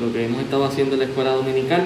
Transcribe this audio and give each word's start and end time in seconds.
lo 0.00 0.12
que 0.12 0.26
hemos 0.26 0.40
estado 0.42 0.64
haciendo 0.64 0.94
en 0.94 1.00
la 1.00 1.06
escuela 1.06 1.32
dominical. 1.32 1.84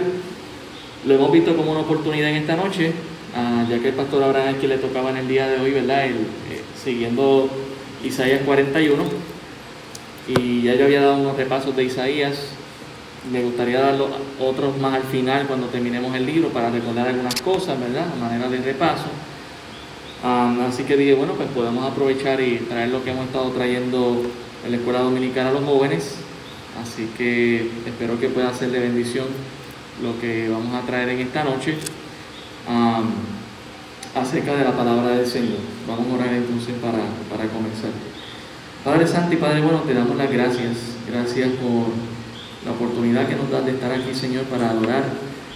Lo 1.06 1.14
hemos 1.14 1.32
visto 1.32 1.56
como 1.56 1.70
una 1.70 1.80
oportunidad 1.80 2.30
en 2.30 2.36
esta 2.36 2.56
noche, 2.56 2.92
ah, 3.34 3.64
ya 3.68 3.78
que 3.78 3.88
el 3.88 3.94
pastor 3.94 4.22
Abraham 4.22 4.54
es 4.54 4.56
quien 4.56 4.70
le 4.70 4.78
tocaba 4.78 5.10
en 5.10 5.18
el 5.18 5.28
día 5.28 5.48
de 5.48 5.60
hoy, 5.60 5.70
¿verdad? 5.70 6.06
El, 6.06 6.14
eh, 6.50 6.62
siguiendo 6.82 7.48
Isaías 8.04 8.42
41. 8.44 9.02
Y 10.28 10.62
ya 10.62 10.74
yo 10.74 10.84
había 10.84 11.00
dado 11.00 11.16
unos 11.16 11.36
repasos 11.36 11.74
de 11.74 11.84
Isaías. 11.84 12.38
Me 13.32 13.42
gustaría 13.42 13.80
dar 13.80 13.96
otros 14.40 14.78
más 14.78 14.94
al 14.94 15.02
final 15.04 15.46
cuando 15.46 15.66
terminemos 15.68 16.14
el 16.14 16.26
libro 16.26 16.48
para 16.48 16.70
recordar 16.70 17.08
algunas 17.08 17.40
cosas, 17.40 17.78
¿verdad? 17.78 18.06
A 18.12 18.16
manera 18.16 18.48
de 18.48 18.58
repaso. 18.58 19.06
así 20.22 20.84
que 20.84 20.96
dije, 20.96 21.14
bueno, 21.14 21.34
pues 21.34 21.48
podemos 21.48 21.90
aprovechar 21.90 22.40
y 22.40 22.58
traer 22.68 22.88
lo 22.88 23.02
que 23.04 23.10
hemos 23.10 23.26
estado 23.26 23.50
trayendo 23.50 24.22
en 24.64 24.70
la 24.70 24.76
escuela 24.76 25.00
dominicana 25.00 25.50
a 25.50 25.52
los 25.52 25.64
jóvenes. 25.64 26.16
Así 26.80 27.08
que 27.16 27.70
espero 27.86 28.18
que 28.20 28.28
pueda 28.28 28.52
ser 28.54 28.70
de 28.70 28.80
bendición 28.80 29.26
lo 30.02 30.18
que 30.20 30.48
vamos 30.48 30.74
a 30.74 30.86
traer 30.86 31.10
en 31.10 31.20
esta 31.20 31.44
noche 31.44 31.76
acerca 34.14 34.54
de 34.54 34.64
la 34.64 34.76
palabra 34.76 35.16
del 35.16 35.26
Señor. 35.26 35.58
Vamos 35.86 36.06
a 36.08 36.14
orar 36.14 36.34
entonces 36.34 36.74
para, 36.80 36.98
para 37.30 37.50
comenzar. 37.50 37.90
Padre 38.84 39.06
Santo 39.06 39.34
y 39.34 39.36
Padre 39.36 39.60
Bueno, 39.60 39.80
te 39.80 39.94
damos 39.94 40.16
las 40.16 40.30
gracias. 40.30 40.96
Gracias 41.08 41.48
por 41.60 41.88
la 42.64 42.72
oportunidad 42.72 43.28
que 43.28 43.36
nos 43.36 43.50
das 43.50 43.64
de 43.66 43.72
estar 43.72 43.92
aquí, 43.92 44.14
Señor, 44.14 44.44
para 44.44 44.70
adorar 44.70 45.04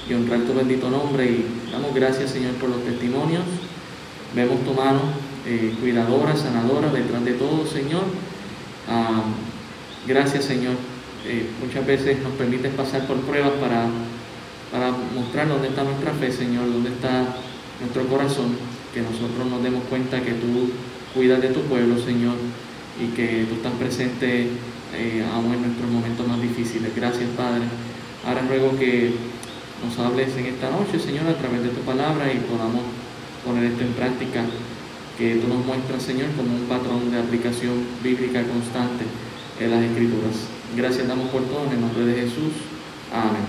y 0.08 0.14
honrar 0.14 0.40
tu 0.40 0.54
bendito 0.54 0.90
nombre. 0.90 1.24
Y 1.24 1.46
damos 1.72 1.94
gracias, 1.94 2.30
Señor, 2.30 2.52
por 2.54 2.70
los 2.70 2.84
testimonios. 2.84 3.42
Vemos 4.34 4.64
tu 4.64 4.74
mano 4.74 5.00
eh, 5.46 5.74
cuidadora, 5.80 6.36
sanadora 6.36 6.90
detrás 6.90 7.24
de 7.24 7.34
todo, 7.34 7.66
Señor. 7.66 8.04
gracias, 10.06 10.44
Señor. 10.44 10.74
Muchas 11.60 11.86
veces 11.86 12.22
nos 12.22 12.32
permites 12.34 12.72
pasar 12.74 13.06
por 13.06 13.16
pruebas 13.20 13.52
para, 13.60 13.86
para 14.70 14.90
mostrar 15.14 15.48
dónde 15.48 15.68
está 15.68 15.84
nuestra 15.84 16.12
fe, 16.12 16.30
Señor, 16.30 16.70
dónde 16.70 16.90
está 16.90 17.36
nuestro 17.80 18.06
corazón, 18.06 18.56
que 18.92 19.00
nosotros 19.00 19.46
nos 19.48 19.62
demos 19.62 19.84
cuenta 19.84 20.20
que 20.20 20.32
tú 20.32 20.70
cuidas 21.14 21.40
de 21.40 21.48
tu 21.48 21.60
pueblo, 21.62 21.98
Señor 21.98 22.34
y 23.00 23.14
que 23.14 23.46
tú 23.48 23.56
estás 23.56 23.72
presente 23.74 24.48
eh, 24.94 25.26
aún 25.32 25.52
en 25.52 25.62
nuestros 25.62 25.90
momentos 25.90 26.26
más 26.26 26.40
difíciles. 26.40 26.94
Gracias, 26.94 27.28
Padre. 27.36 27.62
Ahora 28.26 28.42
ruego 28.42 28.78
que 28.78 29.12
nos 29.84 29.98
hables 29.98 30.36
en 30.36 30.46
esta 30.46 30.70
noche, 30.70 30.98
Señor, 30.98 31.26
a 31.26 31.36
través 31.36 31.62
de 31.62 31.70
tu 31.70 31.80
palabra 31.80 32.32
y 32.32 32.38
podamos 32.38 32.82
poner 33.44 33.64
esto 33.64 33.82
en 33.82 33.92
práctica, 33.92 34.44
que 35.18 35.36
tú 35.36 35.48
nos 35.48 35.64
muestras, 35.66 36.02
Señor, 36.02 36.28
como 36.36 36.54
un 36.54 36.66
patrón 36.66 37.10
de 37.10 37.18
aplicación 37.18 37.84
bíblica 38.02 38.42
constante 38.42 39.04
en 39.60 39.70
las 39.70 39.82
Escrituras. 39.84 40.53
Gracias 40.76 41.06
damos 41.06 41.28
por 41.28 41.42
todo 41.42 41.64
en 41.66 41.72
el 41.72 41.80
nombre 41.80 42.04
de 42.04 42.14
Jesús. 42.22 42.52
Amén. 43.12 43.42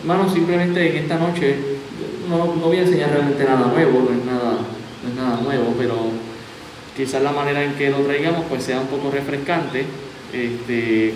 Hermanos, 0.00 0.32
simplemente 0.32 0.90
en 0.90 1.04
esta 1.04 1.18
noche 1.18 1.56
no, 2.28 2.46
voy 2.46 2.78
a 2.78 2.82
enseñar 2.82 3.10
realmente 3.10 3.44
nada 3.44 3.66
nuevo, 3.66 4.08
no 4.08 4.18
es 4.18 4.24
nada, 4.24 4.58
no 5.02 5.08
es 5.08 5.14
nada 5.14 5.40
nuevo, 5.42 5.74
pero 5.76 5.96
quizás 6.96 7.22
la 7.22 7.32
manera 7.32 7.62
en 7.62 7.74
que 7.74 7.90
lo 7.90 7.98
traigamos 7.98 8.44
pues 8.48 8.64
sea 8.64 8.80
un 8.80 8.86
poco 8.86 9.10
refrescante, 9.10 9.84
este, 10.32 11.14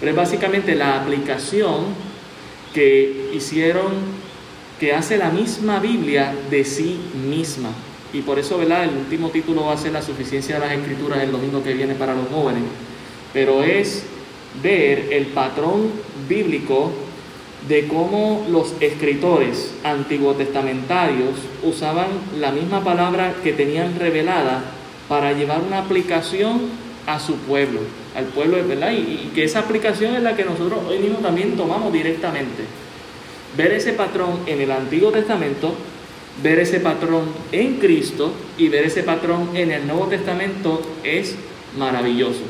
pero 0.00 0.10
es 0.12 0.16
básicamente 0.16 0.74
la 0.74 1.02
aplicación 1.02 1.84
que 2.72 3.30
hicieron, 3.34 3.92
que 4.80 4.94
hace 4.94 5.18
la 5.18 5.30
misma 5.30 5.78
Biblia 5.78 6.34
de 6.50 6.64
sí 6.64 6.98
misma. 7.28 7.70
Y 8.12 8.22
por 8.22 8.38
eso, 8.38 8.56
¿verdad? 8.56 8.84
El 8.84 8.96
último 8.96 9.28
título 9.28 9.66
va 9.66 9.74
a 9.74 9.78
ser 9.78 9.92
la 9.92 10.00
suficiencia 10.00 10.54
de 10.58 10.60
las 10.66 10.72
escrituras 10.72 11.22
el 11.22 11.32
domingo 11.32 11.62
que 11.62 11.74
viene 11.74 11.94
para 11.94 12.14
los 12.14 12.28
jóvenes. 12.28 12.62
Pero 13.32 13.62
es 13.62 14.04
ver 14.62 15.08
el 15.12 15.26
patrón 15.26 15.90
bíblico 16.28 16.92
de 17.68 17.88
cómo 17.88 18.46
los 18.48 18.74
escritores 18.80 19.74
antiguo 19.82 20.34
testamentarios 20.34 21.34
usaban 21.62 22.06
la 22.38 22.52
misma 22.52 22.84
palabra 22.84 23.34
que 23.42 23.52
tenían 23.52 23.98
revelada 23.98 24.62
para 25.08 25.32
llevar 25.32 25.62
una 25.66 25.80
aplicación 25.80 26.86
a 27.06 27.18
su 27.20 27.36
pueblo, 27.36 27.80
al 28.16 28.26
pueblo, 28.26 28.56
¿verdad? 28.66 28.92
Y, 28.92 28.96
y 29.26 29.32
que 29.34 29.44
esa 29.44 29.60
aplicación 29.60 30.14
es 30.14 30.22
la 30.22 30.36
que 30.36 30.44
nosotros 30.44 30.80
hoy 30.88 30.98
mismo 30.98 31.18
también 31.18 31.56
tomamos 31.56 31.92
directamente. 31.92 32.64
Ver 33.56 33.72
ese 33.72 33.92
patrón 33.92 34.40
en 34.46 34.60
el 34.60 34.70
Antiguo 34.70 35.10
Testamento, 35.10 35.74
ver 36.42 36.58
ese 36.58 36.80
patrón 36.80 37.24
en 37.52 37.76
Cristo 37.76 38.32
y 38.58 38.68
ver 38.68 38.84
ese 38.84 39.02
patrón 39.02 39.50
en 39.54 39.72
el 39.72 39.86
Nuevo 39.86 40.06
Testamento 40.06 40.82
es 41.02 41.36
maravilloso. 41.78 42.42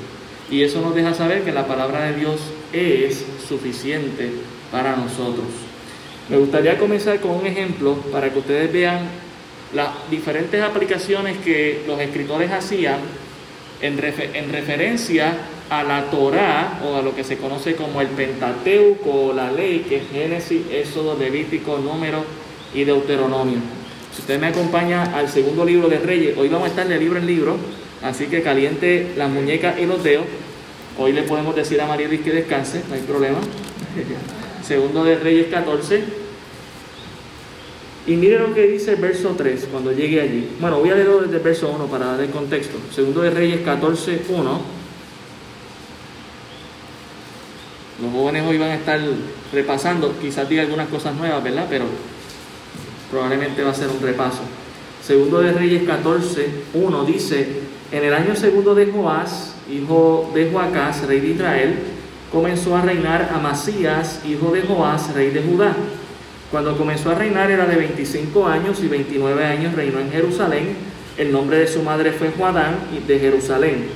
Y 0.51 0.63
eso 0.63 0.81
nos 0.81 0.95
deja 0.95 1.13
saber 1.15 1.43
que 1.43 1.53
la 1.53 1.67
palabra 1.67 2.11
de 2.11 2.17
Dios 2.17 2.41
es 2.73 3.25
suficiente 3.49 4.31
para 4.71 4.97
nosotros. 4.97 5.47
Me 6.29 6.37
gustaría 6.37 6.79
comenzar 6.79 7.21
con 7.21 7.33
un 7.33 7.47
ejemplo 7.47 7.95
para 8.13 8.33
que 8.33 8.39
ustedes 8.39 8.73
vean 8.73 9.01
las 9.75 9.89
diferentes 10.11 10.63
aplicaciones 10.63 11.39
que 11.39 11.83
los 11.87 12.01
escritores 12.01 12.51
hacían 12.53 12.99
en, 13.81 13.99
referencia 13.99 15.37
a 15.69 15.83
la 15.83 16.11
Torá 16.11 16.81
o 16.85 16.97
a 16.97 17.03
lo 17.03 17.15
que 17.15 17.25
se 17.25 17.37
conoce 17.37 17.75
como 17.75 18.01
el 18.01 18.09
Pentateuco 18.09 19.27
o 19.29 19.33
la 19.33 19.51
ley, 19.51 19.85
que 19.89 19.97
es 19.97 20.03
Génesis, 20.11 20.63
Éxodo, 20.71 21.17
Levítico, 21.19 21.79
Número 21.79 22.25
y 22.75 22.85
Deuteronomio. 22.85 23.59
Si 24.15 24.23
usted 24.23 24.41
me 24.41 24.47
acompaña 24.47 25.17
al 25.17 25.29
segundo 25.29 25.65
libro 25.65 25.89
de 25.89 25.99
Reyes, 25.99 26.39
hoy 26.39 26.49
vamos 26.49 26.69
a 26.69 26.71
estar 26.71 26.89
de 26.89 26.99
libro 26.99 27.19
en 27.19 27.27
libro, 27.27 27.57
así 28.03 28.27
que 28.27 28.43
caliente 28.43 29.13
las 29.17 29.31
muñecas 29.31 29.79
y 29.79 29.87
los 29.87 30.03
dedos. 30.03 30.27
Hoy 30.99 31.13
le 31.13 31.23
podemos 31.23 31.55
decir 31.55 31.81
a 31.81 31.87
María 31.87 32.09
Luis 32.09 32.23
que 32.23 32.33
descanse, 32.33 32.83
no 32.89 32.95
hay 32.95 33.03
problema. 33.03 33.39
Segundo 34.63 35.05
de 35.05 35.17
Reyes 35.17 35.47
14, 35.49 36.05
y 38.07 38.15
mire 38.15 38.39
lo 38.39 38.55
que 38.55 38.67
dice 38.69 38.93
el 38.93 39.01
verso 39.01 39.35
3 39.37 39.69
cuando 39.71 39.91
llegue 39.91 40.21
allí. 40.21 40.49
Bueno, 40.61 40.79
voy 40.79 40.91
a 40.91 40.95
leerlo 40.95 41.23
desde 41.23 41.37
el 41.37 41.43
verso 41.43 41.69
1 41.71 41.87
para 41.87 42.07
dar 42.07 42.21
el 42.21 42.31
contexto. 42.31 42.79
Segundo 42.95 43.23
de 43.23 43.31
Reyes 43.31 43.63
14, 43.63 44.23
1. 44.29 44.61
Los 48.03 48.13
jóvenes 48.13 48.47
hoy 48.47 48.59
van 48.59 48.71
a 48.71 48.75
estar 48.77 49.01
repasando, 49.53 50.15
quizás 50.21 50.49
diga 50.49 50.63
algunas 50.63 50.89
cosas 50.89 51.17
nuevas, 51.17 51.43
¿verdad? 51.43 51.67
Pero 51.69 51.87
probablemente 53.11 53.65
va 53.65 53.71
a 53.71 53.75
ser 53.75 53.89
un 53.89 54.01
repaso. 54.01 54.43
Segundo 55.03 55.41
de 55.41 55.53
Reyes 55.53 55.83
14, 55.85 56.49
1 56.75 57.05
dice, 57.05 57.47
en 57.93 58.05
el 58.05 58.15
año 58.15 58.35
segundo 58.37 58.75
de 58.75 58.87
Joás, 58.87 59.55
hijo 59.71 60.31
de 60.35 60.51
Joacás, 60.51 61.07
rey 61.07 61.21
de 61.21 61.29
Israel, 61.29 61.79
comenzó 62.33 62.77
a 62.77 62.83
reinar 62.83 63.31
Amasías, 63.35 64.21
hijo 64.27 64.51
de 64.51 64.63
Joás, 64.63 65.15
rey 65.15 65.31
de 65.31 65.43
Judá 65.43 65.75
cuando 66.51 66.77
comenzó 66.79 67.11
a 67.11 67.15
reinar 67.17 67.51
era 67.51 67.67
de 67.67 67.77
25 67.77 68.47
años 68.47 68.81
y 68.83 68.87
29 68.87 69.45
años 69.45 69.75
reinó 69.75 69.99
en 69.99 70.11
Jerusalén. 70.11 70.77
El 71.19 71.33
nombre 71.33 71.59
de 71.59 71.67
su 71.67 71.83
madre 71.83 72.13
fue 72.13 72.31
Juadán 72.31 72.77
de 73.07 73.19
Jerusalén. 73.19 73.89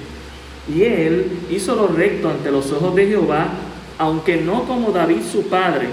Y 0.68 0.82
él 0.82 1.30
hizo 1.50 1.76
lo 1.76 1.88
recto 1.88 2.28
ante 2.28 2.50
los 2.50 2.72
ojos 2.72 2.94
de 2.96 3.06
Jehová, 3.06 3.48
aunque 3.98 4.38
no 4.38 4.64
como 4.64 4.90
David 4.90 5.22
su 5.30 5.44
padre. 5.48 5.88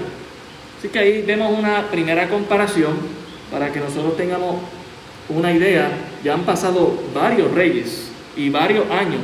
Así 0.78 0.90
que 0.90 1.00
ahí 1.00 1.22
vemos 1.22 1.57
una 1.57 1.90
primera 1.90 2.28
comparación 2.28 2.94
para 3.52 3.72
que 3.72 3.80
nosotros 3.80 4.18
tengamos 4.18 4.56
una 5.29 5.51
idea. 5.53 5.91
Ya 6.23 6.33
han 6.33 6.43
pasado 6.43 6.93
varios 7.13 7.51
reyes 7.53 8.09
y 8.35 8.49
varios 8.49 8.89
años 8.91 9.21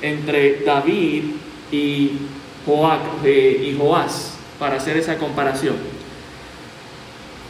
entre 0.00 0.60
David 0.64 1.22
y, 1.70 2.12
eh, 3.24 3.70
y 3.70 3.76
Joás 3.78 4.34
para 4.58 4.76
hacer 4.76 4.96
esa 4.96 5.18
comparación. 5.18 5.76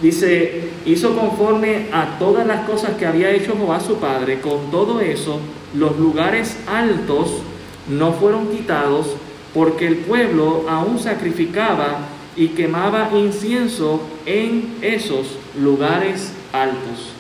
Dice, 0.01 0.71
hizo 0.85 1.17
conforme 1.17 1.87
a 1.93 2.19
todas 2.19 2.47
las 2.47 2.69
cosas 2.69 2.97
que 2.97 3.07
había 3.07 3.31
hecho 3.31 3.55
Jehová 3.57 3.79
su 3.79 3.97
padre. 3.99 4.41
Con 4.41 4.71
todo 4.71 5.01
eso, 5.01 5.39
los 5.75 5.97
lugares 5.99 6.57
altos 6.67 7.43
no 7.89 8.13
fueron 8.13 8.49
quitados 8.49 9.07
porque 9.55 9.87
el 9.87 9.97
pueblo 9.99 10.65
aún 10.69 10.99
sacrificaba 10.99 11.99
y 12.35 12.49
quemaba 12.49 13.11
incienso 13.15 14.01
en 14.27 14.75
esos 14.81 15.39
lugares 15.61 16.33
altos. 16.53 17.12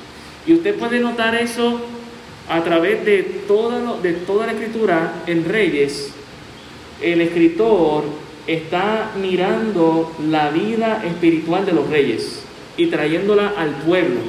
Y 0.46 0.54
usted 0.54 0.74
puede 0.74 1.00
notar 1.00 1.34
eso 1.34 1.80
a 2.48 2.62
través 2.62 3.04
de 3.04 3.22
toda, 3.46 4.00
de 4.00 4.12
toda 4.12 4.46
la 4.46 4.52
escritura 4.52 5.22
en 5.26 5.44
Reyes. 5.44 6.12
El 7.00 7.20
escritor 7.20 8.04
está 8.46 9.12
mirando 9.20 10.12
la 10.28 10.50
vida 10.50 11.02
espiritual 11.04 11.64
de 11.64 11.72
los 11.72 11.88
reyes 11.88 12.42
y 12.76 12.86
trayéndola 12.86 13.54
al 13.56 13.70
pueblo. 13.70 14.20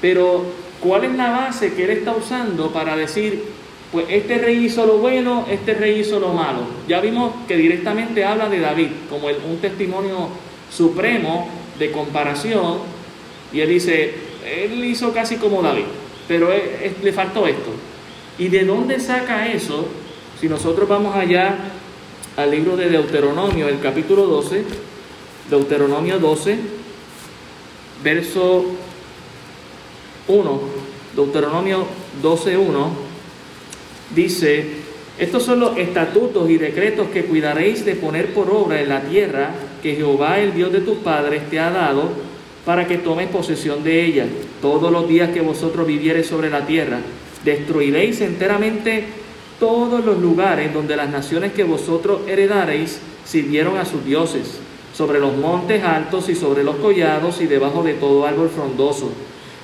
Pero, 0.00 0.44
¿cuál 0.80 1.04
es 1.04 1.14
la 1.16 1.30
base 1.30 1.74
que 1.74 1.84
él 1.84 1.90
está 1.90 2.12
usando 2.12 2.72
para 2.72 2.96
decir, 2.96 3.44
pues 3.92 4.06
este 4.10 4.38
rey 4.38 4.64
hizo 4.64 4.86
lo 4.86 4.98
bueno, 4.98 5.46
este 5.50 5.74
rey 5.74 6.00
hizo 6.00 6.20
lo 6.20 6.32
malo? 6.32 6.60
Ya 6.88 7.00
vimos 7.00 7.32
que 7.46 7.56
directamente 7.56 8.24
habla 8.24 8.48
de 8.48 8.60
David 8.60 8.88
como 9.08 9.28
un 9.28 9.58
testimonio 9.60 10.28
supremo 10.70 11.48
de 11.78 11.90
comparación, 11.92 12.78
y 13.52 13.60
él 13.60 13.68
dice, 13.68 14.14
él 14.48 14.84
hizo 14.84 15.12
casi 15.12 15.36
como 15.36 15.62
David, 15.62 15.84
pero 16.26 16.50
le 17.02 17.12
faltó 17.12 17.46
esto. 17.46 17.70
¿Y 18.38 18.48
de 18.48 18.64
dónde 18.64 19.00
saca 19.00 19.48
eso? 19.48 19.88
Si 20.40 20.48
nosotros 20.48 20.88
vamos 20.88 21.14
allá 21.16 21.56
al 22.36 22.50
libro 22.50 22.76
de 22.76 22.88
Deuteronomio, 22.88 23.68
el 23.68 23.80
capítulo 23.80 24.26
12, 24.26 24.64
Deuteronomio 25.50 26.18
12, 26.18 26.56
verso 28.04 28.64
1, 30.28 30.60
Deuteronomio 31.16 31.86
12, 32.22 32.56
1, 32.56 32.90
dice, 34.14 34.66
estos 35.18 35.42
son 35.42 35.58
los 35.58 35.76
estatutos 35.76 36.48
y 36.48 36.58
decretos 36.58 37.08
que 37.08 37.24
cuidaréis 37.24 37.84
de 37.84 37.96
poner 37.96 38.32
por 38.32 38.50
obra 38.50 38.80
en 38.80 38.88
la 38.88 39.02
tierra 39.02 39.50
que 39.82 39.96
Jehová, 39.96 40.38
el 40.38 40.54
Dios 40.54 40.72
de 40.72 40.80
tus 40.80 40.98
padres, 40.98 41.50
te 41.50 41.58
ha 41.58 41.70
dado 41.70 42.27
para 42.68 42.86
que 42.86 42.98
tomes 42.98 43.28
posesión 43.28 43.82
de 43.82 44.04
ella 44.04 44.26
todos 44.60 44.92
los 44.92 45.08
días 45.08 45.30
que 45.30 45.40
vosotros 45.40 45.86
viviereis 45.86 46.26
sobre 46.26 46.50
la 46.50 46.66
tierra. 46.66 46.98
Destruiréis 47.42 48.20
enteramente 48.20 49.04
todos 49.58 50.04
los 50.04 50.18
lugares 50.18 50.74
donde 50.74 50.94
las 50.94 51.08
naciones 51.08 51.54
que 51.54 51.64
vosotros 51.64 52.28
heredareis 52.28 53.00
sirvieron 53.24 53.78
a 53.78 53.86
sus 53.86 54.04
dioses, 54.04 54.58
sobre 54.92 55.18
los 55.18 55.34
montes 55.34 55.82
altos 55.82 56.28
y 56.28 56.34
sobre 56.34 56.62
los 56.62 56.76
collados 56.76 57.40
y 57.40 57.46
debajo 57.46 57.82
de 57.82 57.94
todo 57.94 58.26
árbol 58.26 58.50
frondoso. 58.50 59.12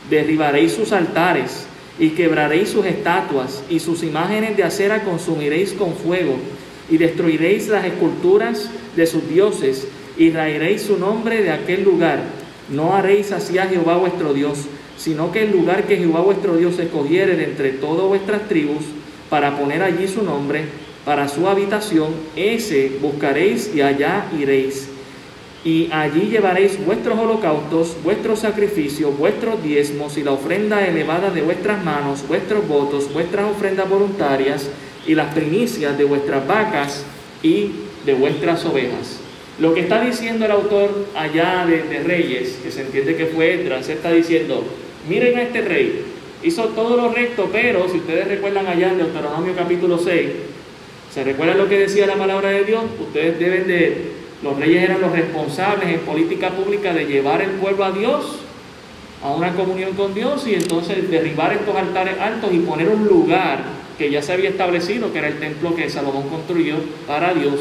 Derribaréis 0.08 0.72
sus 0.72 0.90
altares 0.92 1.66
y 1.98 2.08
quebraréis 2.08 2.70
sus 2.70 2.86
estatuas 2.86 3.64
y 3.68 3.80
sus 3.80 4.02
imágenes 4.02 4.56
de 4.56 4.64
acera 4.64 5.04
consumiréis 5.04 5.74
con 5.74 5.92
fuego 5.92 6.36
y 6.88 6.96
destruiréis 6.96 7.68
las 7.68 7.84
esculturas 7.84 8.70
de 8.96 9.06
sus 9.06 9.28
dioses 9.28 9.88
y 10.16 10.30
raeréis 10.30 10.80
su 10.80 10.96
nombre 10.96 11.42
de 11.42 11.50
aquel 11.50 11.84
lugar 11.84 12.43
no 12.68 12.94
haréis 12.94 13.32
así 13.32 13.58
a 13.58 13.66
Jehová 13.66 13.96
vuestro 13.96 14.32
Dios, 14.32 14.58
sino 14.96 15.32
que 15.32 15.42
el 15.42 15.52
lugar 15.52 15.84
que 15.84 15.96
Jehová 15.96 16.20
vuestro 16.20 16.56
Dios 16.56 16.78
escogiere 16.78 17.36
de 17.36 17.44
entre 17.44 17.72
todas 17.72 18.06
vuestras 18.06 18.48
tribus, 18.48 18.84
para 19.28 19.58
poner 19.58 19.82
allí 19.82 20.06
su 20.06 20.22
nombre, 20.22 20.64
para 21.04 21.28
su 21.28 21.48
habitación, 21.48 22.12
ese 22.36 22.92
buscaréis 23.00 23.74
y 23.74 23.82
allá 23.82 24.26
iréis. 24.38 24.88
Y 25.64 25.88
allí 25.92 26.28
llevaréis 26.28 26.84
vuestros 26.84 27.18
holocaustos, 27.18 27.96
vuestros 28.04 28.40
sacrificios, 28.40 29.16
vuestros 29.16 29.62
diezmos 29.62 30.18
y 30.18 30.22
la 30.22 30.32
ofrenda 30.32 30.86
elevada 30.86 31.30
de 31.30 31.40
vuestras 31.42 31.82
manos, 31.82 32.26
vuestros 32.28 32.68
votos, 32.68 33.12
vuestras 33.12 33.50
ofrendas 33.50 33.88
voluntarias 33.88 34.68
y 35.06 35.14
las 35.14 35.34
primicias 35.34 35.96
de 35.96 36.04
vuestras 36.04 36.46
vacas 36.46 37.04
y 37.42 37.70
de 38.04 38.14
vuestras 38.14 38.64
ovejas. 38.66 39.23
Lo 39.58 39.72
que 39.72 39.80
está 39.80 40.00
diciendo 40.00 40.46
el 40.46 40.50
autor 40.50 41.06
allá 41.14 41.64
de, 41.64 42.02
Reyes, 42.02 42.58
que 42.62 42.72
se 42.72 42.82
entiende 42.82 43.14
que 43.14 43.26
fue 43.26 43.54
Edras, 43.54 43.88
está 43.88 44.10
diciendo, 44.10 44.64
miren 45.08 45.38
a 45.38 45.42
este 45.42 45.60
rey, 45.60 46.04
hizo 46.42 46.64
todo 46.70 46.96
lo 46.96 47.12
recto, 47.12 47.48
pero 47.52 47.88
si 47.88 47.98
ustedes 47.98 48.26
recuerdan 48.26 48.66
allá 48.66 48.90
en 48.90 48.98
Deuteronomio 48.98 49.54
capítulo 49.54 49.98
6, 49.98 50.28
¿se 51.12 51.22
recuerdan 51.22 51.58
lo 51.58 51.68
que 51.68 51.78
decía 51.78 52.06
la 52.06 52.16
palabra 52.16 52.50
de 52.50 52.64
Dios? 52.64 52.82
Ustedes 53.00 53.38
deben 53.38 53.68
de, 53.68 54.08
los 54.42 54.58
reyes 54.58 54.82
eran 54.82 55.00
los 55.00 55.12
responsables 55.12 55.88
en 55.88 56.00
política 56.00 56.50
pública 56.50 56.92
de 56.92 57.04
llevar 57.04 57.40
el 57.40 57.50
pueblo 57.50 57.84
a 57.84 57.92
Dios, 57.92 58.24
a 59.22 59.30
una 59.30 59.54
comunión 59.54 59.92
con 59.92 60.14
Dios 60.14 60.48
y 60.48 60.54
entonces 60.54 61.08
derribar 61.08 61.52
estos 61.52 61.76
altares 61.76 62.18
altos 62.18 62.52
y 62.52 62.58
poner 62.58 62.88
un 62.88 63.06
lugar 63.06 63.60
que 63.96 64.10
ya 64.10 64.20
se 64.20 64.32
había 64.32 64.50
establecido, 64.50 65.12
que 65.12 65.18
era 65.20 65.28
el 65.28 65.38
templo 65.38 65.76
que 65.76 65.88
Salomón 65.88 66.28
construyó 66.28 66.74
para 67.06 67.32
Dios 67.32 67.60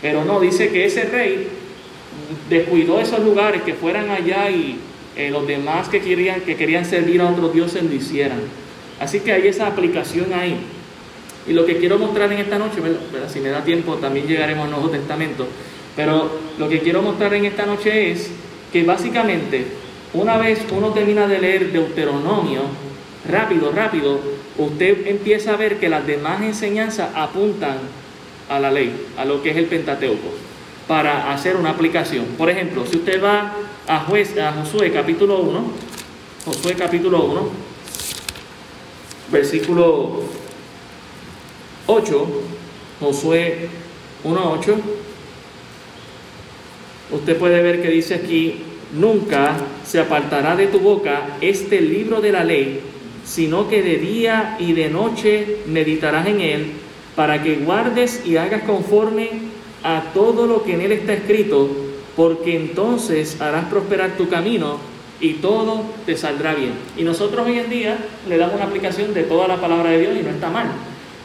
pero 0.00 0.24
no, 0.24 0.40
dice 0.40 0.70
que 0.70 0.84
ese 0.84 1.04
rey 1.04 1.48
descuidó 2.48 3.00
esos 3.00 3.20
lugares 3.20 3.62
que 3.62 3.74
fueran 3.74 4.10
allá 4.10 4.50
y 4.50 4.78
eh, 5.16 5.30
los 5.30 5.46
demás 5.46 5.88
que 5.88 6.00
querían, 6.00 6.40
que 6.42 6.56
querían 6.56 6.84
servir 6.84 7.20
a 7.20 7.30
otros 7.30 7.52
dioses 7.52 7.82
lo 7.82 7.92
hicieran. 7.92 8.40
Así 9.00 9.20
que 9.20 9.32
hay 9.32 9.48
esa 9.48 9.66
aplicación 9.66 10.32
ahí. 10.32 10.56
Y 11.48 11.52
lo 11.52 11.64
que 11.64 11.78
quiero 11.78 11.98
mostrar 11.98 12.32
en 12.32 12.38
esta 12.38 12.58
noche, 12.58 12.80
si 13.28 13.40
me 13.40 13.48
da 13.48 13.64
tiempo 13.64 13.94
también 13.94 14.26
llegaremos 14.26 14.66
al 14.66 14.70
Nuevo 14.70 14.90
Testamento, 14.90 15.46
pero 15.96 16.30
lo 16.58 16.68
que 16.68 16.80
quiero 16.80 17.02
mostrar 17.02 17.34
en 17.34 17.46
esta 17.46 17.66
noche 17.66 18.12
es 18.12 18.30
que 18.72 18.84
básicamente 18.84 19.64
una 20.12 20.36
vez 20.36 20.60
uno 20.70 20.90
termina 20.90 21.26
de 21.26 21.40
leer 21.40 21.72
Deuteronomio, 21.72 22.62
rápido, 23.28 23.72
rápido, 23.72 24.20
usted 24.58 25.06
empieza 25.06 25.54
a 25.54 25.56
ver 25.56 25.78
que 25.78 25.88
las 25.88 26.06
demás 26.06 26.42
enseñanzas 26.42 27.10
apuntan 27.14 27.78
a 28.48 28.58
la 28.58 28.70
ley, 28.70 29.06
a 29.16 29.24
lo 29.24 29.42
que 29.42 29.50
es 29.50 29.56
el 29.56 29.66
Pentateuco, 29.66 30.28
para 30.86 31.32
hacer 31.32 31.56
una 31.56 31.70
aplicación. 31.70 32.24
Por 32.36 32.50
ejemplo, 32.50 32.86
si 32.86 32.96
usted 32.96 33.22
va 33.22 33.52
a, 33.86 34.00
juez, 34.00 34.36
a 34.38 34.52
Josué 34.52 34.90
capítulo 34.90 35.40
1, 35.40 35.72
Josué 36.44 36.74
capítulo 36.74 37.24
1, 37.24 37.50
versículo 39.30 40.22
8, 41.86 42.28
Josué 43.00 43.68
1.8, 44.24 44.74
usted 47.12 47.36
puede 47.36 47.62
ver 47.62 47.82
que 47.82 47.90
dice 47.90 48.14
aquí, 48.14 48.62
nunca 48.94 49.56
se 49.84 50.00
apartará 50.00 50.56
de 50.56 50.68
tu 50.68 50.80
boca 50.80 51.36
este 51.40 51.80
libro 51.80 52.20
de 52.20 52.32
la 52.32 52.44
ley, 52.44 52.80
sino 53.24 53.68
que 53.68 53.82
de 53.82 53.98
día 53.98 54.56
y 54.58 54.72
de 54.72 54.88
noche 54.88 55.58
meditarás 55.66 56.26
en 56.26 56.40
él 56.40 56.72
para 57.18 57.42
que 57.42 57.56
guardes 57.56 58.22
y 58.24 58.36
hagas 58.36 58.62
conforme 58.62 59.28
a 59.82 60.12
todo 60.14 60.46
lo 60.46 60.62
que 60.62 60.74
en 60.74 60.82
él 60.82 60.92
está 60.92 61.14
escrito, 61.14 61.68
porque 62.14 62.54
entonces 62.54 63.40
harás 63.40 63.64
prosperar 63.64 64.16
tu 64.16 64.28
camino 64.28 64.76
y 65.20 65.32
todo 65.32 65.82
te 66.06 66.16
saldrá 66.16 66.54
bien. 66.54 66.74
Y 66.96 67.02
nosotros 67.02 67.44
hoy 67.44 67.58
en 67.58 67.70
día 67.70 67.98
le 68.28 68.38
damos 68.38 68.54
una 68.54 68.66
aplicación 68.66 69.14
de 69.14 69.24
toda 69.24 69.48
la 69.48 69.60
palabra 69.60 69.90
de 69.90 69.98
Dios 69.98 70.16
y 70.16 70.22
no 70.22 70.30
está 70.30 70.48
mal. 70.48 70.68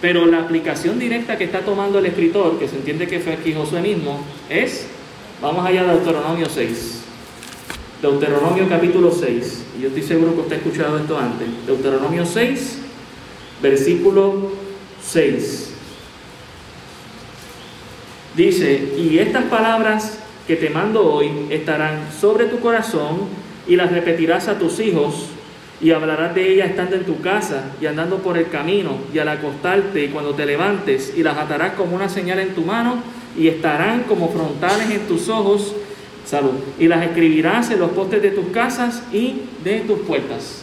Pero 0.01 0.25
la 0.25 0.39
aplicación 0.39 0.97
directa 0.97 1.37
que 1.37 1.43
está 1.43 1.59
tomando 1.59 1.99
el 1.99 2.07
escritor, 2.07 2.57
que 2.57 2.67
se 2.67 2.77
entiende 2.77 3.05
que 3.05 3.19
fue 3.19 3.33
aquí 3.33 3.53
Josué 3.53 3.81
mismo, 3.81 4.19
es, 4.49 4.87
vamos 5.43 5.63
allá 5.63 5.81
a 5.81 5.93
Deuteronomio 5.93 6.49
6. 6.49 7.01
Deuteronomio 8.01 8.67
capítulo 8.67 9.11
6. 9.11 9.65
Y 9.77 9.83
yo 9.83 9.89
estoy 9.89 10.01
seguro 10.01 10.33
que 10.33 10.41
usted 10.41 10.55
ha 10.55 10.57
escuchado 10.57 10.97
esto 10.97 11.19
antes. 11.19 11.47
Deuteronomio 11.67 12.25
6, 12.25 12.79
versículo 13.61 14.53
6. 15.03 15.72
Dice, 18.35 18.95
y 18.97 19.19
estas 19.19 19.43
palabras 19.43 20.17
que 20.47 20.55
te 20.55 20.69
mando 20.71 21.05
hoy 21.13 21.29
estarán 21.51 22.07
sobre 22.19 22.45
tu 22.45 22.59
corazón 22.59 23.27
y 23.67 23.75
las 23.75 23.91
repetirás 23.91 24.47
a 24.47 24.57
tus 24.57 24.79
hijos 24.79 25.27
y 25.79 25.91
hablarás 25.91 26.33
de 26.33 26.51
ellas 26.51 26.71
estando 26.71 26.95
en 26.95 27.03
tu 27.03 27.21
casa 27.21 27.71
y 27.79 27.85
andando 27.85 28.17
por 28.17 28.37
el 28.37 28.49
camino 28.49 28.97
y 29.13 29.19
al 29.19 29.29
acostarte 29.29 30.05
y 30.05 30.07
cuando 30.07 30.33
te 30.33 30.45
levantes 30.45 31.13
y 31.15 31.21
las 31.21 31.37
atarás 31.37 31.73
como 31.73 31.95
una 31.95 32.09
señal 32.09 32.39
en 32.39 32.55
tu 32.55 32.61
mano 32.61 32.97
y 33.37 33.47
estarán 33.47 34.03
como 34.03 34.29
frontales 34.29 34.89
en 34.89 35.07
tus 35.07 35.29
ojos. 35.29 35.75
Salud. 36.25 36.53
Y 36.79 36.87
las 36.87 37.03
escribirás 37.03 37.69
en 37.69 37.79
los 37.79 37.91
postes 37.91 38.21
de 38.21 38.31
tus 38.31 38.47
casas 38.47 39.03
y 39.11 39.41
de 39.63 39.81
tus 39.81 39.99
puertas. 39.99 40.62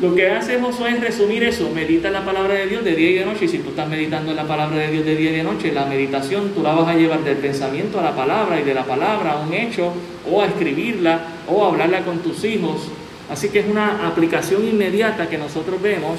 Lo 0.00 0.12
que 0.12 0.28
hace 0.28 0.60
Josué 0.60 0.90
es 0.90 1.00
resumir 1.00 1.44
eso, 1.44 1.70
medita 1.70 2.10
la 2.10 2.24
palabra 2.24 2.54
de 2.54 2.66
Dios 2.66 2.84
de 2.84 2.96
día 2.96 3.10
y 3.10 3.14
de 3.14 3.24
noche, 3.24 3.44
y 3.44 3.48
si 3.48 3.58
tú 3.58 3.70
estás 3.70 3.88
meditando 3.88 4.32
en 4.32 4.36
la 4.36 4.46
palabra 4.46 4.78
de 4.78 4.90
Dios 4.90 5.04
de 5.04 5.14
día 5.14 5.30
y 5.30 5.36
de 5.36 5.44
noche, 5.44 5.70
la 5.70 5.86
meditación 5.86 6.50
tú 6.50 6.64
la 6.64 6.74
vas 6.74 6.88
a 6.88 6.98
llevar 6.98 7.22
del 7.22 7.36
pensamiento 7.36 8.00
a 8.00 8.02
la 8.02 8.16
palabra 8.16 8.60
y 8.60 8.64
de 8.64 8.74
la 8.74 8.84
palabra 8.84 9.32
a 9.32 9.46
un 9.46 9.54
hecho, 9.54 9.92
o 10.28 10.42
a 10.42 10.46
escribirla, 10.46 11.20
o 11.46 11.64
a 11.64 11.68
hablarla 11.68 12.00
con 12.00 12.18
tus 12.18 12.42
hijos. 12.44 12.88
Así 13.30 13.50
que 13.50 13.60
es 13.60 13.66
una 13.66 14.08
aplicación 14.08 14.66
inmediata 14.66 15.28
que 15.28 15.38
nosotros 15.38 15.80
vemos 15.80 16.18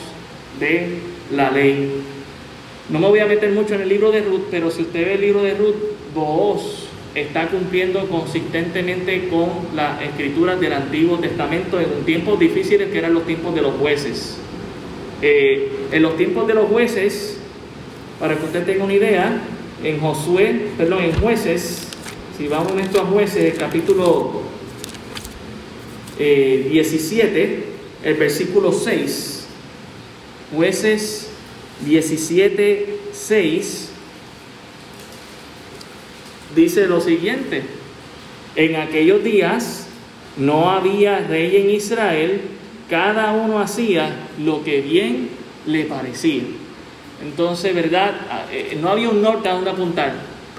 de 0.58 1.00
la 1.32 1.51
ley. 1.51 2.01
No 2.89 3.00
me 3.00 3.10
voy 3.10 3.20
a 3.20 3.25
meter 3.25 3.51
mucho 3.51 3.75
en 3.75 3.82
el 3.82 3.89
libro 3.89 4.10
de 4.10 4.22
Ruth, 4.22 4.46
pero 4.50 4.72
si 4.72 4.84
usted 4.84 5.05
ve 5.05 5.13
el 5.15 5.22
libro 5.22 5.44
de 5.44 5.53
Ruth, 5.53 5.75
vos 6.13 6.85
está 7.16 7.48
cumpliendo 7.48 8.08
consistentemente 8.10 9.30
con 9.30 9.50
las 9.74 10.02
escrituras 10.02 10.60
del 10.60 10.74
Antiguo 10.74 11.18
Testamento 11.18 11.80
en 11.80 12.04
tiempos 12.06 12.38
difíciles 12.38 12.92
que 12.92 12.98
eran 12.98 13.14
los 13.14 13.26
tiempos 13.26 13.56
de 13.56 13.62
los 13.62 13.76
jueces. 13.76 14.38
Eh, 15.22 15.72
en 15.94 16.02
los 16.02 16.18
tiempos 16.18 16.46
de 16.46 16.54
los 16.54 16.68
jueces, 16.68 17.38
para 18.20 18.36
que 18.36 18.44
usted 18.44 18.66
tenga 18.66 18.84
una 18.84 18.94
idea, 18.94 19.42
en 19.84 20.00
Josué, 20.00 20.68
perdón, 20.78 21.04
en 21.04 21.14
jueces, 21.14 21.88
si 22.38 22.48
vamos 22.48 22.74
en 22.74 22.80
esto 22.80 23.02
a 23.02 23.06
jueces, 23.06 23.56
capítulo 23.58 24.42
17, 26.18 27.44
eh, 27.44 27.64
el 28.04 28.14
versículo 28.16 28.74
6, 28.74 29.46
jueces 30.54 31.30
17, 31.86 32.98
6, 33.14 33.90
dice 36.56 36.88
lo 36.88 37.02
siguiente, 37.02 37.64
en 38.56 38.76
aquellos 38.78 39.24
días 39.24 39.88
no 40.38 40.70
había 40.70 41.20
rey 41.20 41.58
en 41.58 41.70
Israel, 41.70 42.42
cada 42.90 43.32
uno 43.34 43.60
hacía 43.60 44.28
lo 44.44 44.64
que 44.64 44.82
bien 44.82 45.30
le 45.66 45.86
parecía. 45.86 46.44
Entonces, 47.24 47.74
¿verdad? 47.74 48.14
Ah, 48.30 48.46
eh, 48.52 48.78
no 48.80 48.90
había 48.90 49.10
un 49.10 49.22
norte 49.22 49.50
a 49.50 49.54
donde 49.54 49.70
apuntar. 49.70 50.14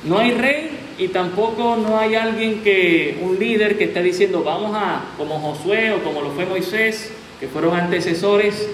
No 0.04 0.18
hay 0.18 0.32
rey 0.32 0.70
y 0.98 1.08
tampoco 1.08 1.76
no 1.76 1.98
hay 1.98 2.14
alguien 2.14 2.62
que, 2.62 3.18
un 3.22 3.38
líder 3.38 3.76
que 3.76 3.84
está 3.84 4.00
diciendo, 4.00 4.42
vamos 4.42 4.72
a, 4.74 5.04
como 5.18 5.38
Josué 5.38 5.92
o 5.92 6.02
como 6.02 6.22
lo 6.22 6.30
fue 6.30 6.46
Moisés, 6.46 7.12
que 7.38 7.48
fueron 7.48 7.78
antecesores, 7.78 8.68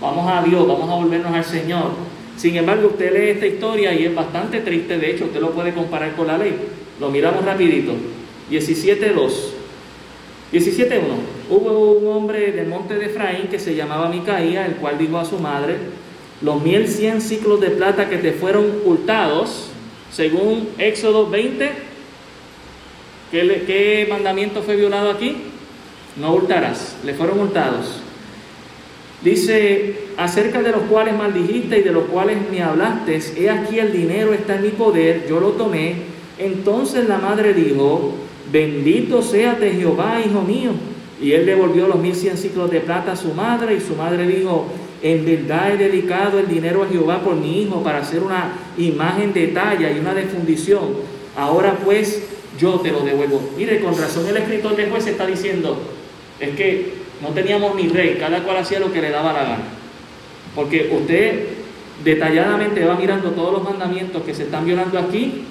vamos 0.00 0.30
a 0.30 0.42
Dios, 0.42 0.66
vamos 0.66 0.90
a 0.90 0.94
volvernos 0.94 1.32
al 1.32 1.44
Señor 1.44 2.17
Sin 2.38 2.56
embargo, 2.56 2.86
usted 2.88 3.12
lee 3.12 3.30
esta 3.30 3.46
historia 3.46 3.92
y 3.92 4.04
es 4.04 4.14
bastante 4.14 4.60
triste, 4.60 4.96
de 4.96 5.10
hecho, 5.10 5.24
usted 5.24 5.40
lo 5.40 5.50
puede 5.50 5.74
comparar 5.74 6.14
con 6.14 6.28
la 6.28 6.38
ley. 6.38 6.54
Lo 7.00 7.10
miramos 7.10 7.44
rapidito. 7.44 7.94
17.2. 8.48 9.32
17.1. 10.52 11.00
Hubo 11.50 11.92
un 11.92 12.06
hombre 12.16 12.52
del 12.52 12.68
monte 12.68 12.94
de 12.94 13.06
Efraín 13.06 13.48
que 13.48 13.58
se 13.58 13.74
llamaba 13.74 14.08
Micaía, 14.08 14.66
el 14.66 14.76
cual 14.76 14.96
dijo 14.96 15.18
a 15.18 15.24
su 15.24 15.38
madre, 15.38 15.76
los 16.40 16.62
mil 16.62 16.86
cien 16.86 17.20
ciclos 17.20 17.60
de 17.60 17.70
plata 17.70 18.08
que 18.08 18.18
te 18.18 18.30
fueron 18.30 18.66
hurtados, 18.84 19.70
según 20.12 20.68
Éxodo 20.78 21.28
20, 21.28 21.70
¿qué, 23.32 23.64
¿qué 23.66 24.06
mandamiento 24.08 24.62
fue 24.62 24.76
violado 24.76 25.10
aquí? 25.10 25.36
No 26.16 26.34
hurtarás, 26.34 26.98
le 27.04 27.14
fueron 27.14 27.40
hurtados. 27.40 28.00
Dice, 29.22 29.96
acerca 30.16 30.62
de 30.62 30.70
los 30.70 30.82
cuales 30.82 31.16
maldijiste 31.16 31.78
y 31.78 31.82
de 31.82 31.90
los 31.90 32.04
cuales 32.04 32.38
me 32.50 32.62
hablaste, 32.62 33.20
he 33.36 33.50
aquí 33.50 33.78
el 33.80 33.92
dinero 33.92 34.32
está 34.32 34.56
en 34.56 34.62
mi 34.62 34.68
poder, 34.68 35.26
yo 35.28 35.40
lo 35.40 35.50
tomé. 35.50 35.94
Entonces 36.38 37.08
la 37.08 37.18
madre 37.18 37.52
dijo, 37.52 38.14
bendito 38.52 39.22
sea 39.22 39.54
de 39.54 39.72
Jehová, 39.72 40.20
hijo 40.24 40.42
mío. 40.42 40.70
Y 41.20 41.32
él 41.32 41.46
devolvió 41.46 41.88
los 41.88 41.98
mil 41.98 42.14
cien 42.14 42.36
ciclos 42.36 42.70
de 42.70 42.80
plata 42.80 43.12
a 43.12 43.16
su 43.16 43.34
madre 43.34 43.74
y 43.74 43.80
su 43.80 43.96
madre 43.96 44.24
dijo, 44.24 44.66
en 45.02 45.24
verdad 45.24 45.72
he 45.74 45.76
dedicado 45.76 46.38
el 46.38 46.46
dinero 46.46 46.84
a 46.84 46.88
Jehová 46.88 47.20
por 47.20 47.34
mi 47.34 47.62
hijo 47.62 47.82
para 47.82 47.98
hacer 47.98 48.22
una 48.22 48.52
imagen 48.76 49.32
de 49.32 49.48
talla 49.48 49.90
y 49.90 49.98
una 49.98 50.14
de 50.14 50.22
fundición. 50.22 50.84
Ahora 51.36 51.76
pues 51.84 52.22
yo 52.58 52.74
te 52.80 52.92
lo 52.92 53.00
devuelvo. 53.00 53.40
Mire, 53.56 53.80
con 53.80 53.98
razón 53.98 54.28
el 54.28 54.36
escritor 54.36 54.76
de 54.76 54.88
juez 54.88 55.08
está 55.08 55.26
diciendo, 55.26 55.76
es 56.38 56.50
que 56.50 57.07
no 57.22 57.28
teníamos 57.28 57.74
ni 57.74 57.88
rey, 57.88 58.16
cada 58.18 58.42
cual 58.42 58.58
hacía 58.58 58.80
lo 58.80 58.92
que 58.92 59.00
le 59.00 59.10
daba 59.10 59.32
la 59.32 59.42
gana. 59.42 59.64
Porque 60.54 60.90
usted 60.92 61.48
detalladamente 62.04 62.84
va 62.84 62.94
mirando 62.94 63.30
todos 63.30 63.52
los 63.52 63.64
mandamientos 63.64 64.22
que 64.22 64.34
se 64.34 64.44
están 64.44 64.64
violando 64.64 64.98
aquí. 64.98 65.44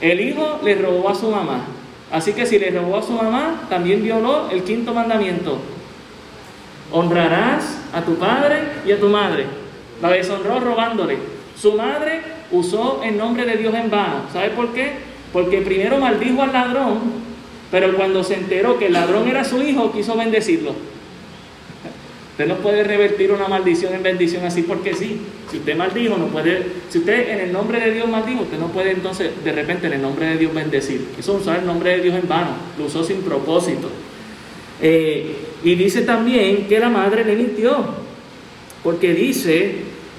El 0.00 0.20
hijo 0.20 0.60
le 0.64 0.74
robó 0.76 1.08
a 1.08 1.14
su 1.14 1.30
mamá. 1.30 1.64
Así 2.10 2.32
que 2.32 2.46
si 2.46 2.58
le 2.58 2.70
robó 2.70 2.98
a 2.98 3.02
su 3.02 3.12
mamá, 3.12 3.62
también 3.68 4.02
violó 4.02 4.48
el 4.50 4.62
quinto 4.62 4.94
mandamiento. 4.94 5.58
Honrarás 6.92 7.78
a 7.92 8.02
tu 8.02 8.16
padre 8.16 8.56
y 8.86 8.92
a 8.92 9.00
tu 9.00 9.08
madre. 9.08 9.46
La 10.00 10.10
deshonró 10.10 10.60
robándole. 10.60 11.18
Su 11.56 11.72
madre 11.74 12.20
usó 12.50 13.00
el 13.04 13.16
nombre 13.16 13.44
de 13.44 13.56
Dios 13.56 13.74
en 13.74 13.90
vano. 13.90 14.24
¿Sabe 14.32 14.50
por 14.50 14.72
qué? 14.72 14.92
Porque 15.32 15.62
primero 15.62 15.98
maldijo 15.98 16.42
al 16.42 16.52
ladrón, 16.52 17.00
pero 17.70 17.94
cuando 17.96 18.22
se 18.22 18.34
enteró 18.34 18.78
que 18.78 18.86
el 18.86 18.92
ladrón 18.92 19.28
era 19.28 19.44
su 19.44 19.62
hijo, 19.62 19.92
quiso 19.92 20.16
bendecirlo. 20.16 20.74
Usted 22.34 22.48
no 22.48 22.56
puede 22.56 22.82
revertir 22.82 23.30
una 23.30 23.46
maldición 23.46 23.94
en 23.94 24.02
bendición 24.02 24.44
así 24.44 24.62
porque 24.62 24.92
sí. 24.92 25.20
Si 25.52 25.58
usted 25.58 25.76
maldijo, 25.76 26.16
no 26.16 26.26
puede. 26.26 26.66
Si 26.88 26.98
usted 26.98 27.28
en 27.28 27.38
el 27.38 27.52
nombre 27.52 27.78
de 27.78 27.92
Dios 27.92 28.08
maldijo, 28.08 28.42
usted 28.42 28.58
no 28.58 28.72
puede 28.72 28.90
entonces 28.90 29.30
de 29.44 29.52
repente 29.52 29.86
en 29.86 29.92
el 29.92 30.02
nombre 30.02 30.26
de 30.26 30.38
Dios 30.38 30.52
bendecir. 30.52 31.06
Eso 31.16 31.36
es 31.36 31.42
usar 31.42 31.60
el 31.60 31.66
nombre 31.66 31.90
de 31.90 32.02
Dios 32.02 32.16
en 32.16 32.28
vano. 32.28 32.56
Lo 32.76 32.86
usó 32.86 33.04
sin 33.04 33.18
propósito. 33.18 33.88
Eh, 34.82 35.36
y 35.62 35.76
dice 35.76 36.02
también 36.02 36.66
que 36.66 36.80
la 36.80 36.88
madre 36.88 37.24
le 37.24 37.36
mintió. 37.36 37.84
Porque 38.82 39.14
dice 39.14 39.76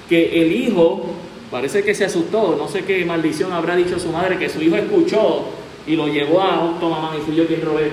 que 0.08 0.40
el 0.40 0.52
hijo, 0.52 1.16
parece 1.50 1.82
que 1.82 1.94
se 1.94 2.06
asustó. 2.06 2.56
No 2.56 2.66
sé 2.66 2.84
qué 2.84 3.04
maldición 3.04 3.52
habrá 3.52 3.76
dicho 3.76 3.98
su 3.98 4.10
madre, 4.10 4.38
que 4.38 4.48
su 4.48 4.62
hijo 4.62 4.76
escuchó 4.76 5.50
y 5.86 5.96
lo 5.96 6.08
llevó 6.08 6.42
a 6.42 6.64
otro 6.64 6.90
mamá 6.90 7.12
y 7.16 7.20
fui 7.20 7.34
yo 7.34 7.46
quien 7.46 7.62
robé 7.62 7.90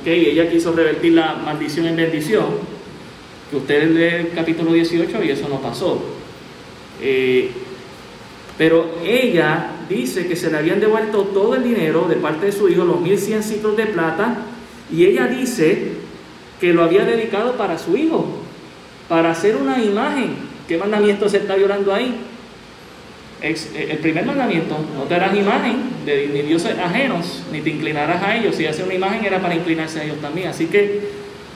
Okay, 0.00 0.30
ella 0.30 0.50
quiso 0.50 0.72
revertir 0.72 1.12
la 1.12 1.34
maldición 1.34 1.86
en 1.86 1.94
bendición, 1.94 2.46
que 3.50 3.56
usted 3.56 3.90
lee 3.90 4.28
el 4.28 4.34
capítulo 4.34 4.72
18 4.72 5.22
y 5.22 5.30
eso 5.30 5.46
no 5.48 5.60
pasó. 5.60 6.02
Eh, 7.02 7.50
pero 8.56 8.96
ella 9.04 9.72
dice 9.88 10.26
que 10.26 10.36
se 10.36 10.50
le 10.50 10.56
habían 10.56 10.80
devuelto 10.80 11.22
todo 11.24 11.54
el 11.54 11.62
dinero 11.62 12.06
de 12.08 12.16
parte 12.16 12.46
de 12.46 12.52
su 12.52 12.68
hijo, 12.68 12.84
los 12.84 13.00
1100 13.02 13.42
ciclos 13.42 13.76
de 13.76 13.86
plata, 13.86 14.38
y 14.90 15.04
ella 15.04 15.26
dice 15.26 15.92
que 16.60 16.72
lo 16.72 16.82
había 16.82 17.04
dedicado 17.04 17.52
para 17.56 17.78
su 17.78 17.96
hijo, 17.96 18.26
para 19.08 19.32
hacer 19.32 19.54
una 19.54 19.82
imagen. 19.82 20.34
¿Qué 20.66 20.78
mandamiento 20.78 21.28
se 21.28 21.38
está 21.38 21.56
violando 21.56 21.92
ahí? 21.92 22.16
Eh, 23.44 23.88
el 23.90 23.98
primer 23.98 24.24
mandamiento, 24.24 24.74
no 24.96 25.02
te 25.02 25.14
harás 25.16 25.36
imagen 25.36 25.76
de 26.06 26.28
ni 26.32 26.40
dioses 26.40 26.78
ajenos, 26.78 27.42
ni 27.52 27.60
te 27.60 27.70
inclinarás 27.70 28.22
a 28.22 28.36
ellos. 28.36 28.56
Si 28.56 28.64
hace 28.64 28.82
una 28.82 28.94
imagen 28.94 29.22
era 29.22 29.38
para 29.42 29.54
inclinarse 29.54 30.00
a 30.00 30.04
ellos 30.04 30.16
también. 30.22 30.48
Así 30.48 30.66
que 30.66 31.00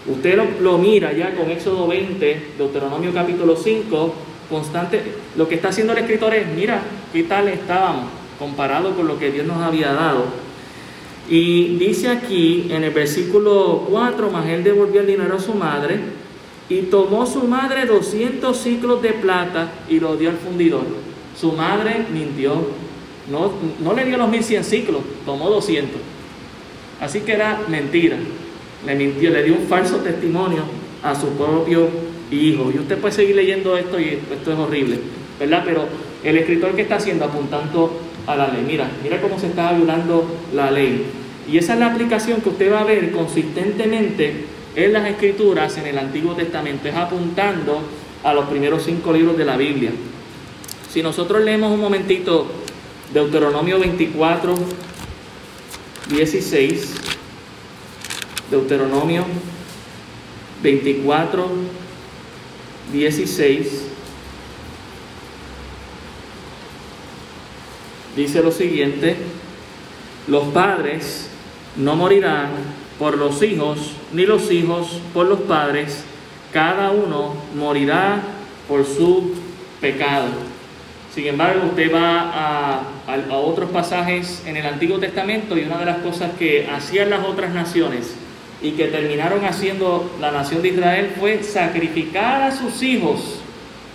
usted 0.07 0.39
lo, 0.61 0.77
mira 0.77 1.15
ya 1.15 1.35
con 1.35 1.51
Éxodo 1.51 1.89
20, 1.89 2.43
Deuteronomio 2.59 3.15
capítulo 3.15 3.57
5, 3.57 4.15
constante. 4.51 5.01
Lo 5.35 5.49
que 5.49 5.55
está 5.55 5.69
haciendo 5.69 5.95
el 5.95 6.01
escritor 6.01 6.35
es, 6.35 6.47
mira, 6.49 6.83
qué 7.11 7.23
tal 7.23 7.49
estábamos 7.49 8.11
comparado 8.39 8.95
con 8.95 9.09
lo 9.09 9.19
que 9.19 9.31
Dios 9.31 9.47
nos 9.47 9.63
había 9.63 9.95
dado. 9.95 10.27
Y 11.31 11.79
dice 11.79 12.09
aquí 12.09 12.67
en 12.71 12.85
el 12.85 12.91
versículo 12.91 13.87
4, 13.89 14.31
más 14.31 14.47
él 14.47 14.63
devolvió 14.63 15.01
el 15.01 15.07
dinero 15.07 15.37
a 15.37 15.41
su 15.41 15.55
madre 15.55 16.01
y 16.69 16.83
tomó 16.83 17.25
su 17.25 17.45
madre 17.45 17.87
200 17.87 18.55
ciclos 18.55 19.01
de 19.01 19.15
plata 19.15 19.73
y 19.89 20.01
lo 20.01 20.19
dio 20.19 20.29
al 20.29 20.37
fundidor. 20.37 21.08
Su 21.39 21.53
madre 21.53 22.07
mintió. 22.13 22.89
No, 23.31 23.53
no 23.81 23.93
le 23.93 24.05
dio 24.07 24.17
los 24.17 24.29
1100 24.29 24.65
ciclos, 24.65 25.03
tomó 25.27 25.51
200. 25.51 26.01
Así 27.01 27.21
que 27.21 27.33
era 27.33 27.61
mentira. 27.69 28.17
Le 28.87 28.95
mintió, 28.95 29.31
le 29.31 29.43
dio 29.43 29.55
un 29.55 29.67
falso 29.67 29.97
testimonio 29.99 30.63
a 31.03 31.15
su 31.15 31.29
propio 31.31 31.89
hijo. 32.31 32.71
Y 32.75 32.79
usted 32.79 32.99
puede 32.99 33.15
seguir 33.15 33.37
leyendo 33.37 33.77
esto 33.77 34.01
y 34.01 34.21
esto 34.33 34.53
es 34.53 34.59
horrible, 34.59 34.99
¿verdad? 35.39 35.63
Pero 35.65 35.85
el 36.25 36.37
escritor 36.39 36.75
que 36.75 36.83
está 36.83 36.97
haciendo 36.97 37.25
apuntando 37.25 38.01
a 38.27 38.37
la 38.37 38.49
ley, 38.49 38.65
mira, 38.67 38.89
mira 39.03 39.21
cómo 39.21 39.39
se 39.39 39.47
está 39.47 39.73
violando 39.73 40.25
la 40.55 40.71
ley. 40.71 41.05
Y 41.51 41.59
esa 41.59 41.75
es 41.75 41.81
la 41.81 41.93
aplicación 41.93 42.41
que 42.41 42.51
usted 42.51 42.73
va 42.73 42.81
a 42.81 42.85
ver 42.85 43.11
consistentemente 43.11 44.45
en 44.75 44.93
las 44.93 45.09
escrituras 45.09 45.77
en 45.79 45.87
el 45.87 45.99
Antiguo 45.99 46.35
Testamento, 46.35 46.89
es 46.89 46.95
apuntando 46.95 47.81
a 48.23 48.35
los 48.35 48.47
primeros 48.47 48.83
cinco 48.83 49.13
libros 49.13 49.37
de 49.37 49.45
la 49.45 49.57
Biblia. 49.57 49.91
Si 50.93 51.03
nosotros 51.03 51.45
leemos 51.45 51.71
un 51.73 51.81
momentito 51.81 52.47
Deuteronomio 53.13 53.79
24, 53.79 54.55
16, 56.09 56.95
Deuteronomio 58.51 59.27
24, 60.63 61.49
16, 62.91 63.83
dice 68.17 68.43
lo 68.43 68.51
siguiente, 68.51 69.17
los 70.27 70.45
padres 70.55 71.29
no 71.77 71.97
morirán 71.97 72.49
por 72.99 73.19
los 73.19 73.43
hijos, 73.43 73.93
ni 74.15 74.25
los 74.25 74.51
hijos 74.51 75.01
por 75.13 75.27
los 75.27 75.41
padres, 75.41 76.03
cada 76.51 76.93
uno 76.93 77.35
morirá 77.55 78.23
por 78.67 78.87
su 78.87 79.35
pecado. 79.83 80.48
Sin 81.19 81.27
embargo, 81.27 81.67
usted 81.71 81.93
va 81.93 82.79
a, 83.09 83.33
otros 83.33 83.71
pasajes 83.71 84.41
en 84.47 84.57
el 84.57 84.65
Antiguo 84.65 85.01
Testamento 85.01 85.59
y 85.59 85.65
una 85.65 85.77
de 85.79 85.85
las 85.85 85.99
cosas 85.99 86.31
que 86.39 86.69
hacían 86.69 87.11
las 87.11 87.25
otras 87.27 87.53
naciones 87.53 88.15
y 88.63 88.71
que 88.71 88.87
terminaron 88.87 89.45
haciendo 89.45 90.15
la 90.21 90.31
nación 90.31 90.63
de 90.63 90.69
Israel 90.69 91.11
fue 91.19 91.43
sacrificar 91.43 92.43
a 92.43 92.53
sus 92.53 92.85
hijos 92.85 93.41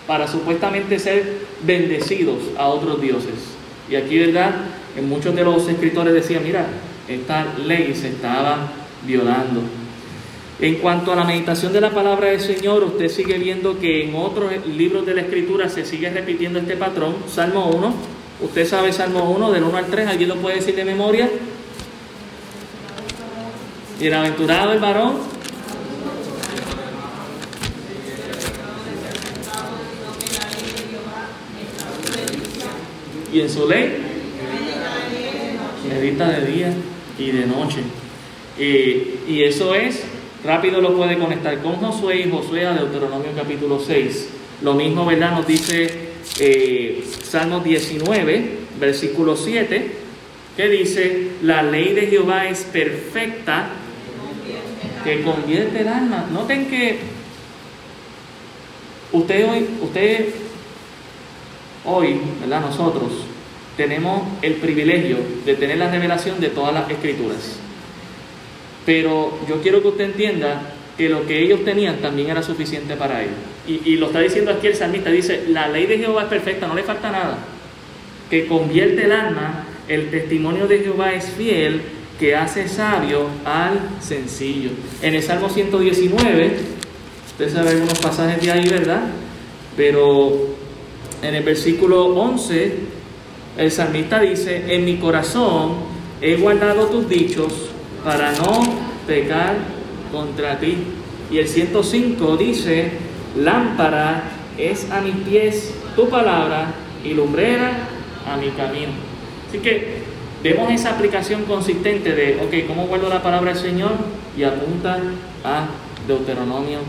para 0.05 0.27
supuestamente 0.27 0.99
ser 0.99 1.45
bendecidos 1.61 2.39
a 2.57 2.67
otros 2.67 2.99
dioses. 3.01 3.55
Y 3.89 3.95
aquí, 3.95 4.19
¿verdad? 4.19 4.55
En 4.97 5.07
muchos 5.07 5.33
de 5.33 5.45
los 5.45 5.65
escritores 5.69 6.13
decían, 6.13 6.43
mira, 6.43 6.65
esta 7.07 7.45
ley 7.65 7.95
se 7.95 8.09
estaba 8.09 8.67
violando. 9.07 9.61
En 10.59 10.75
cuanto 10.75 11.11
a 11.11 11.15
la 11.15 11.23
meditación 11.23 11.73
de 11.73 11.81
la 11.81 11.89
palabra 11.89 12.27
del 12.27 12.39
Señor, 12.39 12.83
usted 12.83 13.09
sigue 13.09 13.37
viendo 13.37 13.79
que 13.79 14.05
en 14.05 14.15
otros 14.15 14.51
libros 14.67 15.05
de 15.05 15.15
la 15.15 15.21
Escritura 15.21 15.67
se 15.67 15.83
sigue 15.83 16.09
repitiendo 16.09 16.59
este 16.59 16.77
patrón. 16.77 17.15
Salmo 17.27 17.67
1, 17.67 17.93
usted 18.41 18.67
sabe 18.67 18.93
Salmo 18.93 19.31
1 19.31 19.51
del 19.51 19.63
1 19.63 19.77
al 19.77 19.87
3, 19.87 20.07
¿alguien 20.07 20.29
lo 20.29 20.35
puede 20.35 20.57
decir 20.57 20.75
de 20.75 20.85
memoria? 20.85 21.27
Bienaventurado 23.99 24.73
el 24.73 24.79
varón. 24.79 25.33
Y 33.33 33.41
en 33.41 33.49
su 33.49 33.67
ley 33.67 33.97
medita 35.89 36.29
de 36.29 36.45
día 36.45 36.73
y 37.17 37.31
de 37.31 37.45
noche. 37.47 37.79
Eh, 38.59 39.19
y 39.27 39.43
eso 39.43 39.73
es 39.73 40.03
Rápido 40.43 40.81
lo 40.81 40.93
puede 40.97 41.17
conectar 41.17 41.57
con 41.59 41.75
Josué 41.75 42.19
y 42.19 42.29
Josué 42.29 42.67
a 42.67 42.73
Deuteronomio 42.73 43.31
capítulo 43.33 43.79
6. 43.79 44.29
Lo 44.61 44.73
mismo, 44.73 45.05
¿verdad? 45.05 45.31
Nos 45.31 45.47
dice 45.47 46.09
eh, 46.37 47.01
Salmo 47.23 47.61
19, 47.61 48.57
versículo 48.77 49.37
7, 49.37 49.91
que 50.57 50.67
dice, 50.67 51.29
la 51.43 51.63
ley 51.63 51.93
de 51.93 52.07
Jehová 52.07 52.49
es 52.49 52.63
perfecta, 52.63 53.69
que 55.05 55.21
convierte 55.21 55.79
el 55.79 55.87
alma. 55.87 56.27
Noten 56.29 56.69
que 56.69 56.99
usted 59.13 59.49
hoy, 59.49 59.65
usted 59.81 60.25
hoy, 61.85 62.19
¿verdad? 62.41 62.61
Nosotros 62.61 63.11
tenemos 63.77 64.23
el 64.41 64.55
privilegio 64.55 65.17
de 65.45 65.55
tener 65.55 65.77
la 65.77 65.89
revelación 65.89 66.41
de 66.41 66.49
todas 66.49 66.73
las 66.73 66.89
escrituras. 66.89 67.59
Pero 68.85 69.39
yo 69.47 69.61
quiero 69.61 69.81
que 69.81 69.87
usted 69.89 70.05
entienda 70.05 70.61
que 70.97 71.09
lo 71.09 71.25
que 71.25 71.41
ellos 71.41 71.63
tenían 71.63 71.97
también 71.97 72.29
era 72.29 72.43
suficiente 72.43 72.95
para 72.95 73.21
ellos. 73.23 73.35
Y, 73.67 73.95
lo 73.95 74.07
está 74.07 74.19
diciendo 74.19 74.51
aquí 74.51 74.67
el 74.67 74.75
salmista, 74.75 75.09
dice, 75.09 75.45
la 75.49 75.69
ley 75.69 75.85
de 75.85 75.97
Jehová 75.97 76.23
es 76.23 76.27
perfecta, 76.27 76.67
no 76.67 76.75
le 76.75 76.83
falta 76.83 77.11
nada. 77.11 77.37
Que 78.29 78.45
convierte 78.45 79.05
el 79.05 79.11
alma, 79.11 79.65
el 79.87 80.11
testimonio 80.11 80.67
de 80.67 80.79
Jehová 80.79 81.13
es 81.13 81.25
fiel, 81.29 81.81
que 82.19 82.35
hace 82.35 82.67
sabio 82.67 83.27
al 83.45 83.79
sencillo. 84.01 84.71
En 85.01 85.15
el 85.15 85.23
Salmo 85.23 85.49
119, 85.49 86.51
usted 87.27 87.53
sabe 87.53 87.71
algunos 87.71 87.99
pasajes 87.99 88.41
de 88.41 88.51
ahí, 88.51 88.67
¿verdad? 88.67 89.03
Pero 89.77 90.55
en 91.21 91.35
el 91.35 91.43
versículo 91.43 92.05
11, 92.07 92.73
el 93.57 93.71
salmista 93.71 94.19
dice, 94.19 94.75
en 94.75 94.83
mi 94.85 94.97
corazón 94.97 95.75
he 96.21 96.35
guardado 96.35 96.87
tus 96.87 97.07
dichos 97.07 97.72
para 98.03 98.31
no 98.33 98.61
pecar 99.07 99.55
contra 100.11 100.59
ti. 100.59 100.77
Y 101.31 101.37
el 101.39 101.47
105 101.47 102.37
dice, 102.37 102.91
lámpara 103.37 104.23
es 104.57 104.89
a 104.91 105.01
mis 105.01 105.15
pies 105.17 105.73
tu 105.95 106.09
palabra 106.09 106.73
y 107.03 107.13
lumbrera 107.13 107.71
a 108.27 108.37
mi 108.37 108.49
camino. 108.49 108.91
Así 109.47 109.59
que 109.59 110.03
vemos 110.43 110.71
esa 110.71 110.91
aplicación 110.91 111.43
consistente 111.43 112.13
de, 112.13 112.39
ok, 112.41 112.67
¿cómo 112.67 112.87
guardo 112.87 113.09
la 113.09 113.21
palabra 113.21 113.53
del 113.53 113.61
Señor? 113.61 113.91
Y 114.37 114.43
apunta 114.43 114.99
a 115.43 115.67
Deuteronomio 116.07 116.79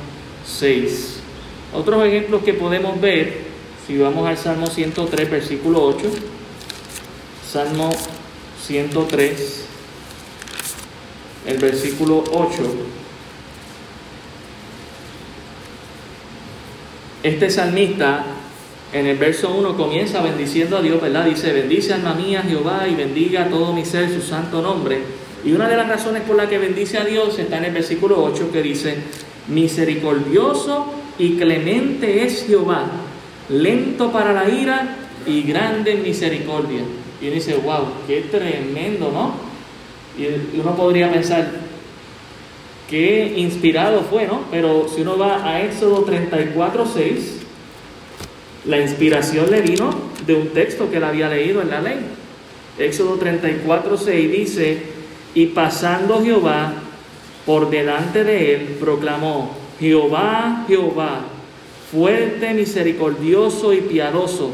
6. 0.46 1.20
Otros 1.74 2.06
ejemplos 2.06 2.42
que 2.42 2.54
podemos 2.54 3.00
ver, 3.00 3.44
si 3.86 3.98
vamos 3.98 4.26
al 4.28 4.36
Salmo 4.36 4.66
103, 4.66 5.30
versículo 5.30 5.84
8, 5.84 6.08
Salmo 7.50 7.90
103, 8.64 9.66
el 11.46 11.58
versículo 11.58 12.24
8. 12.32 12.62
Este 17.22 17.50
salmista 17.50 18.24
en 18.92 19.06
el 19.06 19.16
verso 19.16 19.52
1 19.54 19.76
comienza 19.76 20.22
bendiciendo 20.22 20.76
a 20.76 20.82
Dios, 20.82 21.00
¿verdad? 21.00 21.24
Dice, 21.24 21.52
bendice 21.52 21.94
alma 21.94 22.14
mía 22.14 22.44
Jehová 22.46 22.86
y 22.88 22.94
bendiga 22.94 23.44
a 23.44 23.48
todo 23.48 23.72
mi 23.72 23.84
ser 23.84 24.10
su 24.10 24.20
santo 24.20 24.62
nombre. 24.62 25.00
Y 25.44 25.52
una 25.52 25.68
de 25.68 25.76
las 25.76 25.88
razones 25.88 26.22
por 26.22 26.36
la 26.36 26.48
que 26.48 26.58
bendice 26.58 26.98
a 26.98 27.04
Dios 27.04 27.38
está 27.38 27.58
en 27.58 27.64
el 27.64 27.72
versículo 27.72 28.22
8 28.22 28.50
que 28.52 28.62
dice, 28.62 28.96
misericordioso 29.48 30.86
y 31.18 31.36
clemente 31.36 32.24
es 32.24 32.46
Jehová, 32.46 32.86
lento 33.48 34.10
para 34.10 34.32
la 34.32 34.48
ira 34.48 34.96
y 35.26 35.42
grande 35.42 35.92
en 35.92 36.02
misericordia. 36.02 36.80
Y 37.20 37.26
uno 37.26 37.34
dice, 37.34 37.54
wow, 37.56 37.86
qué 38.06 38.22
tremendo, 38.22 39.10
¿no? 39.12 39.53
Y 40.18 40.58
uno 40.60 40.76
podría 40.76 41.10
pensar, 41.10 41.50
qué 42.88 43.34
inspirado 43.36 44.02
fue, 44.02 44.26
¿no? 44.26 44.42
Pero 44.50 44.86
si 44.88 45.02
uno 45.02 45.18
va 45.18 45.46
a 45.48 45.62
Éxodo 45.62 46.04
34, 46.04 46.86
6, 46.86 47.40
la 48.66 48.80
inspiración 48.80 49.50
le 49.50 49.60
vino 49.60 49.90
de 50.26 50.34
un 50.34 50.48
texto 50.48 50.90
que 50.90 50.96
él 50.98 51.04
había 51.04 51.28
leído 51.28 51.60
en 51.60 51.70
la 51.70 51.80
ley. 51.80 51.98
Éxodo 52.78 53.16
34, 53.16 53.96
6 53.96 54.32
dice, 54.32 54.82
y 55.34 55.46
pasando 55.46 56.22
Jehová 56.22 56.72
por 57.44 57.70
delante 57.70 58.24
de 58.24 58.54
él, 58.54 58.76
proclamó, 58.80 59.50
Jehová, 59.78 60.64
Jehová, 60.66 61.20
fuerte, 61.90 62.54
misericordioso 62.54 63.72
y 63.72 63.80
piadoso, 63.82 64.52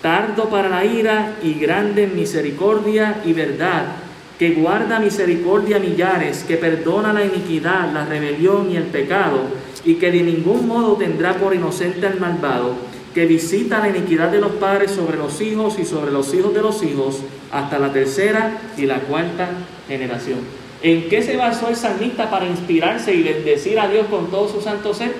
tardo 0.00 0.48
para 0.48 0.68
la 0.68 0.84
ira 0.84 1.36
y 1.42 1.54
grande 1.54 2.04
en 2.04 2.16
misericordia 2.16 3.20
y 3.24 3.32
verdad, 3.32 3.96
que 4.40 4.52
guarda 4.52 4.98
misericordia 4.98 5.76
a 5.76 5.80
millares, 5.80 6.44
que 6.44 6.56
perdona 6.56 7.12
la 7.12 7.26
iniquidad, 7.26 7.92
la 7.92 8.06
rebelión 8.06 8.70
y 8.70 8.76
el 8.78 8.84
pecado, 8.84 9.42
y 9.84 9.96
que 9.96 10.10
de 10.10 10.22
ningún 10.22 10.66
modo 10.66 10.96
tendrá 10.96 11.34
por 11.34 11.54
inocente 11.54 12.06
al 12.06 12.18
malvado, 12.18 12.72
que 13.12 13.26
visita 13.26 13.80
la 13.80 13.90
iniquidad 13.90 14.30
de 14.30 14.40
los 14.40 14.52
padres 14.52 14.92
sobre 14.92 15.18
los 15.18 15.38
hijos 15.42 15.78
y 15.78 15.84
sobre 15.84 16.10
los 16.10 16.32
hijos 16.32 16.54
de 16.54 16.62
los 16.62 16.82
hijos, 16.82 17.18
hasta 17.52 17.78
la 17.78 17.92
tercera 17.92 18.62
y 18.78 18.86
la 18.86 19.00
cuarta 19.00 19.50
generación. 19.86 20.38
¿En 20.82 21.10
qué 21.10 21.20
se 21.20 21.36
basó 21.36 21.68
el 21.68 21.76
salmista 21.76 22.30
para 22.30 22.46
inspirarse 22.46 23.12
y 23.12 23.22
bendecir 23.22 23.78
a 23.78 23.88
Dios 23.88 24.06
con 24.06 24.30
todo 24.30 24.48
su 24.48 24.62
santo 24.62 24.94
ser? 24.94 25.16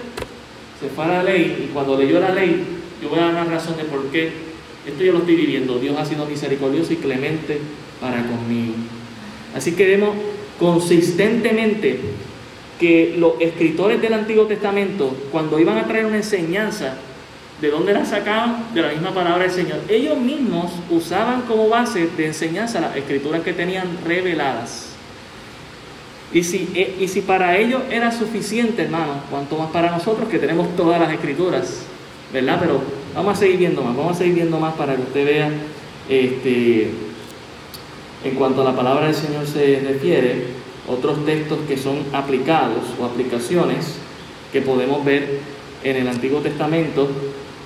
Se 0.81 0.89
fue 0.89 1.05
a 1.05 1.09
la 1.09 1.23
ley 1.25 1.67
y 1.69 1.75
cuando 1.75 1.99
leyó 1.99 2.21
la 2.21 2.31
ley, 2.31 2.65
yo 3.03 3.11
voy 3.11 3.19
a 3.19 3.25
dar 3.25 3.33
una 3.33 3.45
razón 3.45 3.77
de 3.77 3.85
por 3.85 4.03
qué 4.07 4.33
esto 4.87 5.05
yo 5.05 5.13
lo 5.13 5.19
estoy 5.19 5.37
viviendo. 5.37 5.79
Dios 5.79 5.95
ha 5.99 6.07
sido 6.07 6.25
misericordioso 6.25 6.95
y 6.95 6.97
clemente 6.97 7.61
para 8.01 8.23
conmigo. 8.23 8.73
Así 9.55 9.73
que 9.73 9.87
vemos 9.87 10.11
consistentemente 10.59 11.99
que 12.79 13.15
los 13.19 13.35
escritores 13.41 14.01
del 14.01 14.15
Antiguo 14.15 14.47
Testamento, 14.47 15.15
cuando 15.31 15.59
iban 15.59 15.77
a 15.79 15.87
traer 15.87 16.07
una 16.07 16.17
enseñanza, 16.17 16.95
¿de 17.61 17.71
dónde 17.71 17.93
la 17.93 18.05
sacaban? 18.05 18.73
De 18.75 18.83
la 18.83 18.89
misma 18.89 19.13
palabra 19.13 19.45
del 19.45 19.53
Señor. 19.53 19.81
Ellos 19.89 20.19
mismos 20.19 20.73
usaban 20.91 21.43
como 21.43 21.69
base 21.69 22.09
de 22.17 22.27
enseñanza 22.27 22.81
las 22.81 22.97
escrituras 22.97 23.43
que 23.43 23.53
tenían 23.53 23.99
reveladas. 24.07 24.91
Y 26.33 26.45
si, 26.45 26.71
eh, 26.75 26.97
y 27.01 27.09
si 27.09 27.23
para 27.23 27.59
ellos 27.59 27.83
era 27.91 28.13
suficiente, 28.13 28.83
hermano, 28.83 29.15
cuanto 29.31 29.59
más 29.59 29.71
para 29.71 29.91
nosotros 29.91 30.29
que 30.29 30.39
tenemos 30.39 30.75
todas 30.77 31.01
las 31.01 31.13
escrituras, 31.13 31.83
¿verdad? 32.33 32.59
Pero 32.61 32.81
vamos 33.15 33.37
a 33.37 33.41
seguir 33.41 33.59
viendo 33.59 33.83
más, 33.83 33.97
vamos 33.97 34.13
a 34.13 34.19
seguir 34.19 34.35
viendo 34.35 34.59
más 34.61 34.75
para 34.75 34.95
que 34.95 35.03
usted 35.03 35.27
vea, 35.27 35.51
este, 36.09 36.91
en 38.25 38.35
cuanto 38.35 38.63
a 38.63 38.65
la 38.65 38.77
palabra 38.77 39.07
del 39.07 39.15
Señor 39.15 39.47
se 39.47 39.81
refiere, 39.81 40.47
otros 40.89 41.25
textos 41.25 41.59
que 41.67 41.77
son 41.77 42.05
aplicados 42.13 42.85
o 43.01 43.05
aplicaciones 43.05 43.95
que 44.53 44.61
podemos 44.61 45.05
ver 45.05 45.41
en 45.83 45.97
el 45.97 46.09
Antiguo 46.09 46.41
Testamento 46.41 47.09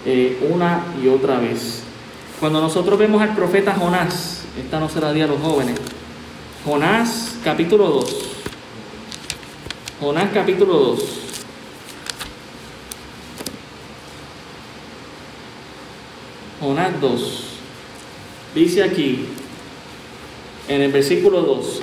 eh, 0.05 0.39
una 0.51 0.85
y 1.03 1.09
otra 1.09 1.39
vez. 1.39 1.83
Cuando 2.39 2.61
nosotros 2.61 2.99
vemos 2.99 3.23
al 3.23 3.35
profeta 3.35 3.75
Jonás, 3.75 4.45
esta 4.59 4.79
no 4.79 4.89
se 4.89 5.01
la 5.01 5.13
di 5.13 5.23
a 5.23 5.27
los 5.27 5.41
jóvenes, 5.41 5.77
Jonás 6.65 7.37
capítulo 7.43 7.89
2. 7.89 8.17
Jonás 10.01 10.31
capítulo 10.33 10.75
2. 10.75 11.05
Jonás 16.61 17.01
2. 17.01 17.45
Dice 18.55 18.83
aquí, 18.83 19.27
en 20.69 20.83
el 20.83 20.93
versículo 20.93 21.43
2, 21.43 21.83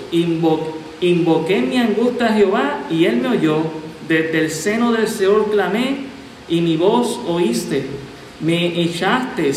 invoqué 1.01 1.61
mi 1.61 1.77
angustia 1.77 2.27
a 2.27 2.33
Jehová 2.33 2.87
y 2.89 3.05
él 3.05 3.17
me 3.17 3.29
oyó, 3.29 3.57
desde 4.07 4.39
el 4.39 4.51
seno 4.51 4.91
del 4.91 5.07
Seol 5.07 5.45
clamé 5.51 6.05
y 6.49 6.61
mi 6.61 6.77
voz 6.77 7.19
oíste. 7.27 7.85
Me 8.39 8.81
echaste 8.81 9.51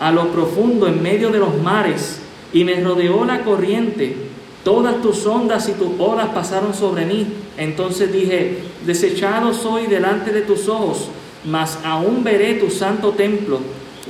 a 0.00 0.12
lo 0.12 0.28
profundo 0.28 0.86
en 0.86 1.02
medio 1.02 1.30
de 1.30 1.38
los 1.38 1.60
mares 1.60 2.20
y 2.52 2.64
me 2.64 2.76
rodeó 2.76 3.24
la 3.24 3.42
corriente 3.42 4.16
Todas 4.64 5.02
tus 5.02 5.26
ondas 5.26 5.68
y 5.68 5.72
tus 5.72 5.88
olas 5.98 6.28
pasaron 6.28 6.72
sobre 6.72 7.04
mí. 7.04 7.26
Entonces 7.56 8.12
dije, 8.12 8.58
desechado 8.86 9.52
soy 9.52 9.86
delante 9.86 10.32
de 10.32 10.42
tus 10.42 10.68
ojos, 10.68 11.08
mas 11.44 11.78
aún 11.84 12.22
veré 12.22 12.54
tu 12.54 12.70
santo 12.70 13.10
templo. 13.10 13.58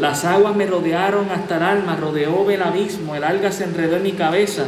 Las 0.01 0.25
aguas 0.25 0.57
me 0.57 0.67
rodearon 0.67 1.31
hasta 1.31 1.59
el 1.59 1.63
alma, 1.63 1.97
rodeó 1.97 2.51
el 2.51 2.63
abismo, 2.63 3.15
el 3.15 3.25
alga 3.25 3.53
se 3.53 3.65
enredó 3.65 3.97
en 3.97 4.03
mi 4.03 4.13
cabeza. 4.13 4.65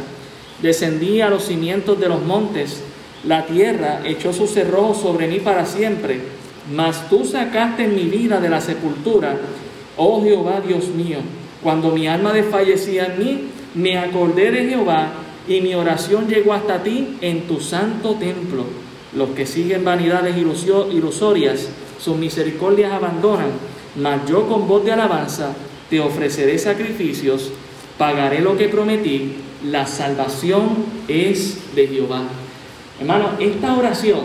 Descendí 0.61 1.21
a 1.21 1.29
los 1.29 1.45
cimientos 1.45 1.99
de 1.99 2.09
los 2.09 2.23
montes, 2.23 2.83
la 3.25 3.45
tierra 3.45 4.01
echó 4.05 4.31
sus 4.33 4.51
cerrojos 4.51 4.97
sobre 5.01 5.27
mí 5.27 5.39
para 5.39 5.65
siempre. 5.65 6.19
Mas 6.73 7.09
tú 7.09 7.25
sacaste 7.25 7.87
mi 7.87 8.03
vida 8.03 8.39
de 8.39 8.49
la 8.49 8.61
sepultura, 8.61 9.35
oh 9.97 10.23
Jehová 10.23 10.61
Dios 10.65 10.89
mío. 10.89 11.17
Cuando 11.63 11.91
mi 11.91 12.07
alma 12.07 12.31
desfallecía 12.33 13.07
en 13.07 13.19
mí, 13.19 13.47
me 13.73 13.97
acordé 13.97 14.51
de 14.51 14.69
Jehová 14.69 15.09
y 15.47 15.61
mi 15.61 15.73
oración 15.73 16.27
llegó 16.27 16.53
hasta 16.53 16.83
ti 16.83 17.17
en 17.21 17.47
tu 17.47 17.59
santo 17.59 18.13
templo. 18.15 18.63
Los 19.15 19.29
que 19.29 19.45
siguen 19.45 19.83
vanidades 19.83 20.35
ilusorias, 20.37 21.69
sus 21.99 22.17
misericordias 22.17 22.91
abandonan, 22.91 23.49
mas 23.95 24.27
yo 24.27 24.47
con 24.47 24.67
voz 24.67 24.83
de 24.83 24.91
alabanza 24.91 25.53
te 25.89 25.99
ofreceré 25.99 26.57
sacrificios, 26.57 27.51
pagaré 27.97 28.41
lo 28.41 28.57
que 28.57 28.67
prometí, 28.67 29.35
la 29.63 29.87
salvación 29.87 30.85
es 31.07 31.75
de 31.75 31.87
Jehová. 31.87 32.23
Hermano, 32.99 33.31
esta 33.39 33.75
oración 33.75 34.21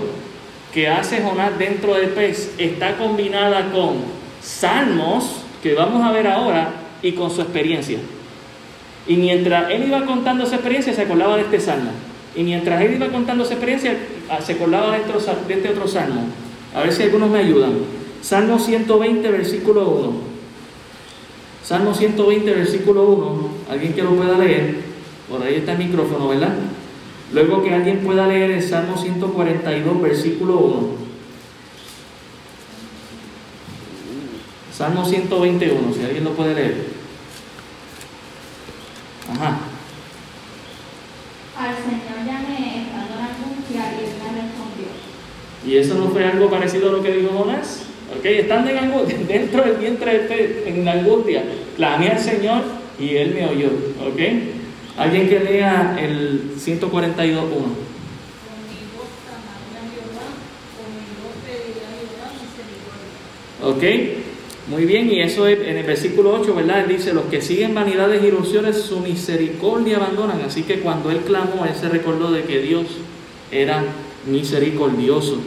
que 0.73 0.89
hace 0.89 1.23
Jonás 1.23 1.59
dentro 1.59 1.95
del 1.95 2.11
pez 2.11 2.55
está 2.59 2.97
combinada 2.97 3.71
con 3.73 3.97
salmos, 4.43 5.43
que 5.63 5.75
vamos 5.75 6.03
a 6.05 6.13
ver 6.13 6.27
ahora, 6.27 6.73
y 7.03 7.13
con 7.13 7.31
su 7.31 7.41
experiencia. 7.41 7.99
Y 9.07 9.17
mientras 9.17 9.71
él 9.71 9.85
iba 9.87 10.05
contando 10.05 10.47
su 10.47 10.55
experiencia, 10.55 10.93
se 10.93 11.03
acordaba 11.03 11.37
de 11.37 11.43
este 11.43 11.61
salmo. 11.61 11.91
Y 12.37 12.43
mientras 12.43 12.81
él 12.83 12.95
iba 12.95 13.09
contando 13.09 13.45
su 13.45 13.53
experiencia, 13.53 13.97
se 14.45 14.53
acordaba 14.53 14.93
de 14.93 15.55
este 15.55 15.69
otro 15.69 15.89
salmo. 15.89 16.23
A 16.75 16.83
ver 16.83 16.93
si 16.93 17.03
algunos 17.03 17.31
me 17.31 17.41
ayudan. 17.41 18.00
Salmo 18.23 18.59
120, 18.59 19.31
versículo 19.31 19.89
1. 19.89 20.31
Salmo 21.65 21.95
120, 21.95 22.53
versículo 22.53 23.05
1, 23.05 23.49
alguien 23.71 23.93
que 23.93 24.03
lo 24.03 24.17
pueda 24.17 24.37
leer, 24.37 24.77
por 25.29 25.43
ahí 25.43 25.57
está 25.57 25.73
el 25.73 25.79
micrófono, 25.79 26.29
¿verdad? 26.29 26.55
Luego 27.33 27.63
que 27.63 27.73
alguien 27.73 28.01
pueda 28.01 28.27
leer 28.27 28.51
el 28.51 28.63
Salmo 28.63 28.97
142, 28.97 30.03
versículo 30.03 30.59
1. 30.59 30.89
Salmo 34.77 35.05
121, 35.05 35.95
si 35.95 36.03
alguien 36.03 36.25
lo 36.25 36.31
puede 36.33 36.55
leer. 36.55 36.87
Ajá. 39.33 39.59
Al 41.57 41.77
Señor 41.77 42.27
llamé 42.27 42.87
estando 42.87 43.15
en 43.15 43.21
angustia 43.21 43.93
y 43.93 44.05
Él 44.05 44.11
me 44.25 44.43
respondió. 44.43 44.87
¿Y 45.67 45.77
eso 45.77 45.95
no 45.95 46.09
fue 46.11 46.25
algo 46.25 46.51
parecido 46.51 46.89
a 46.89 46.93
lo 46.93 47.03
que 47.03 47.15
dijo 47.15 47.37
Jonás? 47.37 47.90
¿Ok? 48.17 48.25
Estando 48.25 48.71
en 48.71 48.79
angustia, 48.79 49.19
dentro 49.29 49.63
del 49.63 49.77
vientre 49.77 50.17
este, 50.17 50.69
en 50.69 50.89
angustia, 50.89 51.45
clamé 51.77 52.09
al 52.09 52.19
Señor 52.19 52.63
y 52.99 53.17
Él 53.17 53.35
me 53.35 53.47
oyó. 53.47 53.69
¿Ok? 54.07 54.21
Alguien 54.97 55.29
que 55.29 55.41
lea 55.41 55.97
el 56.01 56.53
142.1. 56.57 56.91
Con 56.91 57.01
mi 57.01 57.41
voz 58.93 59.09
clamaré 59.25 59.79
a 59.79 59.87
Jehová, 59.89 60.27
con 60.77 60.89
mi 60.93 61.07
voz 61.23 61.35
pediré 61.47 61.83
a 61.87 61.93
Jehová 61.97 62.29
misericordia. 63.63 64.17
¿Ok? 64.17 64.21
Muy 64.69 64.85
bien, 64.85 65.11
y 65.11 65.21
eso 65.21 65.47
es 65.49 65.59
en 65.67 65.79
el 65.79 65.85
versículo 65.85 66.33
8, 66.41 66.55
¿verdad? 66.55 66.81
Él 66.83 66.97
dice, 66.97 67.13
los 67.13 67.25
que 67.25 67.41
siguen 67.43 67.75
vanidades 67.75 68.23
y 68.23 68.27
ilusiones, 68.27 68.77
su 68.77 69.01
misericordia 69.01 69.97
abandonan. 69.97 70.43
Así 70.43 70.63
que 70.63 70.81
cuando 70.81 71.11
él 71.11 71.21
clamó, 71.27 71.65
él 71.65 71.75
se 71.75 71.89
recordó 71.89 72.31
de 72.31 72.45
que 72.45 72.61
Dios 72.61 72.87
era 73.51 73.83
misericordioso. 74.27 75.39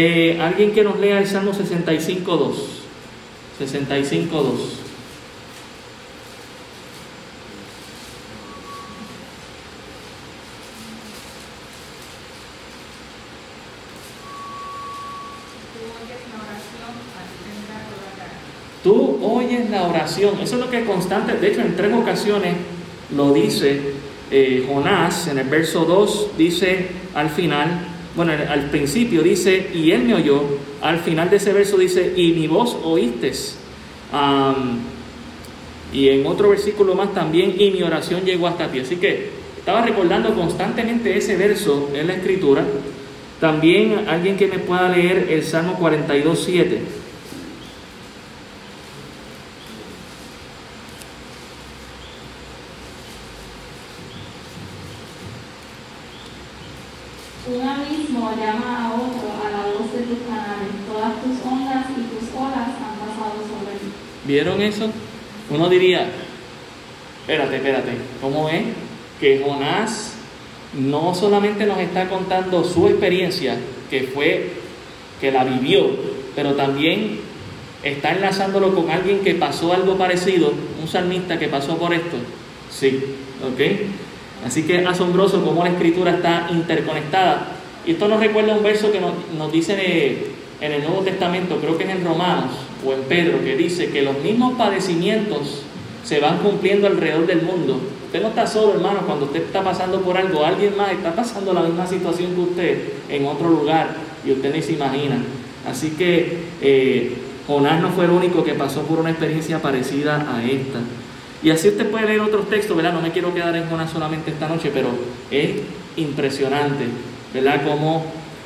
Eh, 0.00 0.38
Alguien 0.40 0.70
que 0.70 0.84
nos 0.84 1.00
lea 1.00 1.18
el 1.18 1.26
Salmo 1.26 1.50
65.2. 1.50 2.54
65.2. 3.58 4.30
Tú 18.84 19.18
oyes 19.20 19.68
la 19.68 19.82
oración. 19.82 20.38
Eso 20.40 20.54
es 20.54 20.60
lo 20.60 20.70
que 20.70 20.78
es 20.78 20.86
constante. 20.86 21.32
De 21.32 21.48
hecho, 21.48 21.60
en 21.60 21.74
tres 21.74 21.92
ocasiones 21.92 22.54
lo 23.16 23.32
dice 23.32 23.94
eh, 24.30 24.64
Jonás. 24.68 25.26
En 25.26 25.38
el 25.38 25.48
verso 25.48 25.84
2 25.84 26.38
dice 26.38 26.86
al 27.16 27.30
final, 27.30 27.87
bueno, 28.16 28.32
al 28.32 28.70
principio 28.70 29.22
dice, 29.22 29.70
y 29.74 29.92
él 29.92 30.02
me 30.02 30.14
oyó. 30.14 30.42
Al 30.80 30.98
final 30.98 31.30
de 31.30 31.36
ese 31.36 31.52
verso 31.52 31.76
dice, 31.76 32.14
y 32.16 32.32
mi 32.32 32.46
voz 32.48 32.76
oíste. 32.82 33.32
Y 35.92 36.08
en 36.08 36.26
otro 36.26 36.50
versículo 36.50 36.94
más 36.94 37.14
también, 37.14 37.54
y 37.58 37.70
mi 37.70 37.82
oración 37.82 38.24
llegó 38.24 38.46
hasta 38.48 38.70
ti. 38.70 38.80
Así 38.80 38.96
que 38.96 39.30
estaba 39.58 39.82
recordando 39.82 40.34
constantemente 40.34 41.16
ese 41.16 41.36
verso 41.36 41.90
en 41.94 42.06
la 42.08 42.14
escritura. 42.14 42.64
También 43.40 44.06
alguien 44.08 44.36
que 44.36 44.48
me 44.48 44.58
pueda 44.58 44.88
leer 44.88 45.28
el 45.30 45.44
Salmo 45.44 45.74
42, 45.74 46.42
7. 46.44 46.80
Un 57.50 57.62
abismo 57.66 58.30
llama 58.36 58.84
a 58.84 58.92
otro 58.92 59.30
a 59.42 59.50
la 59.50 59.62
voz 59.72 59.90
de 59.92 60.00
tus 60.00 60.18
canales. 60.28 60.68
Todas 60.86 61.22
tus 61.22 61.40
ondas 61.50 61.86
y 61.96 62.02
tus 62.12 62.28
olas 62.36 62.76
han 62.76 62.98
pasado 63.00 63.40
sobre 63.40 63.78
ti. 63.78 63.88
¿Vieron 64.28 64.60
eso? 64.60 64.90
Uno 65.48 65.70
diría, 65.70 66.06
espérate, 67.22 67.56
espérate, 67.56 67.92
¿cómo 68.20 68.50
es 68.50 68.62
que 69.18 69.42
Jonás 69.42 70.16
no 70.78 71.14
solamente 71.14 71.64
nos 71.64 71.78
está 71.78 72.10
contando 72.10 72.62
su 72.62 72.88
experiencia, 72.88 73.56
que 73.88 74.02
fue, 74.02 74.50
que 75.18 75.32
la 75.32 75.44
vivió, 75.44 75.88
pero 76.36 76.52
también 76.56 77.20
está 77.82 78.12
enlazándolo 78.12 78.74
con 78.74 78.90
alguien 78.90 79.20
que 79.20 79.34
pasó 79.34 79.72
algo 79.72 79.96
parecido, 79.96 80.52
un 80.78 80.86
salmista 80.86 81.38
que 81.38 81.48
pasó 81.48 81.78
por 81.78 81.94
esto? 81.94 82.18
Sí, 82.70 83.02
¿ok? 83.42 84.46
Así 84.46 84.64
que 84.64 84.84
asombroso 84.84 85.42
cómo 85.42 85.64
la 85.64 85.70
escritura 85.70 86.10
está 86.10 86.48
interconectada. 86.50 87.46
Y 87.86 87.92
esto 87.92 88.06
nos 88.08 88.20
recuerda 88.20 88.54
un 88.54 88.62
verso 88.62 88.92
que 88.92 89.00
nos, 89.00 89.14
nos 89.38 89.50
dice 89.50 89.74
eh, 89.78 90.37
en 90.60 90.72
el 90.72 90.82
Nuevo 90.82 91.02
Testamento, 91.02 91.58
creo 91.60 91.78
que 91.78 91.84
es 91.84 91.90
en 91.90 92.04
Romanos 92.04 92.52
o 92.84 92.92
en 92.92 93.02
Pedro, 93.02 93.42
que 93.44 93.56
dice 93.56 93.90
que 93.90 94.02
los 94.02 94.18
mismos 94.18 94.54
padecimientos 94.56 95.62
se 96.04 96.20
van 96.20 96.38
cumpliendo 96.38 96.86
alrededor 96.86 97.26
del 97.26 97.42
mundo. 97.42 97.80
Usted 98.06 98.22
no 98.22 98.28
está 98.28 98.46
solo, 98.46 98.74
hermano, 98.74 99.00
cuando 99.06 99.26
usted 99.26 99.42
está 99.42 99.62
pasando 99.62 100.00
por 100.00 100.16
algo, 100.16 100.44
alguien 100.44 100.76
más 100.76 100.92
está 100.92 101.14
pasando 101.14 101.52
la 101.52 101.60
misma 101.60 101.86
situación 101.86 102.34
que 102.34 102.40
usted 102.40 102.78
en 103.08 103.26
otro 103.26 103.50
lugar 103.50 103.88
y 104.24 104.32
usted 104.32 104.54
ni 104.54 104.62
se 104.62 104.72
imagina. 104.72 105.18
Así 105.68 105.90
que 105.90 106.38
eh, 106.62 107.12
Jonás 107.46 107.82
no 107.82 107.90
fue 107.90 108.06
el 108.06 108.10
único 108.12 108.42
que 108.42 108.54
pasó 108.54 108.82
por 108.82 108.98
una 108.98 109.10
experiencia 109.10 109.60
parecida 109.60 110.26
a 110.34 110.42
esta. 110.42 110.80
Y 111.42 111.50
así 111.50 111.68
usted 111.68 111.90
puede 111.90 112.06
leer 112.06 112.20
otros 112.20 112.48
textos, 112.48 112.76
¿verdad? 112.76 112.94
No 112.94 113.00
me 113.00 113.12
quiero 113.12 113.32
quedar 113.32 113.54
en 113.54 113.68
Jonás 113.68 113.90
solamente 113.90 114.30
esta 114.30 114.48
noche, 114.48 114.70
pero 114.72 114.88
es 115.30 115.50
impresionante, 115.96 116.86
¿verdad? 117.32 117.62
Cómo 117.64 118.04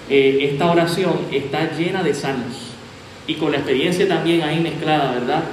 eh, 0.08 0.48
esta 0.50 0.70
oración 0.70 1.12
está 1.30 1.72
llena 1.72 2.02
de 2.02 2.14
salmos 2.14 2.72
y 3.26 3.34
con 3.34 3.52
la 3.52 3.58
experiencia 3.58 4.08
también 4.08 4.42
ahí 4.42 4.60
mezclada, 4.60 5.12
¿verdad? 5.12 5.44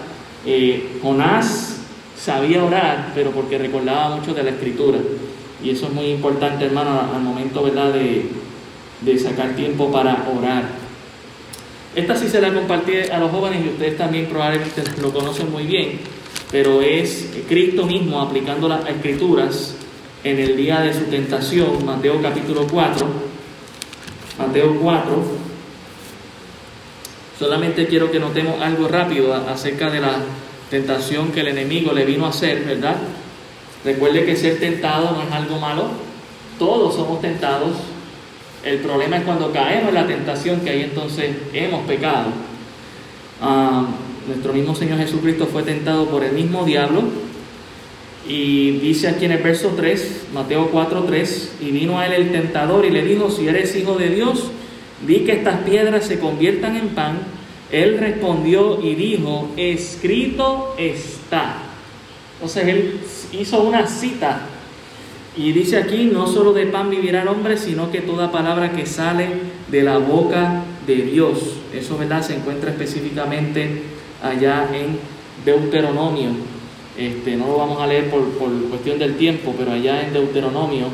Eh, 0.46 1.00
Jonás 1.02 1.82
sabía 2.18 2.64
orar, 2.64 3.12
pero 3.14 3.32
porque 3.32 3.58
recordaba 3.58 4.16
mucho 4.16 4.34
de 4.34 4.44
la 4.44 4.50
escritura. 4.50 4.98
Y 5.64 5.72
eso 5.72 5.88
es 5.88 5.94
muy 5.94 6.06
importante, 6.08 6.66
hermano, 6.66 7.02
al 7.14 7.22
momento, 7.22 7.64
¿verdad?, 7.64 7.94
de, 7.94 8.26
de 9.02 9.20
sacar 9.20 9.56
tiempo 9.56 9.92
para 9.92 10.26
orar. 10.38 10.64
Esta 11.96 12.16
sí 12.16 12.28
se 12.28 12.40
la 12.40 12.54
compartí 12.54 12.94
a 13.12 13.20
los 13.20 13.32
jóvenes 13.32 13.66
y 13.66 13.70
ustedes 13.70 13.98
también 13.98 14.28
probablemente 14.28 14.84
lo 15.02 15.12
conocen 15.12 15.52
muy 15.52 15.64
bien, 15.64 16.00
pero 16.52 16.82
es 16.82 17.30
Cristo 17.48 17.86
mismo 17.86 18.22
aplicando 18.22 18.68
las 18.68 18.88
escrituras 18.88 19.76
en 20.24 20.40
el 20.40 20.56
día 20.56 20.82
de 20.82 20.94
su 20.94 21.06
tentación, 21.06 21.86
Mateo 21.86 22.22
capítulo 22.22 22.68
4, 22.70 23.08
Mateo 24.39 24.80
4. 24.82 25.23
Solamente 27.38 27.88
quiero 27.88 28.10
que 28.10 28.19
notemos 28.19 28.62
algo 28.62 28.88
rápido 28.88 29.34
acerca 29.34 29.89
de 29.89 29.99
la 29.99 30.15
tentación 30.69 31.32
que 31.32 31.41
el 31.41 31.49
enemigo 31.49 31.91
le 31.91 32.06
vino 32.06 32.25
a 32.25 32.30
hacer, 32.30 32.63
¿verdad? 32.63 32.95
Recuerde 33.84 34.25
que 34.25 34.38
ser 34.38 34.60
tentado 34.60 35.12
no 35.12 35.23
es 35.23 35.32
algo 35.32 35.60
malo, 35.60 35.89
todos 36.58 36.95
somos 36.95 37.21
tentados. 37.21 37.71
El 38.63 38.80
problema 38.80 39.17
es 39.17 39.23
cuando 39.23 39.52
caemos 39.52 39.89
en 39.89 39.95
la 39.95 40.08
tentación 40.08 40.62
que 40.62 40.69
ahí 40.69 40.84
entonces 40.84 41.36
hemos 41.54 41.86
pecado. 41.86 42.28
Ah, 43.41 43.86
nuestro 44.28 44.54
mismo 44.54 44.73
Señor 44.73 44.99
Jesucristo 44.99 45.47
fue 45.47 45.63
tentado 45.63 46.06
por 46.06 46.23
el 46.23 46.32
mismo 46.32 46.63
diablo 46.63 47.04
y 48.27 48.71
dice 48.79 49.08
aquí 49.08 49.25
en 49.25 49.32
el 49.32 49.41
verso 49.41 49.73
3, 49.75 50.27
Mateo 50.34 50.69
4, 50.71 51.03
3, 51.03 51.53
y 51.62 51.71
vino 51.71 51.99
a 51.99 52.05
él 52.05 52.13
el 52.13 52.32
tentador 52.32 52.86
y 52.86 52.91
le 52.91 53.03
dijo, 53.03 53.32
si 53.32 53.47
eres 53.47 53.75
hijo 53.75 53.97
de 53.97 54.10
Dios, 54.10 54.51
di 55.05 55.19
que 55.19 55.34
estas 55.34 55.62
piedras 55.62 56.05
se 56.05 56.19
conviertan 56.19 56.75
en 56.75 56.89
pan. 56.89 57.19
Él 57.71 57.97
respondió 57.99 58.82
y 58.84 58.95
dijo, 58.95 59.49
escrito 59.55 60.75
está. 60.77 61.58
Entonces 62.36 62.67
él 62.67 62.99
hizo 63.34 63.63
una 63.63 63.88
cita 63.88 64.41
y 65.36 65.51
dice 65.51 65.77
aquí, 65.77 66.10
no 66.12 66.27
solo 66.27 66.53
de 66.53 66.65
pan 66.65 66.89
vivirá 66.89 67.21
el 67.21 67.27
hombre, 67.27 67.58
sino 67.58 67.91
que 67.91 68.01
toda 68.01 68.32
palabra 68.32 68.71
que 68.73 68.86
sale 68.86 69.27
de 69.69 69.84
la 69.84 69.97
boca 69.97 70.63
de 70.86 70.95
Dios. 70.95 71.39
Eso, 71.73 71.97
¿verdad? 71.97 72.23
Se 72.23 72.36
encuentra 72.36 72.71
específicamente 72.71 73.84
allá 74.21 74.67
en 74.73 74.99
Deuteronomio. 75.45 76.59
Este, 76.97 77.36
no 77.38 77.47
lo 77.47 77.58
vamos 77.58 77.82
a 77.82 77.88
leer 77.88 78.10
por, 78.10 78.21
por 78.32 78.49
cuestión 78.69 78.99
del 78.99 79.15
tiempo, 79.15 79.54
pero 79.58 79.71
allá 79.71 80.02
en 80.02 80.13
Deuteronomio 80.13 80.88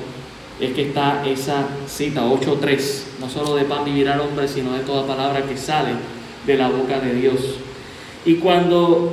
es 0.60 0.72
que 0.74 0.90
está 0.90 1.24
esa 1.26 1.68
cita 1.88 2.26
8.3. 2.26 3.20
No 3.20 3.30
solo 3.30 3.56
de 3.56 3.66
pan 3.66 3.84
vivirá 3.84 4.14
el 4.16 4.22
hombre, 4.22 4.48
sino 4.48 4.74
de 4.74 4.80
toda 4.80 5.06
palabra 5.06 5.44
que 5.44 5.58
sale 5.58 5.92
de 6.46 6.58
la 6.58 6.70
boca 6.70 7.00
de 7.00 7.16
Dios. 7.16 7.58
Y 8.26 8.36
cuando 8.36 9.12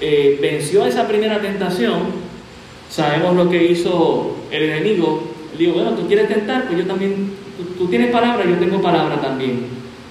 eh, 0.00 0.38
venció 0.40 0.86
esa 0.86 1.06
primera 1.06 1.40
tentación, 1.40 2.00
sabemos 2.88 3.36
lo 3.36 3.48
que 3.48 3.64
hizo 3.64 4.36
el 4.50 4.62
enemigo. 4.64 5.22
Le 5.52 5.58
digo, 5.58 5.74
bueno, 5.74 5.92
tú 5.92 6.06
quieres 6.06 6.28
tentar, 6.28 6.66
pues 6.66 6.78
yo 6.78 6.86
también, 6.86 7.32
tú, 7.56 7.84
tú 7.84 7.90
tienes 7.90 8.10
palabra, 8.10 8.44
yo 8.44 8.56
tengo 8.56 8.80
palabra 8.80 9.20
también. 9.20 9.66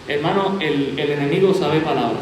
Hermano, 0.08 0.58
el, 0.60 0.98
el 0.98 1.12
enemigo 1.12 1.54
sabe 1.54 1.82
palabra. 1.82 2.20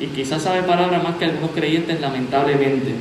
Y 0.00 0.06
quizás 0.06 0.42
sabe 0.42 0.62
palabra 0.62 1.00
más 1.00 1.16
que 1.16 1.26
algunos 1.26 1.50
creyentes, 1.50 2.00
lamentablemente. 2.00 2.92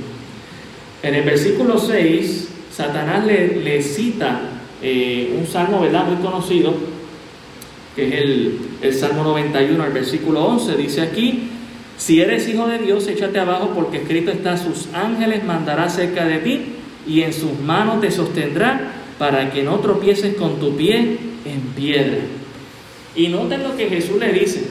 En 1.04 1.16
el 1.16 1.24
versículo 1.24 1.80
6, 1.80 2.50
Satanás 2.72 3.26
le, 3.26 3.62
le 3.62 3.82
cita 3.82 4.42
eh, 4.82 5.36
un 5.38 5.46
salmo, 5.48 5.82
¿verdad? 5.82 6.06
Muy 6.06 6.18
conocido, 6.24 6.74
que 7.96 8.08
es 8.08 8.14
el, 8.14 8.60
el 8.82 8.94
Salmo 8.94 9.24
91, 9.24 9.86
el 9.86 9.94
versículo 9.94 10.46
11. 10.46 10.76
Dice 10.76 11.02
aquí, 11.02 11.50
Si 11.98 12.22
eres 12.22 12.48
hijo 12.48 12.68
de 12.68 12.80
Dios, 12.80 13.08
échate 13.08 13.40
abajo 13.40 13.72
porque 13.76 13.98
escrito 13.98 14.32
está, 14.32 14.58
sus 14.58 14.88
ángeles 14.94 15.44
mandará 15.44 15.90
cerca 15.90 16.26
de 16.26 16.40
ti 16.40 16.62
y 17.08 17.22
en 17.22 17.34
sus 17.34 17.60
manos 17.60 18.02
te 18.02 18.12
sostendrá 18.12 18.94
para 19.18 19.52
que 19.52 19.64
no 19.64 19.80
tropieces 19.80 20.36
con 20.36 20.60
tu 20.60 20.76
pie 20.76 21.18
en 21.46 21.62
piedra. 21.76 22.20
Y 23.16 23.28
noten 23.28 23.64
lo 23.64 23.76
que 23.76 23.90
Jesús 23.90 24.18
le 24.18 24.32
dice. 24.34 24.64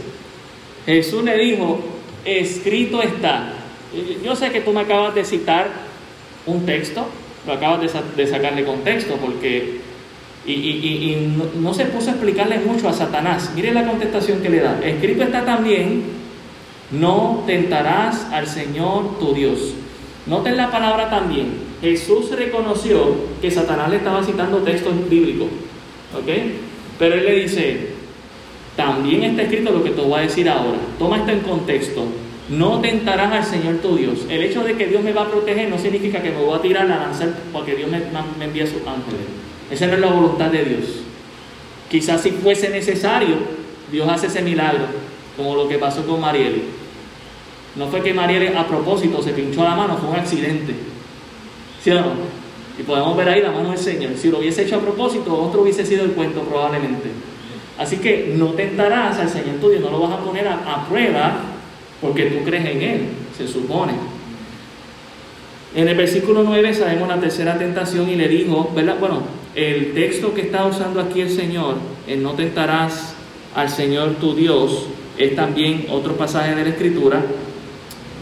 Jesús 0.86 1.22
le 1.22 1.36
dijo, 1.38 1.80
escrito 2.24 3.02
está. 3.02 3.54
Yo 4.24 4.36
sé 4.36 4.50
que 4.50 4.60
tú 4.60 4.72
me 4.72 4.80
acabas 4.80 5.14
de 5.14 5.24
citar 5.24 5.68
un 6.46 6.64
texto, 6.64 7.06
lo 7.46 7.52
acabas 7.52 7.80
de, 8.16 8.26
sacarle 8.26 8.64
contexto 8.64 9.16
porque... 9.16 9.80
Y, 10.46 11.16
no, 11.36 11.44
no 11.60 11.74
se 11.74 11.84
puso 11.84 12.08
a 12.08 12.12
explicarle 12.12 12.58
mucho 12.60 12.88
a 12.88 12.92
Satanás. 12.92 13.52
Mire 13.54 13.72
la 13.72 13.86
contestación 13.86 14.40
que 14.40 14.48
le 14.48 14.60
da. 14.60 14.80
Escrito 14.82 15.22
está 15.22 15.44
también, 15.44 16.02
no 16.90 17.44
tentarás 17.46 18.26
al 18.32 18.46
Señor 18.46 19.18
tu 19.18 19.34
Dios. 19.34 19.74
Noten 20.26 20.56
la 20.56 20.70
palabra 20.70 21.10
también. 21.10 21.52
Jesús 21.80 22.30
reconoció 22.30 23.14
que 23.40 23.50
Satanás 23.50 23.90
le 23.90 23.96
estaba 23.96 24.24
citando 24.24 24.58
textos 24.58 25.08
bíblicos. 25.08 25.48
¿Ok? 26.14 26.28
Pero 26.98 27.14
él 27.14 27.24
le 27.24 27.34
dice, 27.40 27.94
también 28.80 29.22
está 29.24 29.42
escrito 29.42 29.72
lo 29.72 29.84
que 29.84 29.90
te 29.90 30.00
voy 30.00 30.18
a 30.18 30.22
decir 30.22 30.48
ahora. 30.48 30.78
Toma 30.98 31.18
esto 31.18 31.32
en 31.32 31.40
contexto. 31.40 32.02
No 32.48 32.80
tentarás 32.80 33.30
al 33.30 33.44
Señor 33.44 33.76
tu 33.76 33.94
Dios. 33.94 34.20
El 34.30 34.42
hecho 34.42 34.64
de 34.64 34.74
que 34.74 34.86
Dios 34.86 35.04
me 35.04 35.12
va 35.12 35.24
a 35.24 35.30
proteger 35.30 35.68
no 35.68 35.78
significa 35.78 36.22
que 36.22 36.30
me 36.30 36.42
voy 36.42 36.58
a 36.58 36.62
tirar 36.62 36.90
a 36.90 36.98
lanzar 36.98 37.28
porque 37.52 37.76
Dios 37.76 37.90
me, 37.90 37.98
envía 38.42 38.66
sus 38.66 38.78
ángeles. 38.78 39.20
Esa 39.70 39.86
no 39.86 39.94
es 39.94 40.00
la 40.00 40.10
voluntad 40.10 40.46
de 40.46 40.64
Dios. 40.64 40.84
Quizás 41.90 42.22
si 42.22 42.30
fuese 42.30 42.70
necesario, 42.70 43.36
Dios 43.92 44.08
hace 44.08 44.28
ese 44.28 44.40
milagro, 44.40 44.86
como 45.36 45.54
lo 45.54 45.68
que 45.68 45.76
pasó 45.76 46.06
con 46.06 46.18
Mariel. 46.18 46.62
No 47.76 47.86
fue 47.88 48.02
que 48.02 48.14
Mariel 48.14 48.56
a 48.56 48.66
propósito 48.66 49.20
se 49.20 49.32
pinchó 49.32 49.62
la 49.62 49.74
mano, 49.74 49.98
fue 49.98 50.08
un 50.08 50.16
accidente. 50.16 50.74
¿Sí 51.84 51.90
o 51.90 51.96
no? 51.96 52.12
Y 52.78 52.82
podemos 52.82 53.14
ver 53.14 53.28
ahí 53.28 53.42
la 53.42 53.50
mano 53.50 53.68
del 53.68 53.78
Señor. 53.78 54.12
Si 54.16 54.30
lo 54.30 54.38
hubiese 54.38 54.62
hecho 54.62 54.76
a 54.76 54.80
propósito, 54.80 55.38
otro 55.38 55.60
hubiese 55.60 55.84
sido 55.84 56.02
el 56.02 56.12
cuento 56.12 56.40
probablemente. 56.40 57.10
Así 57.80 57.96
que 57.96 58.34
no 58.36 58.48
tentarás 58.48 59.18
al 59.18 59.30
Señor 59.30 59.56
tuyo, 59.58 59.80
no 59.80 59.90
lo 59.90 60.00
vas 60.00 60.12
a 60.12 60.18
poner 60.18 60.46
a, 60.46 60.86
prueba 60.86 61.40
porque 62.02 62.26
tú 62.26 62.44
crees 62.44 62.66
en 62.66 62.82
Él, 62.82 63.00
se 63.34 63.48
supone. 63.48 63.94
En 65.74 65.88
el 65.88 65.96
versículo 65.96 66.42
9 66.42 66.74
sabemos 66.74 67.08
la 67.08 67.18
tercera 67.18 67.56
tentación 67.56 68.10
y 68.10 68.16
le 68.16 68.28
dijo, 68.28 68.70
¿verdad? 68.76 68.96
Bueno, 69.00 69.22
el 69.54 69.94
texto 69.94 70.34
que 70.34 70.42
está 70.42 70.66
usando 70.66 71.00
aquí 71.00 71.22
el 71.22 71.30
Señor, 71.30 71.76
el 72.06 72.22
no 72.22 72.32
tentarás 72.32 73.14
al 73.54 73.70
Señor 73.70 74.16
tu 74.16 74.34
Dios, 74.34 74.88
es 75.16 75.34
también 75.34 75.86
otro 75.88 76.16
pasaje 76.16 76.54
de 76.54 76.64
la 76.64 76.68
Escritura 76.68 77.22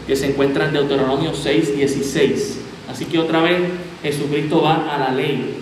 que 0.07 0.15
se 0.15 0.27
encuentra 0.27 0.67
en 0.67 0.73
Deuteronomio 0.73 1.33
6, 1.33 1.75
16. 1.75 2.61
Así 2.89 3.05
que 3.05 3.19
otra 3.19 3.41
vez 3.41 3.59
Jesucristo 4.03 4.61
va 4.61 4.95
a 4.95 4.97
la 4.97 5.11
ley. 5.11 5.53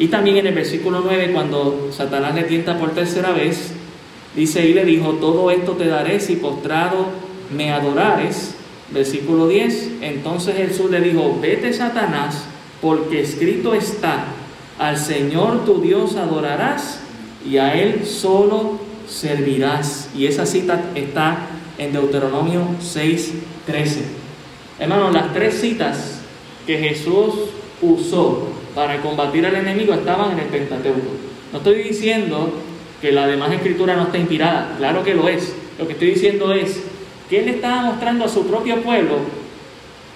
Y 0.00 0.08
también 0.08 0.38
en 0.38 0.46
el 0.46 0.54
versículo 0.54 1.02
9, 1.04 1.30
cuando 1.34 1.90
Satanás 1.92 2.34
le 2.34 2.44
tienta 2.44 2.78
por 2.78 2.92
tercera 2.92 3.32
vez, 3.32 3.72
dice 4.34 4.66
y 4.66 4.72
le 4.72 4.86
dijo, 4.86 5.10
todo 5.16 5.50
esto 5.50 5.72
te 5.72 5.88
daré 5.88 6.20
si 6.20 6.36
postrado 6.36 7.04
me 7.54 7.70
adorares. 7.70 8.54
Versículo 8.90 9.46
10, 9.46 9.98
entonces 10.00 10.56
Jesús 10.56 10.90
le 10.90 11.02
dijo, 11.02 11.38
vete 11.38 11.74
Satanás, 11.74 12.44
porque 12.80 13.20
escrito 13.20 13.74
está, 13.74 14.24
al 14.78 14.96
Señor 14.96 15.66
tu 15.66 15.82
Dios 15.82 16.16
adorarás 16.16 17.00
y 17.46 17.58
a 17.58 17.74
Él 17.74 18.06
solo 18.06 18.78
servirás. 19.06 20.08
Y 20.16 20.24
esa 20.24 20.46
cita 20.46 20.82
está 20.94 21.46
en 21.76 21.92
Deuteronomio 21.92 22.62
6, 22.80 23.34
13. 23.66 24.00
Hermanos, 24.78 25.12
las 25.12 25.34
tres 25.34 25.60
citas 25.60 26.22
que 26.66 26.78
Jesús 26.78 27.34
usó 27.82 28.49
para 28.74 29.00
combatir 29.00 29.46
al 29.46 29.56
enemigo 29.56 29.94
estaban 29.94 30.32
en 30.32 30.40
el 30.40 30.46
Pentateuco. 30.46 31.10
No 31.52 31.58
estoy 31.58 31.82
diciendo 31.82 32.52
que 33.00 33.12
la 33.12 33.26
demás 33.26 33.52
escritura 33.52 33.96
no 33.96 34.04
está 34.04 34.18
inspirada, 34.18 34.74
claro 34.78 35.02
que 35.02 35.14
lo 35.14 35.28
es. 35.28 35.54
Lo 35.78 35.86
que 35.86 35.94
estoy 35.94 36.10
diciendo 36.10 36.52
es 36.52 36.82
que 37.28 37.40
él 37.40 37.48
estaba 37.48 37.82
mostrando 37.82 38.24
a 38.24 38.28
su 38.28 38.46
propio 38.46 38.82
pueblo 38.82 39.18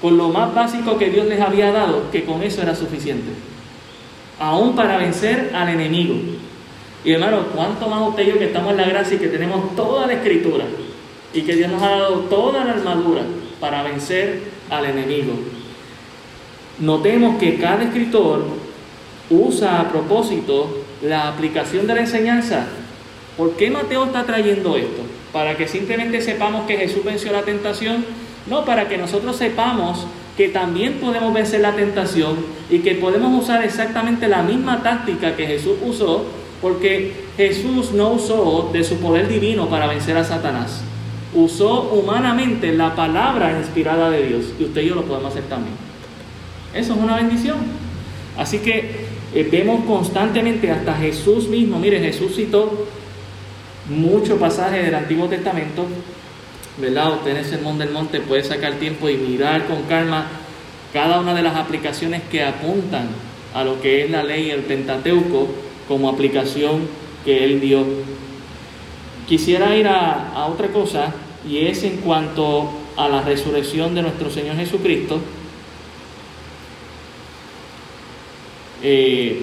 con 0.00 0.16
lo 0.16 0.28
más 0.28 0.54
básico 0.54 0.98
que 0.98 1.10
Dios 1.10 1.26
les 1.26 1.40
había 1.40 1.72
dado, 1.72 2.10
que 2.10 2.24
con 2.24 2.42
eso 2.42 2.60
era 2.62 2.74
suficiente. 2.74 3.30
Aún 4.38 4.74
para 4.74 4.98
vencer 4.98 5.50
al 5.54 5.68
enemigo. 5.70 6.14
Y 7.04 7.12
hermano, 7.12 7.46
cuánto 7.54 7.88
más 7.88 8.08
usted 8.08 8.24
y 8.24 8.30
yo 8.30 8.38
que 8.38 8.46
estamos 8.46 8.72
en 8.72 8.78
la 8.78 8.88
gracia 8.88 9.16
y 9.16 9.20
que 9.20 9.28
tenemos 9.28 9.74
toda 9.76 10.06
la 10.06 10.14
escritura 10.14 10.64
y 11.32 11.42
que 11.42 11.56
Dios 11.56 11.70
nos 11.70 11.82
ha 11.82 11.90
dado 11.90 12.16
toda 12.20 12.64
la 12.64 12.72
armadura 12.72 13.22
para 13.60 13.82
vencer 13.82 14.42
al 14.70 14.84
enemigo. 14.86 15.32
Notemos 16.78 17.38
que 17.38 17.56
cada 17.56 17.84
escritor 17.84 18.44
usa 19.30 19.80
a 19.80 19.88
propósito 19.88 20.84
la 21.02 21.28
aplicación 21.28 21.86
de 21.86 21.94
la 21.94 22.00
enseñanza. 22.00 22.66
¿Por 23.36 23.52
qué 23.52 23.70
Mateo 23.70 24.04
está 24.04 24.24
trayendo 24.24 24.76
esto? 24.76 25.02
¿Para 25.32 25.56
que 25.56 25.68
simplemente 25.68 26.20
sepamos 26.20 26.66
que 26.66 26.76
Jesús 26.76 27.04
venció 27.04 27.32
la 27.32 27.42
tentación? 27.42 28.04
No, 28.48 28.64
para 28.64 28.88
que 28.88 28.98
nosotros 28.98 29.36
sepamos 29.36 30.06
que 30.36 30.48
también 30.48 30.94
podemos 30.94 31.32
vencer 31.32 31.60
la 31.60 31.76
tentación 31.76 32.36
y 32.68 32.80
que 32.80 32.96
podemos 32.96 33.42
usar 33.42 33.64
exactamente 33.64 34.26
la 34.26 34.42
misma 34.42 34.82
táctica 34.82 35.36
que 35.36 35.46
Jesús 35.46 35.76
usó, 35.84 36.24
porque 36.60 37.12
Jesús 37.36 37.92
no 37.92 38.10
usó 38.10 38.70
de 38.72 38.82
su 38.82 38.96
poder 38.96 39.28
divino 39.28 39.68
para 39.68 39.86
vencer 39.86 40.16
a 40.16 40.24
Satanás. 40.24 40.82
Usó 41.34 41.82
humanamente 41.92 42.72
la 42.72 42.94
palabra 42.94 43.58
inspirada 43.58 44.10
de 44.10 44.26
Dios 44.26 44.44
y 44.58 44.64
usted 44.64 44.82
y 44.82 44.88
yo 44.88 44.94
lo 44.96 45.04
podemos 45.04 45.30
hacer 45.32 45.44
también. 45.44 45.83
Eso 46.74 46.94
es 46.94 46.98
una 46.98 47.16
bendición. 47.16 47.58
Así 48.36 48.58
que 48.58 49.06
eh, 49.34 49.48
vemos 49.50 49.84
constantemente 49.84 50.70
hasta 50.70 50.94
Jesús 50.94 51.48
mismo, 51.48 51.78
mire, 51.78 52.00
Jesús 52.00 52.34
citó 52.34 52.86
muchos 53.88 54.38
pasajes 54.38 54.84
del 54.84 54.94
Antiguo 54.94 55.28
Testamento, 55.28 55.86
¿verdad? 56.78 57.14
Usted 57.14 57.32
en 57.32 57.36
el 57.38 57.44
Sermón 57.44 57.78
del 57.78 57.90
Monte 57.90 58.20
puede 58.20 58.42
sacar 58.42 58.74
tiempo 58.74 59.08
y 59.08 59.16
mirar 59.16 59.66
con 59.66 59.82
calma 59.82 60.26
cada 60.92 61.20
una 61.20 61.34
de 61.34 61.42
las 61.42 61.56
aplicaciones 61.56 62.22
que 62.30 62.42
apuntan 62.42 63.08
a 63.54 63.64
lo 63.64 63.80
que 63.80 64.04
es 64.04 64.10
la 64.10 64.22
ley, 64.24 64.50
el 64.50 64.62
Pentateuco, 64.62 65.48
como 65.86 66.08
aplicación 66.08 66.88
que 67.24 67.44
él 67.44 67.60
dio. 67.60 67.84
Quisiera 69.28 69.76
ir 69.76 69.86
a, 69.86 70.32
a 70.32 70.46
otra 70.46 70.68
cosa 70.68 71.12
y 71.48 71.66
es 71.66 71.82
en 71.84 71.98
cuanto 71.98 72.70
a 72.96 73.08
la 73.08 73.22
resurrección 73.22 73.94
de 73.94 74.02
nuestro 74.02 74.30
Señor 74.30 74.56
Jesucristo. 74.56 75.20
Eh, 78.86 79.42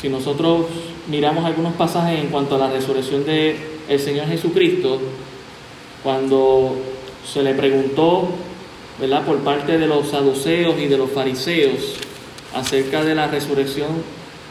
si 0.00 0.08
nosotros 0.08 0.64
miramos 1.06 1.44
algunos 1.44 1.74
pasajes 1.74 2.18
en 2.18 2.28
cuanto 2.28 2.56
a 2.56 2.58
la 2.58 2.70
resurrección 2.70 3.26
del 3.26 3.56
el 3.88 4.00
Señor 4.00 4.26
Jesucristo, 4.26 4.98
cuando 6.02 6.76
se 7.30 7.42
le 7.42 7.52
preguntó, 7.54 8.28
¿verdad?, 8.98 9.24
por 9.26 9.38
parte 9.40 9.76
de 9.76 9.86
los 9.86 10.08
saduceos 10.08 10.78
y 10.80 10.86
de 10.86 10.96
los 10.96 11.10
fariseos 11.10 11.96
acerca 12.54 13.04
de 13.04 13.14
la 13.14 13.26
resurrección, 13.26 13.90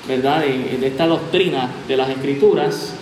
¿verdad?, 0.07 0.41
de, 0.41 0.85
esta 0.85 1.07
doctrina 1.07 1.71
de 1.87 1.97
las 1.97 2.09
Escrituras, 2.09 2.93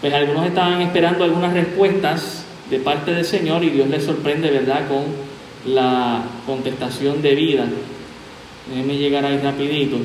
pues 0.00 0.14
algunos 0.14 0.46
estaban 0.46 0.82
esperando 0.82 1.24
algunas 1.24 1.52
respuestas 1.52 2.44
de 2.70 2.78
parte 2.78 3.12
del 3.12 3.24
Señor 3.24 3.64
y 3.64 3.70
Dios 3.70 3.88
les 3.88 4.04
sorprende, 4.04 4.50
¿verdad?, 4.50 4.86
con 4.86 5.04
la 5.74 6.22
contestación 6.46 7.22
de 7.22 7.34
vida. 7.34 7.66
Déjenme 8.66 8.96
llegar 8.96 9.24
ahí 9.26 9.38
rapidito. 9.38 9.98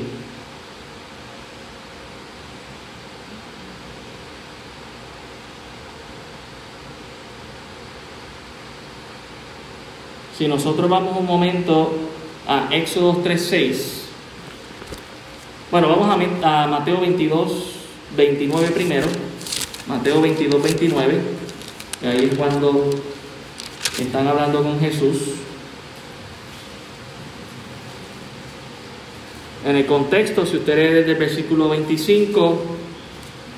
Si 10.37 10.47
nosotros 10.47 10.89
vamos 10.89 11.17
un 11.17 11.25
momento 11.25 11.93
a 12.47 12.67
Éxodo 12.71 13.21
3.6, 13.23 13.99
bueno, 15.69 15.89
vamos 15.89 16.09
a, 16.43 16.67
Mateo 16.67 17.01
22, 17.01 17.51
29 18.15 18.67
primero, 18.71 19.07
Mateo 19.85 20.21
22, 20.21 20.63
29, 20.63 21.21
y 22.01 22.05
ahí 22.05 22.29
es 22.31 22.37
cuando 22.37 22.89
están 23.99 24.27
hablando 24.27 24.63
con 24.63 24.79
Jesús. 24.79 25.17
En 29.65 29.75
el 29.75 29.85
contexto, 29.85 30.45
si 30.45 30.57
usted 30.57 30.75
lee 30.75 30.95
desde 30.95 31.11
el 31.11 31.17
versículo 31.17 31.67
25, 31.69 32.61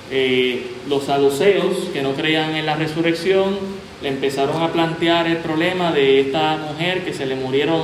eh, 0.09 0.65
los 0.89 1.03
saduceos 1.03 1.89
que 1.93 2.01
no 2.01 2.13
creían 2.13 2.55
en 2.55 2.65
la 2.65 2.75
resurrección 2.75 3.57
le 4.01 4.09
empezaron 4.09 4.61
a 4.63 4.73
plantear 4.73 5.27
el 5.27 5.37
problema 5.37 5.91
de 5.91 6.21
esta 6.21 6.57
mujer 6.57 7.05
que 7.05 7.13
se 7.13 7.27
le 7.27 7.35
murieron 7.35 7.83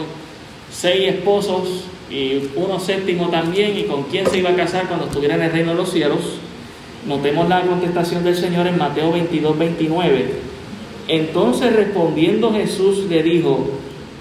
seis 0.71 1.13
esposos 1.13 1.86
y 2.10 2.49
uno 2.56 2.80
séptimo 2.80 3.30
también 3.30 3.77
y 3.77 3.84
con 3.84 4.03
quién 4.03 4.25
se 4.27 4.39
iba 4.39 4.49
a 4.49 4.56
casar 4.56 4.88
cuando 4.88 5.06
estuviera 5.06 5.36
en 5.36 5.43
el 5.43 5.51
reino 5.51 5.71
de 5.71 5.77
los 5.77 5.91
cielos. 5.91 6.19
Notemos 7.08 7.47
la 7.47 7.62
contestación 7.62 8.23
del 8.23 8.36
Señor 8.36 8.65
en 8.65 8.77
Mateo 8.77 9.12
22, 9.12 9.58
29. 9.58 10.25
Entonces 11.08 11.73
respondiendo 11.73 12.51
Jesús 12.51 13.06
le 13.10 13.21
dijo, 13.21 13.69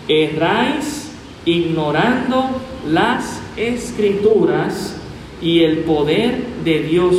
erráis 0.07 1.11
ignorando 1.47 2.51
las 2.89 3.41
escrituras 3.57 4.97
y 5.43 5.61
el 5.63 5.79
poder 5.79 6.37
de 6.65 6.83
Dios, 6.83 7.15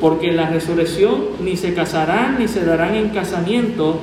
porque 0.00 0.28
en 0.28 0.36
la 0.36 0.48
resurrección 0.50 1.24
ni 1.42 1.56
se 1.56 1.74
casarán 1.74 2.36
ni 2.38 2.48
se 2.48 2.64
darán 2.64 2.94
en 2.94 3.08
casamiento, 3.10 3.98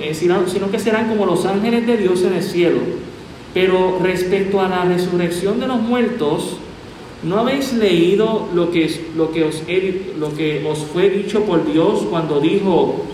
eh, 0.00 0.14
sino 0.14 0.70
que 0.70 0.78
serán 0.78 1.08
como 1.08 1.26
los 1.26 1.44
ángeles 1.46 1.86
de 1.86 1.96
Dios 1.96 2.22
en 2.22 2.34
el 2.34 2.42
cielo. 2.42 2.78
Pero 3.54 3.98
respecto 4.02 4.60
a 4.60 4.68
la 4.68 4.84
resurrección 4.84 5.58
de 5.58 5.66
los 5.66 5.80
muertos, 5.80 6.58
¿no 7.22 7.38
habéis 7.38 7.72
leído 7.72 8.48
lo 8.54 8.70
que, 8.70 8.90
lo 9.16 9.32
que, 9.32 9.44
os, 9.44 9.62
he- 9.66 10.12
lo 10.18 10.34
que 10.34 10.64
os 10.68 10.78
fue 10.80 11.08
dicho 11.10 11.42
por 11.44 11.70
Dios 11.70 12.02
cuando 12.10 12.40
dijo, 12.40 13.06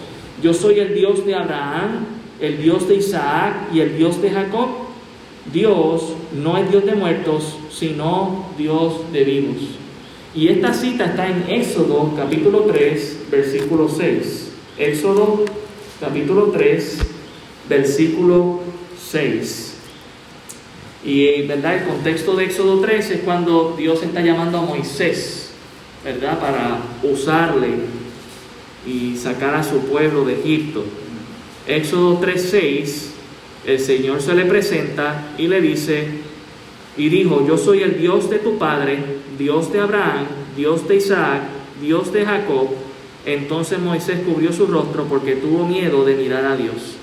yo 0.43 0.53
soy 0.53 0.81
el 0.81 0.95
Dios 0.95 1.25
de 1.25 1.35
Abraham, 1.37 2.05
el 2.41 2.61
Dios 2.61 2.89
de 2.89 2.97
Isaac 2.97 3.69
y 3.73 3.81
el 3.81 3.97
Dios 3.97 4.21
de 4.21 4.31
Jacob? 4.31 4.69
Dios 5.53 6.15
no 6.33 6.57
es 6.57 6.71
Dios 6.71 6.85
de 6.85 6.95
muertos, 6.95 7.57
sino 7.71 8.47
Dios 8.57 9.13
de 9.13 9.25
vivos. 9.25 9.57
Y 10.35 10.49
esta 10.49 10.75
cita 10.75 11.07
está 11.07 11.29
en 11.29 11.45
Éxodo 11.49 12.13
capítulo 12.17 12.63
3, 12.63 13.27
versículo 13.31 13.89
6. 13.89 14.53
Éxodo 14.79 15.45
capítulo 16.01 16.47
3, 16.47 16.99
versículo 17.69 18.61
6. 18.99 19.75
Y 21.05 21.43
¿verdad? 21.43 21.77
el 21.77 21.85
contexto 21.85 22.35
de 22.35 22.47
Éxodo 22.47 22.81
3 22.81 23.11
es 23.11 23.21
cuando 23.21 23.75
Dios 23.77 24.03
está 24.03 24.23
llamando 24.23 24.59
a 24.59 24.63
Moisés, 24.63 25.53
¿verdad? 26.03 26.41
Para 26.41 26.79
usarle 27.03 27.69
y 28.87 29.17
sacar 29.17 29.55
a 29.55 29.63
su 29.63 29.81
pueblo 29.81 30.25
de 30.25 30.41
Egipto. 30.41 30.85
Éxodo 31.67 32.19
3:6, 32.21 33.14
el 33.67 33.81
Señor 33.81 34.21
se 34.21 34.35
le 34.35 34.45
presenta 34.45 35.33
y 35.39 35.49
le 35.49 35.61
dice, 35.61 36.07
y 36.97 37.09
dijo, 37.09 37.45
yo 37.47 37.57
soy 37.57 37.83
el 37.83 37.99
Dios 37.99 38.31
de 38.31 38.39
tu 38.39 38.59
padre, 38.59 38.99
Dios 39.39 39.73
de 39.73 39.81
Abraham, 39.81 40.27
Dios 40.57 40.87
de 40.87 40.97
Isaac, 40.97 41.43
Dios 41.81 42.13
de 42.13 42.25
Jacob. 42.25 42.69
Entonces 43.27 43.79
Moisés 43.79 44.21
cubrió 44.27 44.53
su 44.53 44.67
rostro 44.67 45.05
porque 45.05 45.37
tuvo 45.37 45.67
miedo 45.67 46.05
de 46.05 46.15
mirar 46.15 46.45
a 46.45 46.57
Dios. 46.57 46.97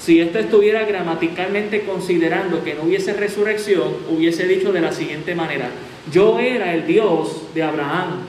Si 0.00 0.20
éste 0.20 0.40
estuviera 0.40 0.84
gramaticalmente 0.84 1.82
considerando 1.82 2.64
que 2.64 2.74
no 2.74 2.84
hubiese 2.84 3.12
resurrección, 3.12 3.88
hubiese 4.10 4.46
dicho 4.46 4.72
de 4.72 4.80
la 4.80 4.92
siguiente 4.92 5.34
manera, 5.34 5.70
yo 6.12 6.38
era 6.38 6.74
el 6.74 6.86
Dios 6.86 7.42
de 7.54 7.62
Abraham, 7.62 8.20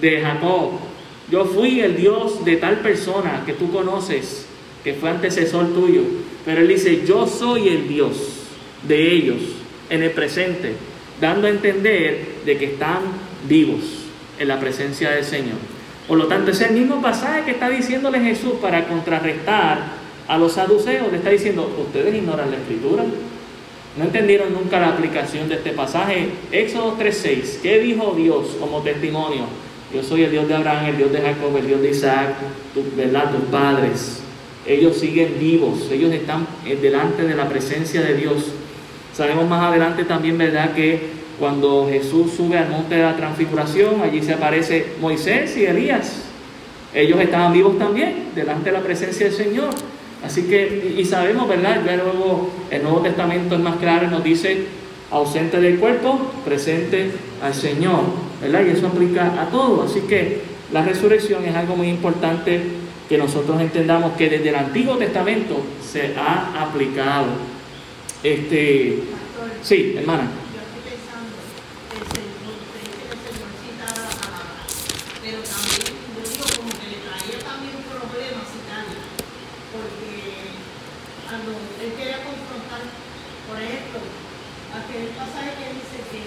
de 0.00 0.20
Jacob, 0.20 0.70
yo 1.30 1.44
fui 1.44 1.80
el 1.80 1.96
Dios 1.96 2.44
de 2.44 2.56
tal 2.56 2.78
persona 2.78 3.42
que 3.44 3.52
tú 3.52 3.70
conoces, 3.70 4.46
que 4.82 4.94
fue 4.94 5.10
antecesor 5.10 5.68
tuyo, 5.74 6.02
pero 6.44 6.60
él 6.60 6.68
dice, 6.68 7.02
yo 7.06 7.26
soy 7.26 7.68
el 7.68 7.88
Dios 7.88 8.16
de 8.86 9.12
ellos 9.12 9.38
en 9.88 10.02
el 10.02 10.10
presente, 10.12 10.74
dando 11.20 11.46
a 11.46 11.50
entender 11.50 12.26
de 12.44 12.56
que 12.56 12.66
están 12.66 13.00
vivos 13.48 13.80
en 14.38 14.48
la 14.48 14.58
presencia 14.58 15.10
del 15.10 15.24
Señor. 15.24 15.56
Por 16.08 16.18
lo 16.18 16.26
tanto, 16.26 16.50
es 16.50 16.60
el 16.62 16.72
mismo 16.72 17.00
pasaje 17.00 17.44
que 17.44 17.50
está 17.52 17.68
diciéndole 17.68 18.18
Jesús 18.20 18.54
para 18.60 18.88
contrarrestar 18.88 19.78
a 20.26 20.38
los 20.38 20.52
saduceos. 20.52 21.10
Le 21.10 21.18
está 21.18 21.30
diciendo, 21.30 21.72
ustedes 21.78 22.14
ignoran 22.14 22.50
la 22.50 22.56
escritura. 22.56 23.04
No 23.96 24.04
entendieron 24.04 24.52
nunca 24.52 24.80
la 24.80 24.88
aplicación 24.88 25.48
de 25.48 25.56
este 25.56 25.70
pasaje. 25.70 26.30
Éxodo 26.50 26.96
3.6, 26.98 27.60
¿qué 27.60 27.78
dijo 27.80 28.14
Dios 28.16 28.56
como 28.58 28.80
testimonio? 28.80 29.44
Yo 29.92 30.02
soy 30.02 30.22
el 30.22 30.30
Dios 30.30 30.48
de 30.48 30.54
Abraham, 30.54 30.86
el 30.86 30.96
Dios 30.96 31.12
de 31.12 31.20
Jacob, 31.20 31.56
el 31.56 31.66
Dios 31.66 31.82
de 31.82 31.90
Isaac, 31.90 32.34
¿verdad? 32.96 33.32
Tus 33.32 33.44
padres. 33.50 34.19
Ellos 34.70 34.98
siguen 34.98 35.34
vivos, 35.40 35.90
ellos 35.90 36.12
están 36.12 36.46
eh, 36.64 36.78
delante 36.80 37.24
de 37.24 37.34
la 37.34 37.48
presencia 37.48 38.02
de 38.02 38.14
Dios. 38.14 38.52
Sabemos 39.12 39.48
más 39.48 39.64
adelante 39.64 40.04
también, 40.04 40.38
¿verdad?, 40.38 40.74
que 40.74 41.18
cuando 41.40 41.88
Jesús 41.90 42.30
sube 42.36 42.56
al 42.56 42.68
monte 42.68 42.94
de 42.94 43.02
la 43.02 43.16
transfiguración, 43.16 44.00
allí 44.00 44.22
se 44.22 44.34
aparece 44.34 44.92
Moisés 45.00 45.56
y 45.56 45.64
Elías. 45.64 46.22
Ellos 46.94 47.18
estaban 47.18 47.52
vivos 47.52 47.80
también, 47.80 48.26
delante 48.36 48.70
de 48.70 48.78
la 48.78 48.84
presencia 48.84 49.26
del 49.26 49.34
Señor. 49.34 49.70
Así 50.24 50.42
que, 50.42 50.94
y 50.96 51.04
sabemos, 51.04 51.48
¿verdad? 51.48 51.82
Ya 51.84 51.96
luego 51.96 52.50
el 52.70 52.84
Nuevo 52.84 53.00
Testamento 53.00 53.56
es 53.56 53.60
más 53.60 53.76
claro 53.78 54.08
nos 54.08 54.22
dice, 54.22 54.66
ausente 55.10 55.60
del 55.60 55.80
cuerpo, 55.80 56.16
presente 56.44 57.10
al 57.42 57.54
Señor, 57.54 58.02
¿verdad? 58.40 58.62
Y 58.68 58.70
eso 58.70 58.86
aplica 58.86 59.42
a 59.42 59.46
todo. 59.46 59.82
Así 59.82 60.02
que 60.02 60.42
la 60.72 60.84
resurrección 60.84 61.44
es 61.44 61.56
algo 61.56 61.74
muy 61.74 61.88
importante 61.88 62.60
que 63.10 63.18
nosotros 63.18 63.60
entendamos 63.60 64.12
que 64.16 64.30
desde 64.30 64.50
el 64.50 64.54
Antiguo 64.54 64.96
Testamento 64.96 65.60
se 65.82 66.14
ha 66.16 66.62
aplicado. 66.62 67.26
Este, 68.22 69.02
Pastor, 69.10 69.50
sí, 69.66 69.96
hermana. 69.98 70.30
yo 70.54 70.62
estoy 70.62 70.94
pensando, 70.94 71.34
el 71.90 72.06
Señor, 72.06 72.54
el 72.54 73.18
Señor 73.18 73.50
cita 73.58 73.86
la 73.98 74.14
palabra, 74.14 74.62
pero 75.26 75.42
también, 75.42 75.90
yo 75.90 76.22
digo, 76.22 76.46
como 76.54 76.70
que 76.70 76.86
le 76.86 76.98
traía 77.02 77.38
también 77.42 77.82
problemas 77.82 78.46
citarla, 78.46 79.02
porque 79.74 80.14
cuando 81.26 81.50
él 81.50 81.90
quería 81.98 82.22
confrontar, 82.22 82.94
por 83.50 83.58
ejemplo, 83.58 84.06
aquel 84.70 85.18
pasaje 85.18 85.50
que 85.58 85.66
dice 85.82 85.98
que 86.14 86.22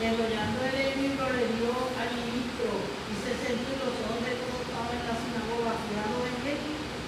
degollando 0.00 0.60
el 0.64 0.92
libro 0.96 1.24
le 1.32 1.44
dio 1.56 1.72
al 1.96 2.10
ministro 2.12 2.68
y 3.08 3.14
se 3.16 3.32
sentó 3.32 3.68
y 3.72 3.80
los 3.80 3.96
ojos 4.04 4.20
de 4.28 4.36
todos 4.36 4.60
estaban 4.60 4.92
en 4.92 5.08
la 5.08 5.16
sinagoga 5.16 5.72
fijados 5.72 6.20
en 6.28 6.36
él 6.52 6.60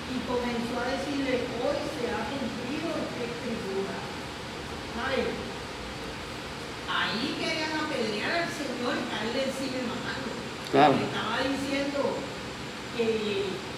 y 0.09 0.17
comenzó 0.25 0.75
a 0.81 0.89
decirle, 0.89 1.45
hoy 1.61 1.79
se 1.85 2.05
ha 2.09 2.21
cumplido 2.33 2.89
esta 2.97 3.21
escritura. 3.29 3.97
¿Sabes? 4.97 5.29
Ahí 6.89 7.37
querían 7.37 7.77
apedrear 7.77 8.49
al 8.49 8.49
Señor 8.49 8.93
y 8.97 9.05
caerle 9.05 9.41
encima 9.53 9.77
y 9.79 9.89
matarlo. 9.93 10.33
Claro. 10.79 10.95
Estaba 10.95 11.43
diciendo 11.43 11.99
que, 12.95 13.03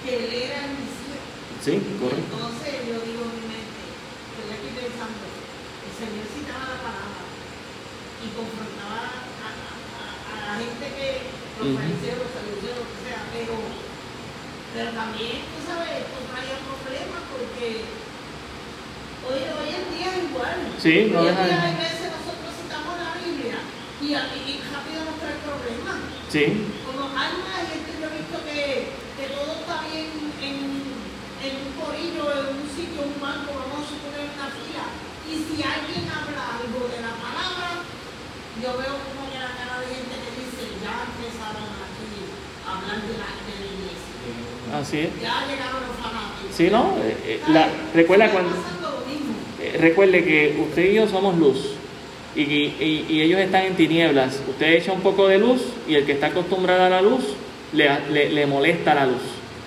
que 0.04 0.10
él 0.20 0.28
era 0.36 0.68
el 0.68 0.76
Mesías. 0.76 1.24
Sí, 1.64 1.80
correcto. 1.96 2.28
Entonces 2.28 2.72
yo 2.84 3.00
digo 3.08 3.24
en 3.24 3.40
mi 3.40 3.46
mente, 3.56 3.80
estoy 3.88 4.48
aquí 4.52 4.68
pensando, 4.76 5.24
el 5.24 5.92
Señor 5.96 6.28
citaba 6.28 6.76
la 6.76 6.80
palabra 6.84 7.24
y 8.20 8.26
confrontaba 8.36 9.16
a, 9.16 9.48
a- 9.48 10.36
la 10.44 10.54
gente 10.60 10.84
que, 10.92 11.08
los 11.56 11.72
Ujú. 11.72 11.80
fariseos, 11.80 12.20
los 12.20 12.68
lo 12.68 12.84
que 12.84 12.98
sea, 13.00 13.20
pero, 13.32 13.56
pero 14.76 14.88
también, 14.92 15.40
tú 15.56 15.58
sabes, 15.64 16.04
esto 16.04 16.20
traía 16.28 16.56
problemas 16.68 17.22
porque 17.32 17.64
hoy, 19.24 19.40
hoy 19.56 19.68
en 19.72 19.86
día 19.88 20.08
es 20.20 20.20
igual. 20.28 20.58
Sí, 20.76 21.08
no 21.08 21.24
hoy 21.24 21.32
en 21.32 21.48
día 21.48 21.64
hay 21.64 21.76
veces 21.80 22.12
nosotros 22.12 22.52
citamos 22.60 22.92
la 23.00 23.16
Biblia 23.24 23.56
y, 24.04 24.04
y 24.12 24.54
rápido 24.68 25.00
nos 25.08 25.16
trae 25.16 25.40
problemas. 25.48 26.00
Sí, 26.28 26.44
Hay 27.16 27.30
una 27.40 27.56
gente, 27.66 27.90
yo 28.00 28.06
he 28.06 28.14
visto 28.22 28.38
que, 28.46 28.66
que 29.18 29.24
todo 29.34 29.50
está 29.60 29.76
bien 29.90 30.08
en, 30.40 30.56
en 31.42 31.52
un 31.66 31.70
corillo, 31.78 32.24
en 32.30 32.46
un 32.60 32.66
sitio, 32.70 33.02
un 33.06 33.18
banco, 33.20 33.50
vamos 33.56 33.82
a 33.84 33.90
suponer 33.90 34.30
una 34.30 34.48
fila. 34.54 34.84
Y 35.30 35.34
si 35.42 35.54
alguien 35.62 36.06
habla 36.10 36.42
algo 36.62 36.80
de 36.90 36.98
la 37.02 37.14
palabra, 37.18 37.82
yo 38.62 38.70
veo 38.78 38.94
como 39.04 39.26
que 39.30 39.38
la 39.38 39.52
cara 39.58 39.80
de 39.82 39.88
gente 39.90 40.16
que 40.22 40.30
dice, 40.38 40.62
ya 40.82 41.06
empezaron 41.06 41.68
aquí 41.82 42.10
a 42.62 42.68
hablar 42.78 42.98
de 43.02 43.14
la, 43.18 43.28
de 43.46 43.54
la 43.58 43.68
iglesia. 43.74 44.14
así 44.78 44.96
es. 45.06 45.10
Ya 45.22 45.46
llegaron 45.46 45.80
los 45.86 45.96
fanáticos. 45.98 46.50
Sí, 46.54 46.68
¿no? 46.70 46.94
Eh, 47.02 47.16
eh, 47.24 47.42
la- 47.48 47.68
recuerda 47.94 48.30
cuando... 48.30 48.54
Eh, 49.60 49.76
recuerde 49.78 50.24
que 50.24 50.56
usted 50.68 50.90
y 50.90 50.94
yo 50.94 51.06
somos 51.08 51.36
luz 51.36 51.69
y, 52.36 53.20
ellos 53.20 53.40
están 53.40 53.64
en 53.64 53.74
tinieblas. 53.74 54.40
Usted 54.48 54.74
echa 54.74 54.92
un 54.92 55.00
poco 55.00 55.28
de 55.28 55.38
luz 55.38 55.62
y 55.88 55.94
el 55.94 56.04
que 56.04 56.12
está 56.12 56.28
acostumbrado 56.28 56.84
a 56.84 56.88
la 56.88 57.02
luz 57.02 57.24
le, 57.72 57.88
le- 58.12 58.30
le 58.30 58.46
molesta 58.46 58.94
la 58.94 59.06
luz. 59.06 59.22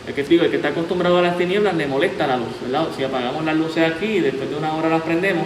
El 0.08 0.14
que, 0.14 0.24
digo, 0.24 0.44
el 0.44 0.50
que 0.50 0.58
está 0.58 0.70
acostumbrado 0.70 1.18
a 1.18 1.22
las 1.22 1.38
tinieblas 1.38 1.76
le 1.76 1.88
molesta 1.88 2.28
la 2.28 2.38
luz, 2.38 2.50
¿verdad? 2.62 2.88
Si 2.98 3.04
apagamos 3.04 3.44
las 3.46 3.56
luces 3.56 3.90
aquí 3.90 4.06
y 4.06 4.20
después 4.20 4.50
de 4.50 4.56
una 4.58 4.74
hora 4.76 4.90
las 4.90 5.02
prendemos, 5.02 5.46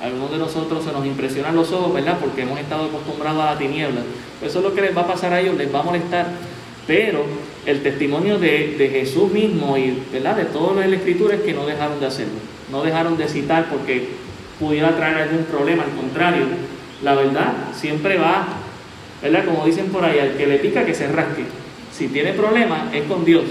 algunos 0.00 0.30
de 0.30 0.38
nosotros 0.38 0.82
se 0.84 0.92
nos 0.92 1.04
impresionan 1.04 1.54
los 1.54 1.70
ojos, 1.72 1.92
¿verdad? 1.92 2.16
Porque 2.18 2.42
hemos 2.42 2.58
estado 2.58 2.86
acostumbrados 2.86 3.42
a 3.42 3.52
la 3.52 3.58
tiniebla. 3.58 4.00
Eso 4.42 4.58
es 4.60 4.64
lo 4.64 4.74
que 4.74 4.80
les 4.80 4.96
va 4.96 5.02
a 5.02 5.06
pasar 5.06 5.34
a 5.34 5.40
ellos, 5.40 5.56
les 5.58 5.74
va 5.74 5.80
a 5.80 5.82
molestar. 5.82 6.26
Pero 6.86 7.24
el 7.66 7.82
testimonio 7.82 8.38
de, 8.38 8.74
de 8.78 8.88
Jesús 8.88 9.30
mismo 9.30 9.76
y 9.76 10.02
¿verdad? 10.12 10.36
de 10.36 10.46
todo 10.46 10.72
lo 10.74 10.80
de 10.80 10.88
la 10.88 10.96
Escritura 10.96 11.34
es 11.34 11.42
que 11.42 11.52
no 11.52 11.66
dejaron 11.66 12.00
de 12.00 12.06
hacerlo. 12.06 12.32
No 12.72 12.82
dejaron 12.82 13.18
de 13.18 13.28
citar 13.28 13.68
porque 13.68 14.08
pudiera 14.60 14.94
traer 14.94 15.16
algún 15.16 15.44
problema. 15.44 15.82
Al 15.84 15.90
contrario, 15.90 16.44
la 17.02 17.14
verdad 17.14 17.52
siempre 17.74 18.18
va, 18.18 18.46
¿verdad? 19.22 19.44
Como 19.46 19.64
dicen 19.64 19.86
por 19.86 20.04
ahí, 20.04 20.18
al 20.18 20.36
que 20.36 20.46
le 20.46 20.58
pica 20.58 20.84
que 20.84 20.94
se 20.94 21.10
rasque. 21.10 21.44
Si 21.92 22.08
tiene 22.08 22.32
problema 22.34 22.90
es 22.92 23.04
con 23.04 23.24
Dios, 23.24 23.44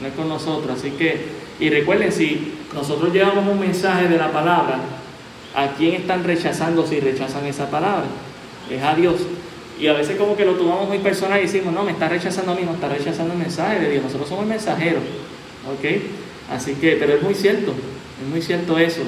no 0.00 0.06
es 0.06 0.14
con 0.14 0.28
nosotros. 0.28 0.78
Así 0.78 0.90
que, 0.92 1.40
y 1.58 1.70
recuerden, 1.70 2.12
si 2.12 2.52
nosotros 2.74 3.12
llevamos 3.12 3.48
un 3.48 3.58
mensaje 3.58 4.06
de 4.06 4.16
la 4.16 4.30
palabra, 4.30 4.78
¿a 5.54 5.68
quién 5.76 5.94
están 5.94 6.22
rechazando 6.22 6.86
si 6.86 7.00
rechazan 7.00 7.46
esa 7.46 7.70
palabra? 7.70 8.06
Es 8.70 8.82
a 8.82 8.94
Dios. 8.94 9.16
Y 9.80 9.86
a 9.86 9.94
veces 9.94 10.16
como 10.16 10.36
que 10.36 10.44
lo 10.44 10.52
tomamos 10.52 10.88
muy 10.88 10.98
personal 10.98 11.38
y 11.40 11.46
decimos, 11.46 11.72
no, 11.72 11.82
me 11.82 11.92
está 11.92 12.08
rechazando 12.08 12.52
a 12.52 12.54
mí, 12.54 12.62
no 12.64 12.74
está 12.74 12.88
rechazando 12.88 13.32
el 13.32 13.38
mensaje 13.38 13.80
de 13.80 13.90
Dios. 13.90 14.04
Nosotros 14.04 14.28
somos 14.28 14.46
mensajeros. 14.46 15.02
¿ok? 15.66 16.00
Así 16.50 16.74
que, 16.74 16.96
pero 16.96 17.14
es 17.14 17.22
muy 17.22 17.34
cierto, 17.34 17.72
es 17.72 18.28
muy 18.28 18.42
cierto 18.42 18.78
eso. 18.78 19.02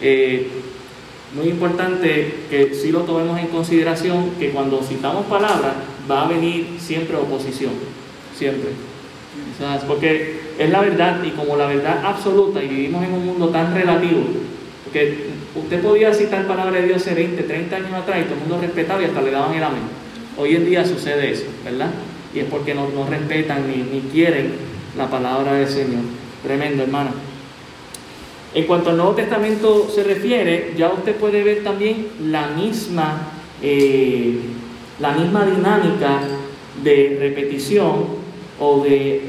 Eh, 0.00 0.48
muy 1.34 1.48
importante 1.48 2.34
que 2.50 2.74
si 2.74 2.90
lo 2.90 3.00
tomemos 3.00 3.38
en 3.38 3.46
consideración 3.48 4.32
que 4.38 4.50
cuando 4.50 4.82
citamos 4.82 5.26
palabras 5.26 5.74
va 6.10 6.24
a 6.24 6.28
venir 6.28 6.76
siempre 6.78 7.16
oposición, 7.16 7.72
siempre. 8.36 8.70
Porque 9.86 10.40
es 10.58 10.70
la 10.70 10.80
verdad 10.80 11.22
y 11.22 11.30
como 11.30 11.56
la 11.56 11.66
verdad 11.66 12.04
absoluta 12.04 12.62
y 12.62 12.68
vivimos 12.68 13.04
en 13.04 13.12
un 13.12 13.26
mundo 13.26 13.48
tan 13.50 13.74
relativo, 13.74 14.22
que 14.92 15.26
usted 15.54 15.80
podía 15.82 16.12
citar 16.12 16.48
palabra 16.48 16.80
de 16.80 16.86
Dios 16.86 17.02
hace 17.02 17.14
20, 17.14 17.44
30 17.44 17.76
años 17.76 17.92
atrás 17.92 18.20
y 18.20 18.24
todo 18.24 18.34
el 18.34 18.40
mundo 18.40 18.58
respetaba 18.60 19.00
y 19.00 19.04
hasta 19.04 19.22
le 19.22 19.30
daban 19.30 19.54
el 19.54 19.62
amén. 19.62 19.82
Hoy 20.36 20.56
en 20.56 20.66
día 20.66 20.84
sucede 20.84 21.30
eso, 21.30 21.44
¿verdad? 21.64 21.90
Y 22.34 22.40
es 22.40 22.46
porque 22.46 22.74
no, 22.74 22.88
no 22.88 23.06
respetan 23.08 23.68
ni, 23.68 23.82
ni 23.82 24.00
quieren 24.10 24.52
la 24.96 25.08
palabra 25.08 25.52
del 25.52 25.68
Señor. 25.68 26.02
Tremendo, 26.42 26.82
hermano. 26.82 27.29
En 28.52 28.66
cuanto 28.66 28.90
al 28.90 28.96
Nuevo 28.96 29.12
Testamento 29.12 29.88
se 29.94 30.02
refiere, 30.02 30.74
ya 30.76 30.88
usted 30.88 31.14
puede 31.14 31.44
ver 31.44 31.62
también 31.62 32.08
la 32.24 32.48
misma, 32.48 33.28
eh, 33.62 34.40
la 34.98 35.12
misma 35.12 35.46
dinámica 35.46 36.20
de 36.82 37.16
repetición 37.20 38.06
o, 38.58 38.82
de, 38.82 39.22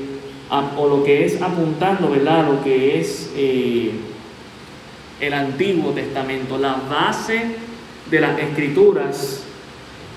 o 0.76 0.88
lo 0.88 1.03
que 1.03 1.26
es 1.26 1.39
apuntando, 1.39 2.09
¿verdad? 2.09 2.47
Lo 2.51 2.63
que 2.63 2.99
es 2.99 3.32
eh, 3.36 3.91
el 5.19 5.34
Antiguo 5.34 5.91
Testamento, 5.91 6.57
la 6.57 6.82
base 6.89 7.43
de 8.09 8.19
las 8.19 8.39
escrituras 8.39 9.43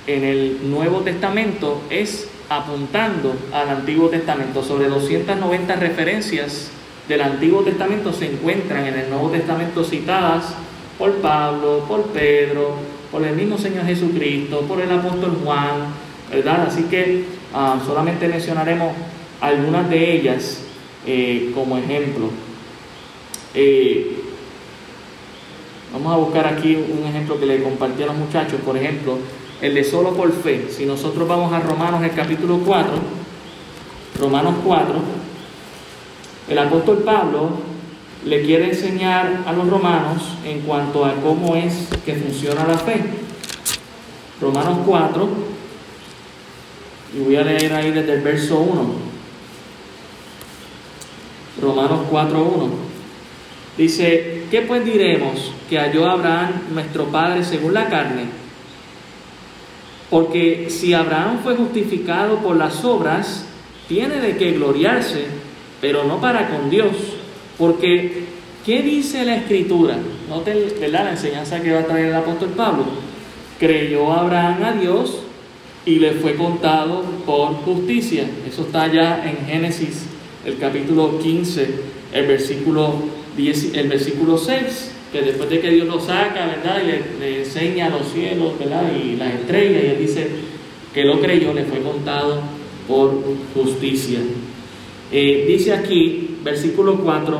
en 0.07 0.25
el 0.25 0.71
Nuevo 0.71 1.01
Testamento 1.01 1.83
es 1.91 2.31
apuntando 2.49 3.35
al 3.53 3.69
Antiguo 3.69 4.09
Testamento. 4.09 4.63
Sobre 4.63 4.89
290 4.89 5.77
referencias 5.77 6.71
del 7.09 7.21
Antiguo 7.21 7.63
Testamento 7.63 8.13
se 8.13 8.33
encuentran 8.33 8.87
en 8.87 8.95
el 8.95 9.11
Nuevo 9.11 9.29
Testamento 9.31 9.85
citadas 9.85 10.55
por 10.99 11.13
Pablo, 11.17 11.85
por 11.87 12.05
Pedro, 12.07 12.77
por 13.11 13.25
el 13.25 13.37
mismo 13.37 13.59
Señor 13.59 13.85
Jesucristo, 13.85 14.61
por 14.63 14.81
el 14.81 14.91
apóstol 14.91 15.39
Juan, 15.45 15.87
¿verdad? 16.31 16.67
Así 16.69 16.85
que 16.85 17.25
ah, 17.53 17.79
solamente 17.85 18.27
mencionaremos 18.29 18.93
algunas 19.41 19.91
de 19.91 20.17
ellas 20.17 20.63
eh, 21.07 21.53
como 21.55 21.77
ejemplo. 21.77 22.31
Eh, 23.55 24.17
vamos 25.93 26.13
a 26.13 26.17
buscar 26.17 26.47
aquí 26.47 26.75
un 26.75 27.07
ejemplo 27.07 27.39
que 27.39 27.47
le 27.47 27.63
compartí 27.63 28.03
a 28.03 28.07
los 28.07 28.17
muchachos, 28.17 28.61
por 28.65 28.77
ejemplo, 28.77 29.19
el 29.61 29.75
de 29.75 29.85
solo 29.85 30.15
por 30.15 30.33
fe. 30.33 30.69
Si 30.71 30.87
nosotros 30.87 31.29
vamos 31.29 31.53
a 31.53 31.61
Romanos, 31.61 32.03
el 32.03 32.13
capítulo 32.13 32.59
4, 32.65 32.93
Romanos 34.21 34.55
4, 34.65 34.95
el 36.49 36.59
apóstol 36.59 36.99
Pablo 36.99 37.51
le 38.25 38.43
quiere 38.43 38.71
enseñar 38.71 39.45
a 39.47 39.53
los 39.53 39.69
romanos 39.69 40.23
en 40.45 40.61
cuanto 40.61 41.05
a 41.05 41.15
cómo 41.17 41.57
es 41.57 41.89
que 42.05 42.15
funciona 42.15 42.67
la 42.67 42.79
fe. 42.79 43.03
Romanos 44.41 44.79
4, 44.87 45.29
y 47.17 47.21
voy 47.21 47.37
a 47.37 47.45
leer 47.45 47.73
ahí 47.73 47.91
desde 47.93 48.15
el 48.15 48.21
verso 48.23 48.59
1. 48.59 48.95
Romanos 51.63 52.01
4, 52.11 52.43
1. 52.43 52.69
Dice, 53.79 54.45
¿qué 54.51 54.63
pues 54.63 54.85
diremos 54.85 55.53
que 55.69 55.79
halló 55.79 56.07
Abraham 56.11 56.51
nuestro 56.73 57.07
Padre 57.07 57.45
según 57.45 57.75
la 57.75 57.89
carne? 57.89 58.27
Porque 60.11 60.69
si 60.71 60.93
Abraham 60.95 61.41
fue 61.43 61.57
justificado 61.57 62.39
por 62.39 62.57
las 62.57 62.85
obras, 62.85 63.47
tiene 63.89 64.21
de 64.21 64.37
qué 64.37 64.53
gloriarse 64.53 65.27
pero 65.81 66.05
no 66.05 66.21
para 66.21 66.49
con 66.49 66.71
Dios, 66.71 66.93
porque 67.59 68.25
¿qué 68.65 68.83
dice 68.83 69.25
la 69.25 69.37
Escritura? 69.37 69.97
Noten 70.29 70.59
la 70.91 71.11
enseñanza 71.11 71.61
que 71.61 71.73
va 71.73 71.81
a 71.81 71.87
traer 71.87 72.07
el 72.07 72.15
apóstol 72.15 72.51
Pablo. 72.51 72.85
Creyó 73.59 74.13
Abraham 74.13 74.65
a 74.65 74.73
Dios 74.73 75.19
y 75.87 75.97
le 75.97 76.13
fue 76.13 76.35
contado 76.35 77.03
por 77.27 77.55
justicia. 77.65 78.25
Eso 78.49 78.63
está 78.63 78.93
ya 78.93 79.25
en 79.25 79.47
Génesis, 79.47 80.07
el 80.45 80.59
capítulo 80.59 81.19
15, 81.19 81.69
el 82.13 82.27
versículo, 82.27 82.95
10, 83.37 83.75
el 83.75 83.89
versículo 83.89 84.39
6 84.39 84.93
que 85.15 85.23
después 85.23 85.49
de 85.49 85.61
que 85.61 85.71
Dios 85.71 85.87
lo 85.87 86.01
saca, 86.01 86.45
¿verdad? 86.45 86.83
Y 86.83 86.87
le, 86.87 87.03
le, 87.21 87.39
enseña 87.45 87.89
los 87.89 88.09
cielos, 88.09 88.59
¿verdad? 88.59 88.91
Y 88.93 89.15
las 89.15 89.33
estrellas, 89.33 89.85
y 89.85 89.87
él 89.87 89.99
dice 90.01 90.27
que 90.93 91.05
lo 91.05 91.21
creyó, 91.21 91.55
le 91.55 91.65
fue 91.67 91.79
contado 91.83 92.41
por 92.89 93.23
justicia. 93.55 94.19
Eh, 95.17 95.45
dice 95.47 95.73
aquí, 95.73 96.39
versículo 96.43 96.99
4, 96.99 97.39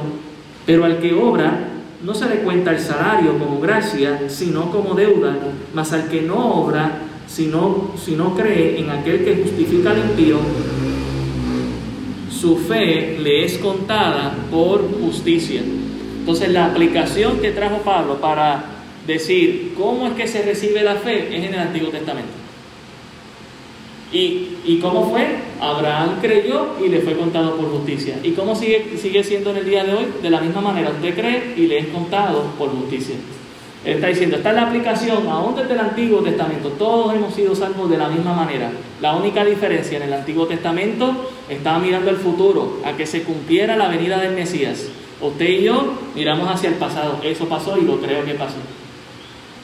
pero 0.65 0.85
al 0.85 1.01
que 1.01 1.13
obra 1.13 1.71
no 2.05 2.15
se 2.15 2.29
le 2.29 2.37
cuenta 2.37 2.71
el 2.71 2.79
salario 2.79 3.37
como 3.37 3.59
gracia, 3.59 4.29
sino 4.29 4.71
como 4.71 4.95
deuda, 4.95 5.37
mas 5.75 5.93
al 5.93 6.09
que 6.09 6.23
no 6.23 6.55
obra, 6.55 7.01
sino, 7.27 7.91
si 8.01 8.13
no 8.13 8.37
cree 8.37 8.79
en 8.79 8.91
aquel 8.91 9.25
que 9.25 9.43
justifica 9.43 9.91
al 9.91 9.99
impío, 9.99 10.39
su 12.31 12.59
fe 12.59 13.19
le 13.21 13.45
es 13.45 13.59
contada 13.59 14.37
por 14.53 14.89
justicia. 15.01 15.61
Entonces 16.21 16.51
la 16.51 16.67
aplicación 16.67 17.41
que 17.41 17.51
trajo 17.51 17.79
Pablo 17.79 18.21
para 18.21 18.67
decir 19.05 19.75
cómo 19.77 20.07
es 20.07 20.13
que 20.13 20.29
se 20.29 20.43
recibe 20.43 20.85
la 20.85 20.95
fe 20.95 21.37
es 21.37 21.43
en 21.43 21.55
el 21.55 21.59
Antiguo 21.59 21.89
Testamento. 21.89 22.44
¿Y, 24.15 24.79
cómo 24.81 25.11
fue? 25.11 25.27
Abraham 25.61 26.19
creyó 26.21 26.77
y 26.81 26.89
le 26.89 27.01
fue 27.01 27.17
contado 27.17 27.57
por 27.57 27.69
justicia. 27.71 28.17
¿Y 28.23 28.31
cómo 28.31 28.55
sigue, 28.55 28.97
sigue 28.97 29.25
siendo 29.25 29.51
en 29.51 29.57
el 29.57 29.65
día 29.65 29.83
de 29.83 29.93
hoy? 29.93 30.07
De 30.23 30.31
la 30.31 30.41
misma 30.41 30.61
manera, 30.61 30.91
usted 30.91 31.15
cree 31.15 31.55
y 31.57 31.67
le 31.67 31.79
es 31.79 31.87
contado 31.89 32.43
por 32.57 32.71
justicia. 32.71 33.17
Él 33.85 33.97
está 33.97 34.07
diciendo, 34.07 34.37
está 34.37 34.51
en 34.51 34.57
la 34.57 34.69
aplicación, 34.69 35.27
aún 35.27 35.57
desde 35.57 35.75
el 35.75 35.81
Antiguo 35.81 36.21
Testamento, 36.21 36.71
todos 36.71 37.15
hemos 37.15 37.35
sido 37.35 37.55
salvos 37.55 37.91
de 37.91 37.99
la 37.99 38.09
misma 38.09 38.33
manera. 38.33 38.71
La 39.03 39.15
única 39.15 39.45
diferencia 39.45 39.99
en 39.99 40.05
el 40.05 40.13
Antiguo 40.13 40.47
Testamento 40.47 41.29
estaba 41.49 41.81
mirando 41.81 42.11
el 42.11 42.17
futuro, 42.17 42.81
a 42.85 42.97
que 42.97 43.07
se 43.07 43.25
cumpliera 43.25 43.77
la 43.77 43.89
venida 43.89 44.19
del 44.19 44.35
Mesías. 44.35 44.87
Usted 45.21 45.49
y 45.49 45.65
yo 45.65 45.93
miramos 46.15 46.49
hacia 46.49 46.71
el 46.71 46.77
pasado, 46.77 47.19
eso 47.23 47.47
pasó 47.47 47.77
y 47.77 47.83
lo 47.83 48.01
creo 48.01 48.25
que 48.25 48.35
pasó. 48.35 48.57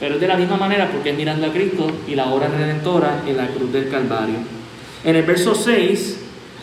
Pero 0.01 0.15
es 0.15 0.21
de 0.21 0.27
la 0.27 0.35
misma 0.35 0.57
manera 0.57 0.89
porque 0.91 1.11
es 1.11 1.15
mirando 1.15 1.45
a 1.45 1.53
Cristo 1.53 1.85
y 2.07 2.15
la 2.15 2.25
obra 2.33 2.47
redentora 2.47 3.21
en 3.27 3.37
la 3.37 3.47
cruz 3.49 3.71
del 3.71 3.87
Calvario. 3.87 4.37
En 5.03 5.15
el 5.15 5.23
verso 5.23 5.53
6, 5.53 6.19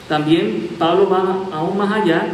también 0.09 0.71
Pablo 0.77 1.09
va 1.09 1.57
aún 1.57 1.79
más 1.79 2.03
allá 2.03 2.27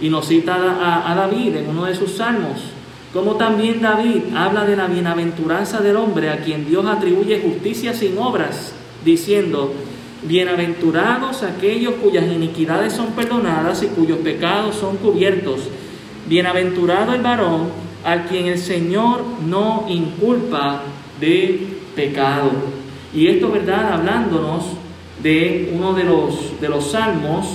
y 0.00 0.08
nos 0.08 0.26
cita 0.26 0.56
a, 0.56 1.12
a 1.12 1.14
David 1.14 1.54
en 1.54 1.68
uno 1.70 1.84
de 1.84 1.94
sus 1.94 2.16
salmos. 2.16 2.64
Como 3.12 3.36
también 3.36 3.80
David 3.80 4.34
habla 4.34 4.64
de 4.64 4.74
la 4.74 4.88
bienaventuranza 4.88 5.80
del 5.80 5.94
hombre 5.94 6.30
a 6.30 6.38
quien 6.38 6.66
Dios 6.66 6.84
atribuye 6.84 7.40
justicia 7.40 7.94
sin 7.94 8.18
obras, 8.18 8.74
diciendo, 9.04 9.72
Bienaventurados 10.24 11.44
aquellos 11.44 11.94
cuyas 12.02 12.24
iniquidades 12.24 12.92
son 12.92 13.12
perdonadas 13.12 13.84
y 13.84 13.86
cuyos 13.86 14.18
pecados 14.18 14.74
son 14.74 14.96
cubiertos. 14.96 15.60
Bienaventurado 16.26 17.14
el 17.14 17.20
varón 17.20 17.83
al 18.04 18.26
quien 18.26 18.46
el 18.46 18.58
Señor 18.58 19.24
no 19.46 19.86
inculpa 19.88 20.82
de 21.20 21.78
pecado. 21.96 22.50
Y 23.14 23.28
esto, 23.28 23.50
¿verdad? 23.50 23.94
Hablándonos 23.94 24.64
de 25.22 25.72
uno 25.74 25.94
de 25.94 26.04
los, 26.04 26.60
de 26.60 26.68
los 26.68 26.90
salmos, 26.90 27.46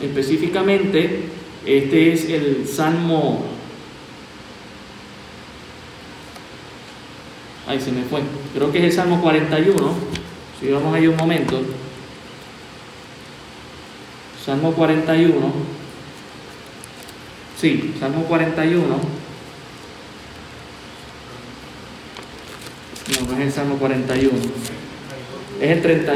específicamente, 0.00 1.24
este 1.66 2.12
es 2.12 2.28
el 2.28 2.66
Salmo... 2.66 3.44
Ahí 7.66 7.80
se 7.80 7.92
me 7.92 8.02
fue. 8.02 8.20
Creo 8.54 8.72
que 8.72 8.78
es 8.78 8.84
el 8.84 8.92
Salmo 8.92 9.20
41. 9.20 9.74
Si 10.60 10.68
vamos 10.68 10.94
ahí 10.94 11.06
un 11.06 11.16
momento. 11.16 11.60
Salmo 14.44 14.72
41. 14.72 15.32
Sí, 17.56 17.94
Salmo 18.00 18.24
41. 18.24 19.21
No, 23.08 23.26
no 23.26 23.38
es 23.38 23.46
el 23.46 23.52
Salmo 23.52 23.76
41. 23.76 24.30
Es 25.60 25.70
el 25.70 25.82
30 25.82 26.12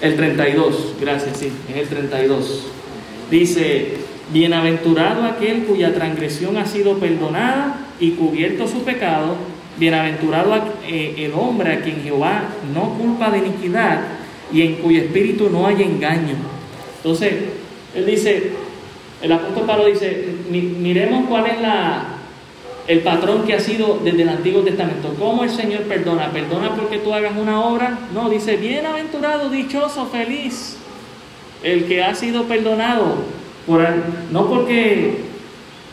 El 0.00 0.16
32, 0.16 0.94
gracias, 1.00 1.36
sí, 1.36 1.52
es 1.68 1.76
el 1.76 1.88
32. 1.88 2.66
Dice, 3.30 3.98
bienaventurado 4.32 5.24
aquel 5.24 5.64
cuya 5.64 5.94
transgresión 5.94 6.56
ha 6.56 6.66
sido 6.66 6.98
perdonada 6.98 7.86
y 8.00 8.12
cubierto 8.12 8.66
su 8.66 8.82
pecado, 8.82 9.36
bienaventurado 9.78 10.54
eh, 10.86 11.14
el 11.18 11.32
hombre 11.34 11.72
a 11.72 11.80
quien 11.82 12.02
Jehová 12.02 12.44
no 12.74 12.94
culpa 12.94 13.30
de 13.30 13.38
iniquidad 13.38 14.00
y 14.52 14.62
en 14.62 14.74
cuyo 14.76 15.02
espíritu 15.02 15.50
no 15.50 15.66
hay 15.66 15.82
engaño. 15.82 16.34
Entonces, 16.96 17.34
él 17.94 18.06
dice, 18.06 18.52
el 19.22 19.32
apóstol 19.32 19.66
Pablo 19.66 19.86
dice, 19.86 20.26
miremos 20.50 21.28
cuál 21.28 21.46
es 21.46 21.60
la, 21.60 22.19
el 22.86 23.00
patrón 23.00 23.44
que 23.44 23.54
ha 23.54 23.60
sido 23.60 24.00
desde 24.02 24.22
el 24.22 24.28
Antiguo 24.28 24.62
Testamento. 24.62 25.14
¿Cómo 25.18 25.44
el 25.44 25.50
Señor 25.50 25.82
perdona? 25.82 26.30
¿Perdona 26.30 26.74
porque 26.74 26.98
tú 26.98 27.12
hagas 27.12 27.36
una 27.36 27.60
obra? 27.64 27.98
No, 28.12 28.28
dice, 28.28 28.56
bienaventurado, 28.56 29.48
dichoso, 29.48 30.06
feliz. 30.06 30.76
el 31.62 31.84
que 31.84 32.02
ha 32.02 32.14
sido 32.14 32.44
perdonado, 32.44 33.16
por, 33.66 33.86
no, 34.30 34.48
porque, 34.48 35.18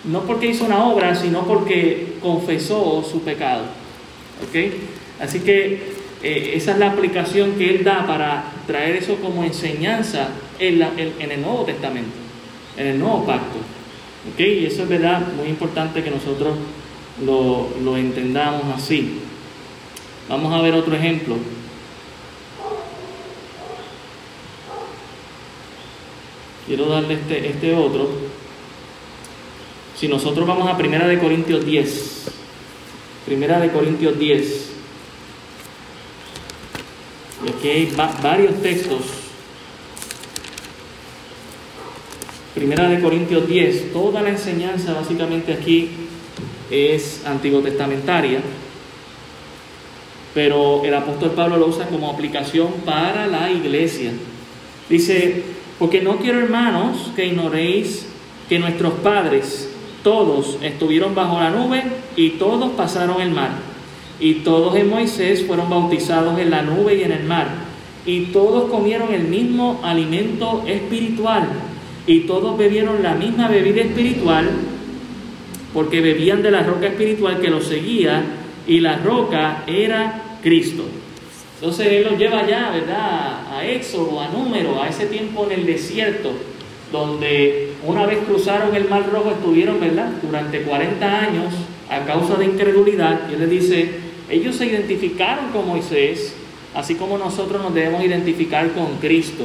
no 0.06 0.22
porque 0.22 0.48
hizo 0.48 0.66
una 0.66 0.86
obra, 0.86 1.14
sino 1.14 1.44
porque 1.44 2.16
confesó 2.22 3.04
su 3.04 3.22
pecado. 3.22 3.64
Así 5.20 5.40
que 5.40 5.98
eh, 6.24 6.52
esa 6.56 6.72
es 6.72 6.78
la 6.80 6.92
aplicación 6.92 7.54
que 7.54 7.76
Él 7.76 7.84
da 7.84 8.08
para 8.08 8.46
traer 8.66 8.96
eso 8.96 9.16
como 9.16 9.44
enseñanza 9.44 10.30
en, 10.58 10.82
en, 10.82 11.32
el 11.32 11.42
Nuevo 11.42 11.64
Testamento, 11.64 12.16
en 12.78 12.88
el 12.88 13.00
Nuevo 13.00 13.26
Pacto. 13.26 13.58
Y 14.38 14.66
eso 14.66 14.84
es 14.84 14.90
verdad, 14.90 15.22
muy 15.38 15.48
importante 15.48 16.04
que 16.04 16.10
nosotros 16.10 16.58
lo, 17.26 17.70
lo 17.84 17.98
entendamos 17.98 18.76
así. 18.76 19.20
Vamos 20.30 20.54
a 20.54 20.62
ver 20.62 20.74
otro 20.74 20.96
ejemplo. 20.96 21.38
Quiero 26.68 26.88
darle 26.88 27.14
este, 27.14 27.48
este 27.48 27.76
otro. 27.76 28.10
Si 29.96 30.08
nosotros 30.08 30.46
vamos 30.46 30.70
a 30.70 30.78
Primera 30.78 31.08
de 31.08 31.18
Corintios 31.18 31.66
10. 31.66 32.26
Primera 33.26 33.60
de 33.60 33.72
Corintios 33.72 34.20
10. 34.20 34.70
Y 37.46 37.50
aquí 37.50 37.70
hay 37.70 37.96
varios 38.22 38.62
textos. 38.62 39.02
Primera 42.54 42.90
de 42.90 43.00
Corintios 43.00 43.48
10. 43.48 43.94
Toda 43.94 44.22
la 44.22 44.30
enseñanza 44.30 44.94
básicamente 44.94 45.54
aquí 45.54 46.07
es 46.70 47.26
antiguo 47.26 47.62
testamentaria. 47.62 48.42
Pero 50.34 50.84
el 50.84 50.94
apóstol 50.94 51.32
Pablo 51.32 51.58
lo 51.58 51.68
usa 51.68 51.88
como 51.88 52.12
aplicación 52.12 52.72
para 52.86 53.28
la 53.28 53.52
iglesia. 53.52 54.12
Dice, 54.90 55.44
porque 55.80 56.02
no 56.02 56.18
quiero, 56.18 56.40
hermanos, 56.40 57.12
que 57.16 57.26
ignoréis 57.26 58.08
que 58.48 58.60
nuestros 58.60 58.94
padres, 58.96 59.70
todos, 60.04 60.58
estuvieron 60.62 61.14
bajo 61.14 61.40
la 61.40 61.50
nube 61.50 61.84
y 62.16 62.32
todos 62.32 62.72
pasaron 62.72 63.22
el 63.22 63.32
mar. 63.32 63.52
Y 64.20 64.36
todos 64.36 64.76
en 64.76 64.90
Moisés 64.90 65.46
fueron 65.46 65.70
bautizados 65.70 66.40
en 66.40 66.50
la 66.50 66.62
nube 66.62 66.96
y 66.96 67.04
en 67.04 67.12
el 67.12 67.24
mar. 67.24 67.48
Y 68.06 68.28
todos 68.28 68.70
comieron 68.70 69.14
el 69.14 69.24
mismo 69.24 69.80
alimento 69.84 70.64
espiritual. 70.66 71.48
Y 72.08 72.22
todos 72.22 72.58
bebieron 72.58 73.04
la 73.04 73.16
misma 73.16 73.50
bebida 73.50 73.82
espiritual, 73.82 74.50
porque 75.78 76.02
bebían 76.02 76.42
de 76.42 76.50
la 76.50 76.64
roca 76.64 76.88
espiritual 76.88 77.40
que 77.40 77.52
los 77.52 77.68
seguía, 77.68 78.24
y 78.66 78.80
la 78.80 78.98
roca 78.98 79.64
era 79.68 80.40
Cristo. 80.42 80.84
Entonces 81.54 81.86
Él 81.86 82.04
los 82.10 82.18
lleva 82.18 82.48
ya, 82.48 82.72
¿verdad? 82.72 83.56
A 83.56 83.64
Éxodo, 83.64 84.20
a 84.20 84.28
Número, 84.30 84.82
a 84.82 84.90
ese 84.90 85.06
tiempo 85.06 85.46
en 85.46 85.52
el 85.52 85.68
desierto, 85.68 86.32
donde 86.92 87.74
una 87.86 88.08
vez 88.08 88.18
cruzaron 88.28 88.76
el 88.76 88.90
Mar 88.90 89.08
Rojo 89.12 89.30
estuvieron, 89.30 89.80
¿verdad? 89.80 90.14
Durante 90.20 90.64
40 90.64 91.20
años 91.20 91.54
a 91.92 92.04
causa 92.06 92.38
de 92.38 92.46
incredulidad. 92.46 93.30
Y 93.30 93.36
Él 93.36 93.42
les 93.42 93.50
dice, 93.52 93.90
ellos 94.32 94.56
se 94.56 94.66
identificaron 94.66 95.52
con 95.52 95.68
Moisés, 95.68 96.34
así 96.74 96.96
como 96.96 97.20
nosotros 97.20 97.62
nos 97.62 97.76
debemos 97.76 98.04
identificar 98.04 98.72
con 98.72 98.96
Cristo. 98.96 99.44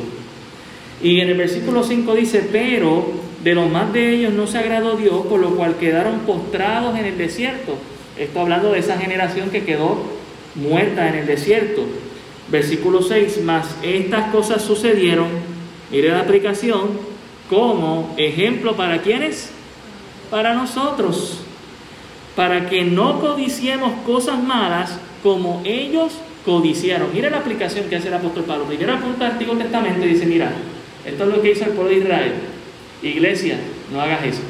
Y 1.02 1.20
en 1.20 1.28
el 1.28 1.36
versículo 1.36 1.82
5 1.82 2.14
dice, 2.14 2.48
pero 2.50 3.20
de 3.42 3.54
los 3.54 3.70
más 3.70 3.92
de 3.92 4.14
ellos 4.14 4.32
no 4.32 4.46
se 4.46 4.58
agradó 4.58 4.96
Dios, 4.96 5.26
por 5.26 5.40
lo 5.40 5.56
cual 5.56 5.76
quedaron 5.76 6.20
postrados 6.20 6.98
en 6.98 7.06
el 7.06 7.18
desierto. 7.18 7.76
Esto 8.16 8.40
hablando 8.40 8.72
de 8.72 8.78
esa 8.78 8.98
generación 8.98 9.50
que 9.50 9.64
quedó 9.64 9.98
muerta 10.54 11.08
en 11.08 11.16
el 11.16 11.26
desierto. 11.26 11.82
Versículo 12.48 13.02
6, 13.02 13.42
más 13.42 13.76
estas 13.82 14.30
cosas 14.30 14.62
sucedieron, 14.62 15.28
mire 15.90 16.10
la 16.10 16.20
aplicación, 16.20 16.90
como 17.48 18.14
ejemplo 18.16 18.76
para 18.76 19.02
quienes? 19.02 19.50
Para 20.30 20.54
nosotros, 20.54 21.40
para 22.36 22.68
que 22.68 22.84
no 22.84 23.20
codiciemos 23.20 23.92
cosas 24.06 24.42
malas 24.42 24.98
como 25.22 25.62
ellos 25.64 26.12
codiciaron. 26.44 27.08
Mire 27.12 27.30
la 27.30 27.38
aplicación 27.38 27.86
que 27.88 27.96
hace 27.96 28.08
el 28.08 28.14
apóstol 28.14 28.44
Pablo. 28.44 28.64
Primero 28.64 28.94
apunta 28.94 29.26
al 29.26 29.32
Antiguo 29.32 29.56
Testamento 29.56 30.04
y 30.04 30.10
dice, 30.10 30.26
mira, 30.26 30.52
esto 31.04 31.24
es 31.24 31.28
lo 31.28 31.42
que 31.42 31.52
hizo 31.52 31.64
el 31.64 31.70
pueblo 31.70 31.90
de 31.90 31.98
Israel. 31.98 32.32
Iglesia, 33.02 33.58
no 33.92 34.00
hagas 34.00 34.24
eso. 34.24 34.42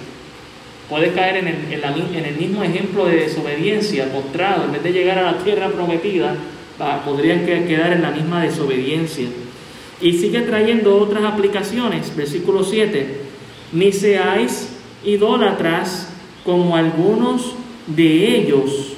Puedes 0.88 1.14
caer 1.14 1.36
en 1.36 1.48
el, 1.48 2.36
mismo 2.36 2.62
ejemplo 2.62 3.06
de 3.06 3.16
desobediencia, 3.16 4.12
postrado, 4.12 4.64
en 4.64 4.72
vez 4.72 4.82
de 4.82 4.92
llegar 4.92 5.18
a 5.18 5.32
la 5.32 5.38
tierra 5.38 5.68
prometida, 5.70 6.36
podrían 7.04 7.46
quedar 7.46 7.92
en 7.92 8.02
la 8.02 8.10
misma 8.10 8.42
desobediencia. 8.42 9.26
Y 10.00 10.12
sigue 10.14 10.40
trayendo 10.42 10.96
otras 10.96 11.24
aplicaciones, 11.24 12.14
versículo 12.14 12.64
7, 12.64 13.06
ni 13.72 13.92
seáis 13.92 14.68
idólatras 15.04 16.08
como 16.44 16.76
algunos 16.76 17.54
de 17.86 18.36
ellos, 18.36 18.94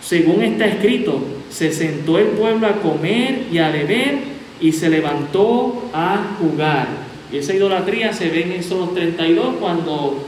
según 0.00 0.42
está 0.42 0.66
escrito, 0.66 1.20
se 1.50 1.72
sentó 1.72 2.18
el 2.18 2.26
pueblo 2.28 2.66
a 2.66 2.80
comer 2.80 3.46
y 3.52 3.58
a 3.58 3.70
beber 3.70 4.18
y 4.60 4.72
se 4.72 4.88
levantó 4.88 5.90
a 5.92 6.36
jugar. 6.38 6.88
Y 7.32 7.38
esa 7.38 7.54
idolatría 7.54 8.12
se 8.12 8.28
ve 8.28 8.42
en 8.42 8.52
Éxodo 8.52 8.90
32 8.90 9.56
cuando 9.60 10.24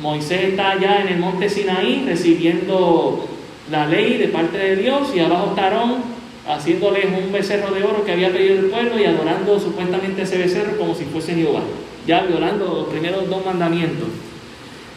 Moisés 0.00 0.44
está 0.50 0.72
allá 0.72 1.02
en 1.02 1.08
el 1.08 1.18
monte 1.18 1.48
Sinaí 1.48 2.04
recibiendo 2.06 3.26
la 3.70 3.86
ley 3.86 4.18
de 4.18 4.28
parte 4.28 4.58
de 4.58 4.76
Dios 4.76 5.08
y 5.14 5.20
abajo 5.20 5.48
está 5.50 5.64
Aarón 5.64 6.20
haciéndoles 6.48 7.06
un 7.06 7.32
becerro 7.32 7.72
de 7.74 7.82
oro 7.82 8.04
que 8.04 8.12
había 8.12 8.32
pedido 8.32 8.58
el 8.58 8.66
pueblo 8.66 8.98
y 8.98 9.04
adorando 9.04 9.58
supuestamente 9.60 10.22
ese 10.22 10.38
becerro 10.38 10.76
como 10.76 10.94
si 10.94 11.04
fuese 11.04 11.34
Jehová, 11.34 11.62
ya 12.06 12.22
violando 12.22 12.66
los 12.66 12.88
primeros 12.88 13.28
dos 13.28 13.44
mandamientos. 13.44 14.08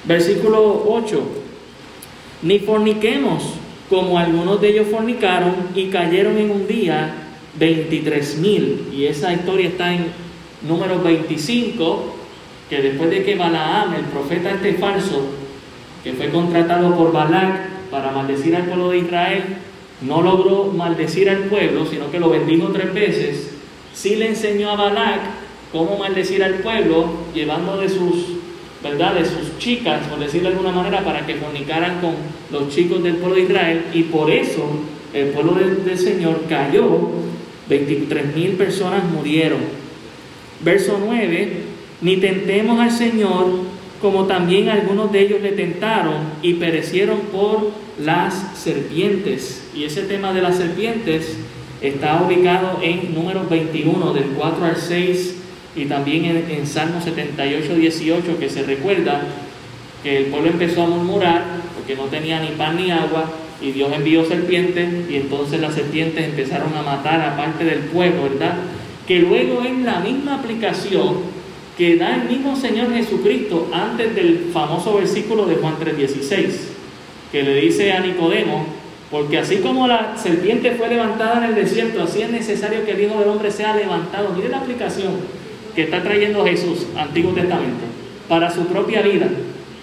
Versículo 0.05 0.85
8, 0.87 1.21
ni 2.43 2.59
forniquemos 2.59 3.43
como 3.89 4.17
algunos 4.17 4.59
de 4.61 4.69
ellos 4.69 4.87
fornicaron 4.89 5.53
y 5.75 5.87
cayeron 5.87 6.37
en 6.37 6.51
un 6.51 6.67
día 6.67 7.13
23 7.59 8.37
mil. 8.39 8.87
Y 8.91 9.05
esa 9.05 9.33
historia 9.33 9.69
está 9.69 9.93
en 9.93 10.07
número 10.63 11.01
25 11.01 12.23
que 12.69 12.81
después 12.81 13.09
de 13.09 13.23
que 13.23 13.35
Balaam, 13.35 13.93
el 13.93 14.05
profeta 14.05 14.51
este 14.51 14.73
falso, 14.73 15.21
que 16.03 16.13
fue 16.13 16.29
contratado 16.29 16.95
por 16.95 17.11
Balac 17.11 17.69
para 17.91 18.11
maldecir 18.11 18.55
al 18.55 18.63
pueblo 18.63 18.89
de 18.89 18.99
Israel, 18.99 19.43
no 20.01 20.21
logró 20.21 20.65
maldecir 20.65 21.29
al 21.29 21.43
pueblo, 21.43 21.85
sino 21.85 22.09
que 22.09 22.19
lo 22.19 22.29
bendijo 22.29 22.69
tres 22.69 22.93
veces, 22.93 23.51
sí 23.93 24.15
le 24.15 24.29
enseñó 24.29 24.71
a 24.71 24.75
Balac 24.75 25.19
cómo 25.71 25.97
maldecir 25.97 26.43
al 26.43 26.55
pueblo, 26.55 27.05
llevando 27.33 27.77
de 27.77 27.89
sus, 27.89 28.25
¿verdad? 28.81 29.15
De 29.15 29.25
sus 29.25 29.57
chicas, 29.59 30.07
por 30.07 30.19
decirlo 30.19 30.49
de 30.49 30.55
alguna 30.55 30.73
manera, 30.73 31.03
para 31.03 31.25
que 31.25 31.37
comunicaran 31.37 31.99
con 32.01 32.15
los 32.51 32.73
chicos 32.73 33.03
del 33.03 33.17
pueblo 33.17 33.35
de 33.35 33.43
Israel, 33.43 33.85
y 33.93 34.03
por 34.03 34.31
eso 34.31 34.63
el 35.13 35.27
pueblo 35.27 35.53
del, 35.53 35.85
del 35.85 35.97
Señor 35.97 36.45
cayó, 36.49 37.09
23 37.69 38.35
mil 38.35 38.51
personas 38.53 39.03
murieron. 39.05 39.82
Verso 40.63 40.99
9, 41.05 41.51
ni 42.01 42.17
tentemos 42.17 42.79
al 42.79 42.91
Señor 42.91 43.73
como 44.03 44.25
también 44.25 44.67
algunos 44.67 45.13
de 45.13 45.21
ellos 45.21 45.41
le 45.41 45.53
tentaron 45.53 46.15
y 46.41 46.55
perecieron 46.55 47.19
por 47.31 47.71
las 47.97 48.51
serpientes. 48.57 49.63
Y 49.73 49.85
ese 49.85 50.01
tema 50.01 50.33
de 50.33 50.41
las 50.41 50.57
serpientes 50.57 51.37
está 51.81 52.21
ubicado 52.21 52.79
en 52.81 53.15
números 53.15 53.49
21, 53.49 54.13
del 54.13 54.25
4 54.37 54.65
al 54.65 54.75
6, 54.75 55.35
y 55.77 55.85
también 55.85 56.25
en, 56.25 56.51
en 56.51 56.67
Salmo 56.67 57.01
78, 57.01 57.75
18, 57.75 58.39
que 58.39 58.49
se 58.49 58.63
recuerda 58.63 59.21
que 60.03 60.17
el 60.17 60.25
pueblo 60.25 60.49
empezó 60.49 60.83
a 60.83 60.87
murmurar 60.87 61.45
porque 61.77 61.95
no 61.95 62.03
tenía 62.07 62.41
ni 62.41 62.49
pan 62.49 62.75
ni 62.75 62.91
agua, 62.91 63.31
y 63.61 63.71
Dios 63.71 63.89
envió 63.93 64.25
serpientes, 64.25 65.09
y 65.09 65.15
entonces 65.15 65.61
las 65.61 65.75
serpientes 65.75 66.25
empezaron 66.25 66.75
a 66.75 66.81
matar 66.81 67.21
a 67.21 67.37
parte 67.37 67.63
del 67.63 67.79
pueblo, 67.79 68.23
¿verdad? 68.23 68.55
Que 69.07 69.19
luego 69.19 69.63
en 69.65 69.85
la 69.85 69.99
misma 69.99 70.35
aplicación 70.35 71.33
que 71.77 71.95
da 71.97 72.15
el 72.15 72.29
mismo 72.29 72.55
Señor 72.55 72.93
Jesucristo 72.93 73.67
antes 73.73 74.13
del 74.15 74.49
famoso 74.53 74.95
versículo 74.95 75.45
de 75.45 75.55
Juan 75.55 75.75
3:16, 75.79 76.69
que 77.31 77.43
le 77.43 77.61
dice 77.61 77.91
a 77.91 77.99
Nicodemo, 77.99 78.65
porque 79.09 79.39
así 79.39 79.57
como 79.57 79.87
la 79.87 80.15
serpiente 80.17 80.71
fue 80.71 80.89
levantada 80.89 81.37
en 81.37 81.51
el 81.51 81.55
desierto, 81.55 82.03
así 82.03 82.21
es 82.21 82.31
necesario 82.31 82.85
que 82.85 82.91
el 82.91 83.01
Hijo 83.01 83.19
del 83.19 83.29
Hombre 83.29 83.51
sea 83.51 83.75
levantado. 83.75 84.33
Mire 84.35 84.49
la 84.49 84.59
aplicación 84.59 85.13
que 85.75 85.83
está 85.83 86.03
trayendo 86.03 86.45
Jesús, 86.45 86.87
Antiguo 86.95 87.31
Testamento, 87.33 87.85
para 88.27 88.51
su 88.51 88.65
propia 88.67 89.01
vida, 89.01 89.27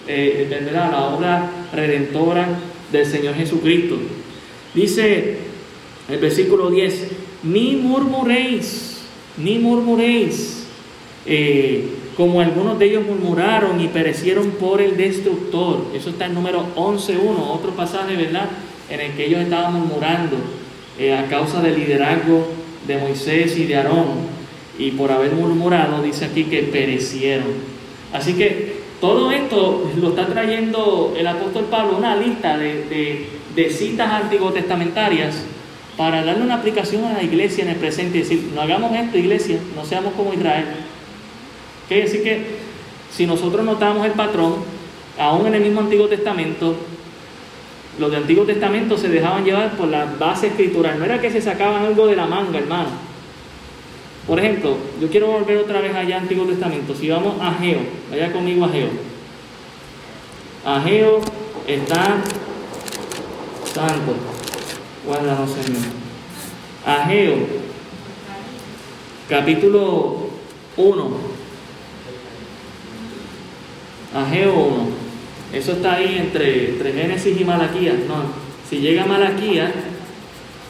eh, 0.07 0.71
la 0.73 1.07
obra 1.09 1.51
redentora 1.73 2.49
del 2.93 3.07
Señor 3.07 3.35
Jesucristo. 3.35 3.97
Dice 4.75 5.39
el 6.09 6.19
versículo 6.19 6.71
10, 6.71 7.09
ni 7.45 7.77
murmuréis, 7.77 8.90
ni 9.37 9.59
murmuréis 9.59 10.67
eh, 11.27 11.89
como 12.17 12.41
algunos 12.41 12.79
de 12.79 12.87
ellos 12.87 13.05
murmuraron 13.07 13.81
y 13.81 13.89
perecieron 13.89 14.51
por 14.53 14.81
el 14.81 14.97
destructor. 14.97 15.87
Eso 15.95 16.11
está 16.11 16.27
en 16.27 16.35
número 16.35 16.67
11.1, 16.77 17.19
otro 17.49 17.71
pasaje, 17.71 18.17
¿verdad? 18.17 18.49
En 18.91 19.01
el 19.01 19.13
que 19.13 19.27
ellos 19.27 19.41
estaban 19.41 19.75
murmurando 19.75 20.37
eh, 20.99 21.15
a 21.15 21.27
causa 21.27 21.63
del 21.63 21.77
liderazgo 21.77 22.47
de 22.87 22.99
Moisés 22.99 23.57
y 23.57 23.65
de 23.65 23.77
Aarón. 23.77 24.41
y 24.79 24.93
por 24.93 25.13
haber 25.13 25.33
murmurado, 25.33 26.03
dice 26.03 26.25
aquí 26.25 26.45
que 26.45 26.63
perecieron. 26.63 27.49
Así 28.13 28.33
que 28.33 28.81
todo 29.01 29.31
esto 29.31 29.91
lo 30.01 30.11
está 30.11 30.27
trayendo 30.27 31.15
el 31.17 31.27
apóstol 31.27 31.67
Pablo, 31.71 31.97
una 31.97 32.17
lista 32.17 32.59
de, 32.59 33.27
de, 33.55 33.71
citas 33.71 34.11
antiguo-testamentarias 34.11 35.43
para 36.01 36.25
darle 36.25 36.45
una 36.45 36.55
aplicación 36.55 37.05
a 37.05 37.13
la 37.13 37.23
iglesia 37.23 37.63
en 37.63 37.69
el 37.69 37.77
presente 37.77 38.17
y 38.17 38.21
decir, 38.23 38.53
no 38.55 38.63
hagamos 38.63 38.91
esto, 38.97 39.19
iglesia, 39.19 39.59
no 39.77 39.85
seamos 39.85 40.15
como 40.15 40.33
Israel. 40.33 40.65
Quiere 41.89 42.05
decir 42.05 42.23
que 42.23 42.43
si 43.15 43.27
nosotros 43.27 43.63
notamos 43.67 44.07
el 44.07 44.13
patrón, 44.13 44.55
aún 45.19 45.47
en 45.49 45.57
el 45.57 45.61
mismo 45.61 45.83
Antiguo 45.83 46.09
Testamento, 46.09 46.75
los 47.99 48.11
de 48.11 48.17
Antiguo 48.17 48.45
Testamento 48.45 48.97
se 48.97 49.11
dejaban 49.11 49.45
llevar 49.45 49.77
por 49.77 49.89
la 49.89 50.07
base 50.07 50.47
escritural. 50.47 50.99
No 50.99 51.05
era 51.05 51.21
que 51.21 51.31
se 51.31 51.43
sacaban 51.43 51.85
algo 51.85 52.07
de 52.07 52.17
la 52.17 52.25
manga, 52.25 52.59
hermano. 52.59 52.89
Por 54.27 54.39
ejemplo, 54.39 54.79
yo 55.03 55.09
quiero 55.11 55.27
volver 55.27 55.59
otra 55.59 55.83
vez 55.83 55.95
allá 55.95 56.17
al 56.17 56.23
Antiguo 56.23 56.47
Testamento. 56.47 56.95
Si 56.95 57.11
vamos 57.11 57.39
a 57.43 57.51
Ageo, 57.51 57.81
vaya 58.11 58.33
conmigo 58.33 58.65
a 58.65 58.69
Ageo. 58.69 58.89
Ageo 60.65 61.21
está 61.67 62.17
santo. 63.75 64.30
Guárdanos, 65.07 65.51
Señor. 65.51 65.83
Ageo, 66.85 67.37
capítulo 69.29 70.29
1. 70.77 71.11
Ageo 74.15 74.53
1. 74.53 74.89
Eso 75.53 75.73
está 75.73 75.95
ahí 75.95 76.19
entre, 76.19 76.71
entre 76.71 76.93
Génesis 76.93 77.41
y 77.41 77.45
Malaquías. 77.45 77.97
No, 78.07 78.25
si 78.69 78.79
llega 78.79 79.07
Malaquías, 79.07 79.73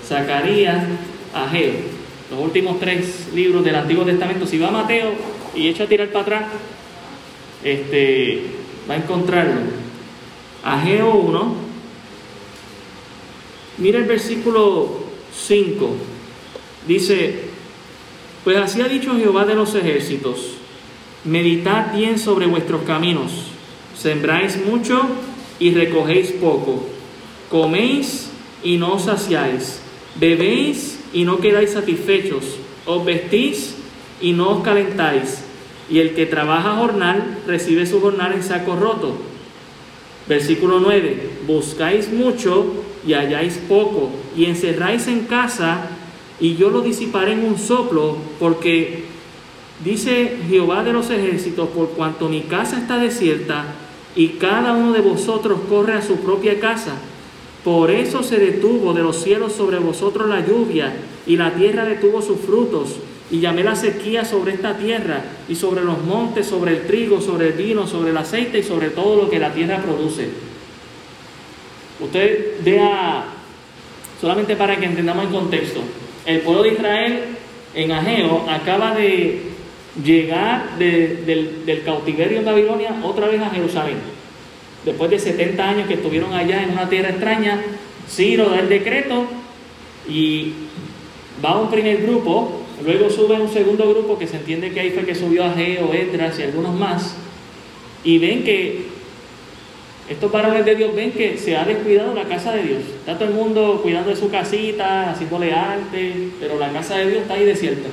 Zacarías, 0.06 0.84
Ageo. 1.34 2.00
Los 2.30 2.40
últimos 2.40 2.78
tres 2.78 3.28
libros 3.34 3.64
del 3.64 3.74
Antiguo 3.74 4.04
Testamento. 4.04 4.46
Si 4.46 4.58
va 4.58 4.70
Mateo 4.70 5.12
y 5.54 5.68
echa 5.68 5.84
a 5.84 5.88
tirar 5.88 6.08
para 6.08 6.22
atrás, 6.22 6.44
este, 7.64 8.44
va 8.88 8.94
a 8.94 8.98
encontrarlo. 8.98 9.60
Ageo 10.62 11.14
1. 11.14 11.69
Mira 13.80 13.98
el 13.98 14.04
versículo 14.04 14.88
5. 15.34 15.90
Dice, 16.86 17.40
pues 18.44 18.56
así 18.56 18.80
ha 18.80 18.88
dicho 18.88 19.16
Jehová 19.16 19.44
de 19.44 19.54
los 19.54 19.74
ejércitos, 19.74 20.54
meditad 21.24 21.92
bien 21.92 22.18
sobre 22.18 22.46
vuestros 22.46 22.82
caminos 22.82 23.50
Sembráis 24.00 24.64
mucho 24.64 24.98
y 25.58 25.74
recogéis 25.74 26.32
poco. 26.32 26.86
Coméis 27.50 28.30
y 28.64 28.78
no 28.78 28.94
os 28.94 29.04
saciáis. 29.04 29.82
Bebéis 30.14 30.98
y 31.12 31.24
no 31.24 31.38
quedáis 31.38 31.72
satisfechos. 31.72 32.56
Os 32.86 33.04
vestís 33.04 33.76
y 34.22 34.32
no 34.32 34.56
os 34.56 34.64
calentáis. 34.64 35.44
Y 35.90 35.98
el 35.98 36.14
que 36.14 36.24
trabaja 36.24 36.76
jornal 36.76 37.40
recibe 37.46 37.84
su 37.84 38.00
jornal 38.00 38.32
en 38.32 38.42
saco 38.42 38.74
roto. 38.74 39.18
Versículo 40.26 40.80
9. 40.80 41.32
Buscáis 41.46 42.10
mucho 42.10 42.72
y 43.06 43.14
halláis 43.14 43.60
poco. 43.68 44.10
Y 44.36 44.46
encerráis 44.46 45.06
en 45.08 45.26
casa 45.26 45.88
y 46.40 46.56
yo 46.56 46.70
lo 46.70 46.80
disiparé 46.80 47.32
en 47.32 47.44
un 47.44 47.58
soplo, 47.58 48.16
porque 48.38 49.04
dice 49.84 50.38
Jehová 50.48 50.82
de 50.82 50.92
los 50.92 51.10
ejércitos, 51.10 51.68
por 51.68 51.90
cuanto 51.90 52.28
mi 52.28 52.42
casa 52.42 52.78
está 52.78 52.98
desierta 52.98 53.66
y 54.16 54.28
cada 54.28 54.72
uno 54.72 54.92
de 54.92 55.00
vosotros 55.00 55.60
corre 55.68 55.94
a 55.94 56.02
su 56.02 56.16
propia 56.16 56.58
casa. 56.58 56.94
Por 57.64 57.90
eso 57.90 58.22
se 58.22 58.38
detuvo 58.38 58.94
de 58.94 59.02
los 59.02 59.22
cielos 59.22 59.52
sobre 59.52 59.78
vosotros 59.78 60.28
la 60.28 60.44
lluvia, 60.44 60.92
y 61.26 61.36
la 61.36 61.54
tierra 61.54 61.84
detuvo 61.84 62.22
sus 62.22 62.40
frutos, 62.40 62.96
y 63.30 63.38
llamé 63.40 63.62
la 63.62 63.76
sequía 63.76 64.24
sobre 64.24 64.54
esta 64.54 64.78
tierra, 64.78 65.22
y 65.48 65.54
sobre 65.54 65.84
los 65.84 66.02
montes, 66.02 66.46
sobre 66.46 66.72
el 66.72 66.86
trigo, 66.86 67.20
sobre 67.20 67.48
el 67.48 67.52
vino, 67.52 67.86
sobre 67.86 68.10
el 68.10 68.16
aceite 68.16 68.58
y 68.58 68.62
sobre 68.62 68.88
todo 68.88 69.22
lo 69.22 69.30
que 69.30 69.38
la 69.38 69.52
tierra 69.52 69.82
produce. 69.82 70.49
Usted 72.00 72.62
vea, 72.64 73.24
solamente 74.20 74.56
para 74.56 74.76
que 74.76 74.86
entendamos 74.86 75.26
el 75.26 75.30
contexto, 75.30 75.80
el 76.24 76.40
pueblo 76.40 76.62
de 76.62 76.68
Israel 76.70 77.20
en 77.74 77.92
Ageo 77.92 78.46
acaba 78.48 78.94
de 78.94 79.40
llegar 80.02 80.78
del, 80.78 81.82
cautiverio 81.84 82.38
en 82.38 82.44
Babilonia 82.44 83.00
otra 83.02 83.28
vez 83.28 83.40
a 83.40 83.50
Jerusalén. 83.50 83.98
Después 84.84 85.10
de 85.10 85.18
70 85.18 85.68
años 85.68 85.88
que 85.88 85.94
estuvieron 85.94 86.32
allá 86.32 86.62
en 86.62 86.70
una 86.70 86.88
tierra 86.88 87.10
extraña, 87.10 87.60
Ciro 88.08 88.48
da 88.48 88.60
el 88.60 88.68
decreto 88.68 89.26
y 90.08 90.52
va 91.44 91.60
un 91.60 91.70
primer 91.70 92.02
grupo, 92.02 92.62
luego 92.82 93.10
sube 93.10 93.38
un 93.38 93.52
segundo 93.52 93.88
grupo 93.90 94.18
que 94.18 94.26
se 94.26 94.36
entiende 94.36 94.72
que 94.72 94.80
ahí 94.80 94.90
fue 94.90 95.04
que 95.04 95.14
subió 95.14 95.44
a 95.44 95.52
Geo, 95.52 95.92
Edras 95.92 96.38
y 96.38 96.44
algunos 96.44 96.74
más, 96.74 97.14
y 98.04 98.18
ven 98.18 98.42
que 98.42 98.86
estos 100.10 100.32
varones 100.32 100.64
de 100.64 100.74
Dios 100.74 100.92
ven 100.92 101.12
que 101.12 101.38
se 101.38 101.56
ha 101.56 101.64
descuidado 101.64 102.12
la 102.12 102.24
casa 102.24 102.50
de 102.52 102.64
Dios. 102.64 102.80
Está 102.98 103.16
todo 103.16 103.28
el 103.28 103.34
mundo 103.34 103.78
cuidando 103.80 104.10
de 104.10 104.16
su 104.16 104.28
casita, 104.28 105.10
haciéndole 105.10 105.52
arte, 105.52 106.30
pero 106.40 106.58
la 106.58 106.72
casa 106.72 106.96
de 106.96 107.10
Dios 107.10 107.22
está 107.22 107.34
ahí 107.34 107.44
desierta. 107.44 107.88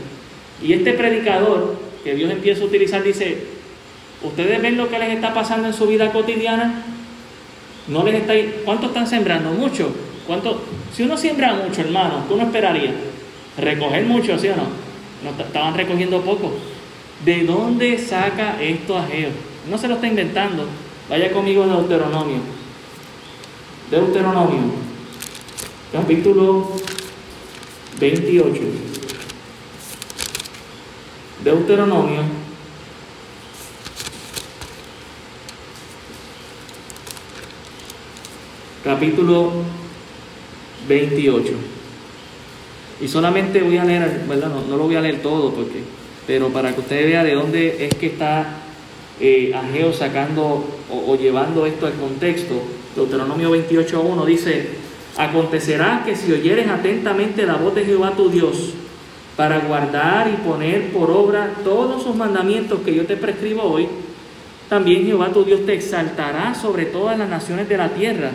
Y 0.63 0.73
este 0.73 0.93
predicador 0.93 1.79
que 2.03 2.15
Dios 2.15 2.31
empieza 2.31 2.63
a 2.63 2.65
utilizar 2.65 3.03
dice, 3.03 3.37
¿ustedes 4.23 4.59
ven 4.63 4.77
lo 4.77 4.89
que 4.89 4.97
les 4.97 5.09
está 5.09 5.31
pasando 5.31 5.67
en 5.67 5.75
su 5.75 5.85
vida 5.85 6.11
cotidiana? 6.11 6.83
No 7.87 8.03
les 8.03 8.15
está, 8.15 8.33
¿Cuánto 8.65 8.87
están 8.87 9.05
sembrando? 9.05 9.51
Mucho. 9.51 9.91
¿Cuánto? 10.25 10.59
Si 10.91 11.03
uno 11.03 11.15
siembra 11.17 11.53
mucho, 11.53 11.81
hermano, 11.81 12.25
¿qué 12.27 12.33
uno 12.33 12.43
esperaría? 12.43 12.93
Recoger 13.59 14.03
mucho, 14.05 14.39
¿sí 14.39 14.47
o 14.47 14.55
no? 14.55 14.63
no 15.23 15.43
estaban 15.43 15.75
recogiendo 15.75 16.21
poco. 16.21 16.51
¿De 17.23 17.43
dónde 17.43 17.97
saca 17.99 18.61
esto 18.61 18.97
Ageo? 18.97 19.29
No 19.69 19.77
se 19.77 19.87
lo 19.87 19.95
está 19.95 20.07
inventando. 20.07 20.65
Vaya 21.09 21.31
conmigo 21.31 21.63
a 21.63 21.67
Deuteronomio. 21.67 22.39
Deuteronomio, 23.89 24.61
capítulo 25.93 26.71
28. 27.99 28.61
Deuteronomio 31.43 32.47
capítulo 38.87 39.51
28. 40.87 41.53
Y 43.01 43.07
solamente 43.07 43.61
voy 43.61 43.77
a 43.77 43.83
leer, 43.83 44.23
¿verdad? 44.27 44.49
No, 44.49 44.77
lo 44.77 44.83
voy 44.83 44.95
a 44.95 45.01
leer 45.01 45.21
todo, 45.21 45.53
porque, 45.53 45.83
pero 46.25 46.49
para 46.49 46.73
que 46.73 46.79
usted 46.79 47.05
vea 47.05 47.23
de 47.23 47.33
dónde 47.33 47.85
es 47.85 47.93
que 47.95 48.07
está 48.07 48.61
eh, 49.19 49.53
sacando 49.93 50.76
o, 50.89 51.15
llevando 51.15 51.65
esto 51.65 51.87
al 51.87 51.93
contexto. 51.93 52.55
Deuteronomio 52.95 53.51
28.1 53.55 54.25
dice, 54.25 54.69
acontecerá 55.17 56.03
que 56.05 56.15
si 56.15 56.31
oyeres 56.31 56.67
atentamente 56.67 57.45
la 57.45 57.55
voz 57.55 57.75
de 57.75 57.85
Jehová 57.85 58.13
tu 58.15 58.29
Dios, 58.29 58.73
para 59.35 59.59
guardar 59.59 60.29
y 60.29 60.47
poner 60.47 60.91
por 60.91 61.11
obra 61.11 61.51
todos 61.63 62.01
sus 62.01 62.15
mandamientos 62.15 62.79
que 62.81 62.95
yo 62.95 63.05
te 63.05 63.17
prescribo 63.17 63.63
hoy, 63.63 63.87
también 64.67 65.05
Jehová 65.05 65.31
tu 65.31 65.43
Dios 65.43 65.65
te 65.65 65.73
exaltará 65.73 66.55
sobre 66.55 66.85
todas 66.85 67.17
las 67.17 67.29
naciones 67.29 67.69
de 67.69 67.77
la 67.77 67.89
tierra. 67.89 68.31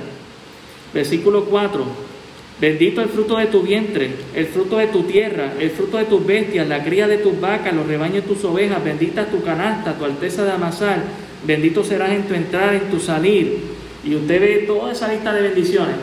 Versículo 0.94 1.44
4. 1.46 2.12
Bendito 2.60 3.00
el 3.02 3.08
fruto 3.08 3.38
de 3.38 3.46
tu 3.46 3.62
vientre, 3.62 4.12
el 4.34 4.46
fruto 4.46 4.78
de 4.78 4.86
tu 4.86 5.02
tierra, 5.02 5.54
el 5.58 5.70
fruto 5.70 5.96
de 5.96 6.04
tus 6.04 6.24
bestias, 6.24 6.68
la 6.68 6.84
cría 6.84 7.08
de 7.08 7.18
tus 7.18 7.40
vacas, 7.40 7.74
los 7.74 7.86
rebaños 7.86 8.22
de 8.22 8.22
tus 8.22 8.44
ovejas, 8.44 8.84
bendita 8.84 9.26
tu 9.26 9.42
canasta, 9.42 9.94
tu 9.94 10.04
alteza 10.04 10.44
de 10.44 10.52
amasar, 10.52 11.02
bendito 11.46 11.84
serás 11.84 12.10
en 12.10 12.24
tu 12.24 12.34
entrada, 12.34 12.74
en 12.74 12.90
tu 12.90 12.98
salir. 12.98 13.58
Y 14.04 14.16
usted 14.16 14.40
ve 14.40 14.64
toda 14.66 14.92
esa 14.92 15.08
lista 15.08 15.32
de 15.32 15.42
bendiciones. 15.42 15.96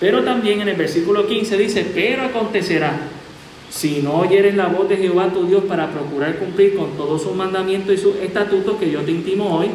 Pero 0.00 0.22
también 0.22 0.60
en 0.60 0.68
el 0.68 0.76
versículo 0.76 1.26
15 1.26 1.56
dice, 1.56 1.86
pero 1.92 2.24
acontecerá 2.24 2.98
si 3.70 4.00
no 4.02 4.14
oyeres 4.14 4.54
la 4.54 4.68
voz 4.68 4.88
de 4.88 4.96
Jehová 4.96 5.30
tu 5.32 5.46
Dios 5.46 5.64
para 5.64 5.90
procurar 5.90 6.36
cumplir 6.36 6.74
con 6.74 6.96
todos 6.96 7.22
sus 7.22 7.34
mandamientos 7.34 7.94
y 7.94 7.98
sus 7.98 8.16
estatutos 8.16 8.76
que 8.76 8.90
yo 8.90 9.00
te 9.00 9.10
intimo 9.10 9.58
hoy, 9.58 9.68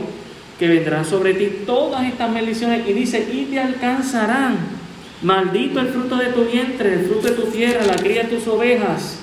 que 0.58 0.68
vendrán 0.68 1.06
sobre 1.06 1.34
ti 1.34 1.50
todas 1.66 2.06
estas 2.06 2.32
maldiciones 2.32 2.88
y 2.88 2.94
dice, 2.94 3.28
y 3.32 3.46
te 3.46 3.60
alcanzarán. 3.60 4.58
Maldito 5.22 5.80
el 5.80 5.88
fruto 5.88 6.18
de 6.18 6.28
tu 6.28 6.46
vientre, 6.46 6.94
el 6.94 7.06
fruto 7.06 7.30
de 7.30 7.34
tu 7.34 7.44
tierra, 7.44 7.86
la 7.86 7.96
cría 7.96 8.24
de 8.24 8.36
tus 8.36 8.48
ovejas. 8.48 9.23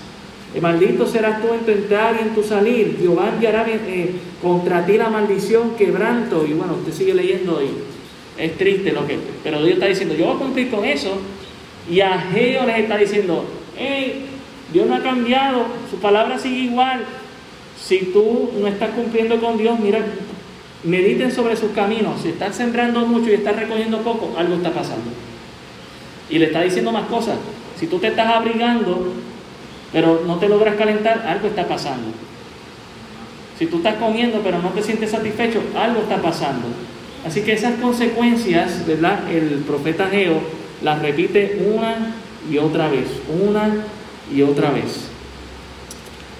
Maldito 0.58 1.06
serás 1.06 1.40
tú 1.40 1.54
en 1.54 1.60
tu 1.60 1.70
entrar 1.70 2.16
y 2.16 2.22
en 2.28 2.34
tu 2.34 2.42
salir. 2.42 2.96
Jehová 3.00 3.30
enviará 3.32 3.64
eh, 3.68 4.12
contra 4.42 4.84
ti 4.84 4.96
la 4.96 5.08
maldición, 5.08 5.76
quebranto. 5.76 6.44
Y 6.46 6.54
bueno, 6.54 6.74
usted 6.74 6.92
sigue 6.92 7.14
leyendo 7.14 7.62
y 7.62 7.70
es 8.42 8.56
triste 8.56 8.90
lo 8.90 9.06
que... 9.06 9.18
Pero 9.44 9.62
Dios 9.62 9.74
está 9.74 9.86
diciendo, 9.86 10.14
yo 10.16 10.26
voy 10.26 10.34
a 10.34 10.38
cumplir 10.38 10.70
con 10.70 10.84
eso. 10.84 11.18
Y 11.88 12.00
a 12.00 12.18
Geo 12.18 12.66
les 12.66 12.78
está 12.78 12.96
diciendo, 12.96 13.44
hey, 13.76 14.26
Dios 14.72 14.86
no 14.86 14.96
ha 14.96 15.02
cambiado, 15.02 15.66
su 15.88 15.98
palabra 15.98 16.38
sigue 16.38 16.64
igual. 16.64 17.04
Si 17.80 18.10
tú 18.12 18.50
no 18.60 18.66
estás 18.66 18.90
cumpliendo 18.90 19.40
con 19.40 19.56
Dios, 19.56 19.78
mira, 19.78 20.04
mediten 20.82 21.30
sobre 21.30 21.56
sus 21.56 21.70
caminos. 21.72 22.22
Si 22.22 22.28
estás 22.30 22.56
sembrando 22.56 23.06
mucho 23.06 23.30
y 23.30 23.34
estás 23.34 23.56
recogiendo 23.56 23.98
poco, 23.98 24.34
algo 24.36 24.56
está 24.56 24.70
pasando. 24.70 25.10
Y 26.28 26.38
le 26.38 26.46
está 26.46 26.62
diciendo 26.62 26.90
más 26.90 27.06
cosas. 27.06 27.38
Si 27.78 27.86
tú 27.86 27.98
te 27.98 28.08
estás 28.08 28.28
abrigando 28.28 29.14
pero 29.92 30.22
no 30.26 30.38
te 30.38 30.48
logras 30.48 30.76
calentar, 30.76 31.24
algo 31.26 31.48
está 31.48 31.66
pasando. 31.66 32.08
Si 33.58 33.66
tú 33.66 33.78
estás 33.78 33.96
comiendo 33.96 34.40
pero 34.42 34.58
no 34.58 34.70
te 34.70 34.82
sientes 34.82 35.10
satisfecho, 35.10 35.62
algo 35.76 36.00
está 36.02 36.20
pasando. 36.22 36.68
Así 37.26 37.42
que 37.42 37.52
esas 37.52 37.74
consecuencias, 37.74 38.86
¿verdad? 38.86 39.30
El 39.30 39.58
profeta 39.66 40.08
Geo 40.08 40.40
las 40.82 41.02
repite 41.02 41.66
una 41.74 42.14
y 42.50 42.58
otra 42.58 42.88
vez, 42.88 43.08
una 43.28 43.84
y 44.34 44.42
otra 44.42 44.70
vez. 44.70 45.08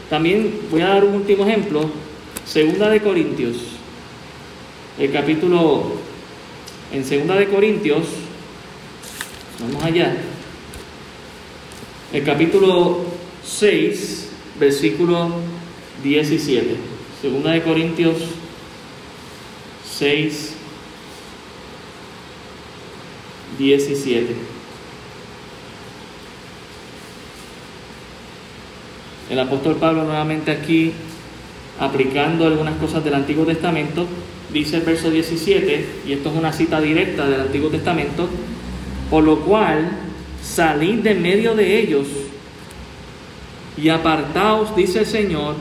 También 0.08 0.60
voy 0.70 0.80
a 0.80 0.88
dar 0.88 1.04
un 1.04 1.14
último 1.14 1.44
ejemplo, 1.44 1.90
Segunda 2.46 2.88
de 2.88 3.00
Corintios, 3.00 3.56
el 4.98 5.12
capítulo, 5.12 5.92
en 6.92 7.04
Segunda 7.04 7.36
de 7.36 7.46
Corintios, 7.46 8.06
vamos 9.60 9.84
allá, 9.84 10.16
el 12.12 12.24
capítulo 12.24 13.04
6, 13.44 14.28
versículo 14.58 15.30
17. 16.02 16.76
Segunda 17.20 17.52
de 17.52 17.62
Corintios 17.62 18.16
6, 19.98 20.54
17. 23.58 24.34
El 29.30 29.38
apóstol 29.38 29.76
Pablo 29.76 30.04
nuevamente 30.04 30.50
aquí 30.50 30.92
aplicando 31.78 32.46
algunas 32.46 32.76
cosas 32.76 33.04
del 33.04 33.14
Antiguo 33.14 33.44
Testamento, 33.44 34.06
dice 34.52 34.76
el 34.76 34.82
verso 34.82 35.10
17, 35.10 35.86
y 36.06 36.12
esto 36.12 36.30
es 36.30 36.36
una 36.36 36.52
cita 36.52 36.80
directa 36.80 37.28
del 37.28 37.42
Antiguo 37.42 37.70
Testamento, 37.70 38.28
por 39.08 39.24
lo 39.24 39.40
cual 39.40 39.90
salid 40.42 40.96
de 40.96 41.14
medio 41.14 41.54
de 41.54 41.80
ellos 41.80 42.06
y 43.76 43.88
apartaos, 43.88 44.74
dice 44.76 45.00
el 45.00 45.06
Señor, 45.06 45.54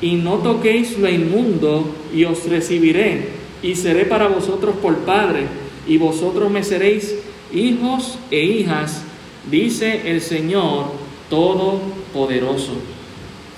y 0.00 0.14
no 0.14 0.36
toquéis 0.36 0.98
lo 0.98 1.08
inmundo, 1.08 1.88
y 2.14 2.24
os 2.24 2.48
recibiré, 2.48 3.28
y 3.62 3.74
seré 3.76 4.04
para 4.04 4.28
vosotros 4.28 4.76
por 4.80 4.98
Padre, 4.98 5.46
y 5.86 5.98
vosotros 5.98 6.50
me 6.50 6.62
seréis 6.62 7.14
hijos 7.52 8.18
e 8.30 8.42
hijas, 8.44 9.02
dice 9.50 10.10
el 10.10 10.20
Señor 10.20 10.86
Todopoderoso. 11.30 12.72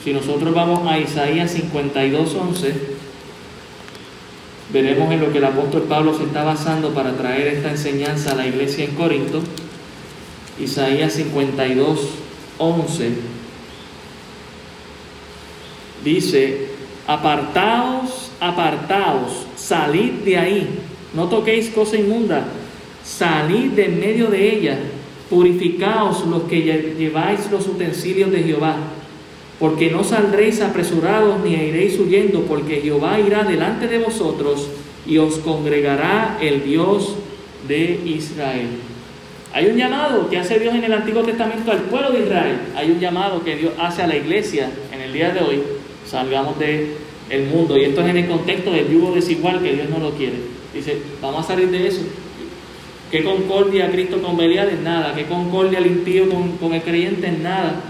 Si 0.04 0.12
nosotros 0.12 0.54
vamos 0.54 0.86
a 0.86 0.98
Isaías 0.98 1.50
52, 1.52 2.34
11, 2.34 2.74
veremos 4.72 5.12
en 5.12 5.20
lo 5.20 5.32
que 5.32 5.38
el 5.38 5.44
apóstol 5.44 5.82
Pablo 5.82 6.16
se 6.16 6.24
está 6.24 6.44
basando 6.44 6.90
para 6.94 7.16
traer 7.16 7.48
esta 7.48 7.70
enseñanza 7.70 8.32
a 8.32 8.36
la 8.36 8.46
iglesia 8.46 8.84
en 8.84 8.94
Corinto. 8.94 9.42
Isaías 10.60 11.14
52, 11.14 12.00
11 12.58 13.37
dice, 16.04 16.68
apartaos, 17.06 18.30
apartaos, 18.40 19.46
salid 19.56 20.12
de 20.24 20.36
ahí, 20.36 20.68
no 21.14 21.28
toquéis 21.28 21.70
cosa 21.70 21.96
inmunda, 21.96 22.44
salid 23.02 23.70
de 23.70 23.86
en 23.86 24.00
medio 24.00 24.26
de 24.28 24.56
ella, 24.56 24.78
purificaos 25.30 26.26
los 26.26 26.42
que 26.42 26.62
lleváis 26.98 27.50
los 27.50 27.66
utensilios 27.66 28.30
de 28.30 28.42
Jehová, 28.42 28.76
porque 29.58 29.90
no 29.90 30.04
saldréis 30.04 30.60
apresurados 30.60 31.40
ni 31.42 31.54
iréis 31.54 31.98
huyendo, 31.98 32.42
porque 32.42 32.80
Jehová 32.80 33.18
irá 33.18 33.42
delante 33.42 33.88
de 33.88 33.98
vosotros 33.98 34.68
y 35.06 35.18
os 35.18 35.38
congregará 35.38 36.38
el 36.40 36.64
Dios 36.64 37.16
de 37.66 38.00
Israel. 38.04 38.68
Hay 39.52 39.66
un 39.66 39.76
llamado 39.76 40.28
que 40.28 40.38
hace 40.38 40.58
Dios 40.58 40.74
en 40.74 40.84
el 40.84 40.92
Antiguo 40.92 41.22
Testamento 41.22 41.72
al 41.72 41.80
pueblo 41.84 42.10
de 42.10 42.20
Israel. 42.20 42.58
Hay 42.76 42.90
un 42.90 43.00
llamado 43.00 43.42
que 43.42 43.56
Dios 43.56 43.72
hace 43.80 44.02
a 44.02 44.06
la 44.06 44.16
iglesia 44.16 44.70
en 44.92 45.00
el 45.00 45.12
día 45.12 45.30
de 45.30 45.40
hoy 45.40 45.62
salgamos 46.08 46.58
del 46.58 46.94
el 47.30 47.44
mundo. 47.46 47.76
Y 47.76 47.84
esto 47.84 48.00
es 48.00 48.08
en 48.08 48.16
el 48.16 48.26
contexto 48.26 48.70
del 48.72 48.88
yugo 48.88 49.14
desigual 49.14 49.62
que 49.62 49.74
Dios 49.74 49.88
no 49.90 49.98
lo 49.98 50.12
quiere. 50.12 50.36
Dice, 50.74 50.98
vamos 51.20 51.44
a 51.44 51.48
salir 51.48 51.70
de 51.70 51.86
eso. 51.86 52.02
¿Qué 53.10 53.24
concordia 53.24 53.90
Cristo 53.90 54.20
con 54.20 54.36
Belial? 54.36 54.68
Es 54.68 54.80
nada. 54.80 55.14
¿Qué 55.14 55.24
concordia 55.24 55.78
el 55.78 55.86
impío 55.86 56.28
con, 56.28 56.52
con 56.58 56.74
el 56.74 56.82
creyente? 56.82 57.26
Es 57.26 57.38
nada. 57.38 57.80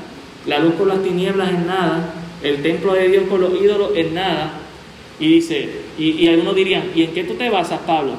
La 0.47 0.59
luz 0.59 0.75
con 0.75 0.89
las 0.89 1.03
tinieblas 1.03 1.53
es 1.53 1.59
nada. 1.61 2.14
El 2.43 2.62
templo 2.62 2.95
de 2.95 3.09
Dios 3.09 3.25
con 3.29 3.41
los 3.41 3.61
ídolos 3.61 3.91
es 3.97 4.12
nada. 4.12 4.53
Y 5.19 5.35
dice, 5.35 5.69
y, 5.99 6.11
y 6.11 6.29
algunos 6.29 6.55
dirían, 6.55 6.85
¿y 6.95 7.03
en 7.03 7.12
qué 7.12 7.25
tú 7.25 7.35
te 7.35 7.51
basas, 7.51 7.81
Pablo? 7.81 8.14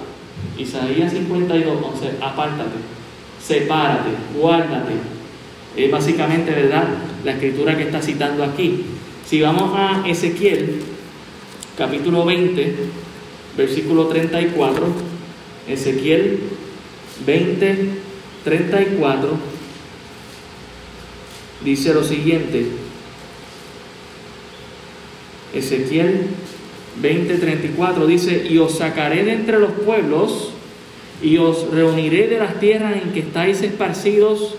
Isaías 0.57 1.13
52, 1.13 1.77
11, 1.93 2.07
apártate, 2.21 2.77
sepárate, 3.41 4.09
guárdate. 4.37 4.93
Es 5.77 5.89
básicamente, 5.89 6.51
¿verdad? 6.51 6.83
La 7.23 7.31
escritura 7.33 7.77
que 7.77 7.83
está 7.83 8.01
citando 8.01 8.43
aquí. 8.43 8.83
Si 9.29 9.39
vamos 9.41 9.73
a 9.75 10.05
Ezequiel, 10.07 10.81
capítulo 11.77 12.25
20, 12.25 12.75
versículo 13.55 14.07
34, 14.07 14.87
Ezequiel 15.67 16.39
20, 17.27 17.89
34, 18.43 19.29
dice 21.63 21.93
lo 21.93 22.03
siguiente, 22.03 22.69
Ezequiel 25.53 26.25
20, 26.99 27.35
34 27.35 28.07
dice, 28.07 28.47
y 28.49 28.57
os 28.57 28.79
sacaré 28.79 29.25
de 29.25 29.33
entre 29.33 29.59
los 29.59 29.73
pueblos, 29.73 30.53
y 31.21 31.37
os 31.37 31.69
reuniré 31.69 32.29
de 32.29 32.39
las 32.39 32.59
tierras 32.59 32.95
en 32.99 33.11
que 33.11 33.19
estáis 33.19 33.61
esparcidos 33.61 34.55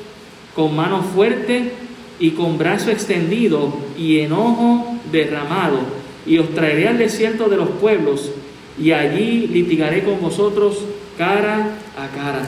con 0.55 0.77
mano 0.77 1.03
fuerte 1.03 1.73
y 2.21 2.33
con 2.33 2.59
brazo 2.59 2.91
extendido 2.91 3.73
y 3.99 4.21
enojo 4.21 4.95
derramado, 5.11 5.79
y 6.27 6.39
os 6.39 6.55
traeré 6.55 6.87
al 6.89 6.99
desierto 6.99 7.49
de 7.49 7.57
los 7.57 7.71
pueblos, 7.71 8.31
y 8.79 8.93
allí 8.93 9.47
litigaré 9.49 10.05
con 10.05 10.21
vosotros 10.21 10.85
cara 11.17 11.79
a 11.97 12.15
cara. 12.15 12.43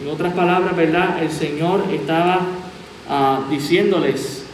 En 0.00 0.08
otras 0.08 0.32
palabras, 0.32 0.74
¿verdad? 0.76 1.22
El 1.22 1.30
Señor 1.30 1.84
estaba 1.92 2.46
ah, 3.08 3.42
diciéndoles 3.50 4.46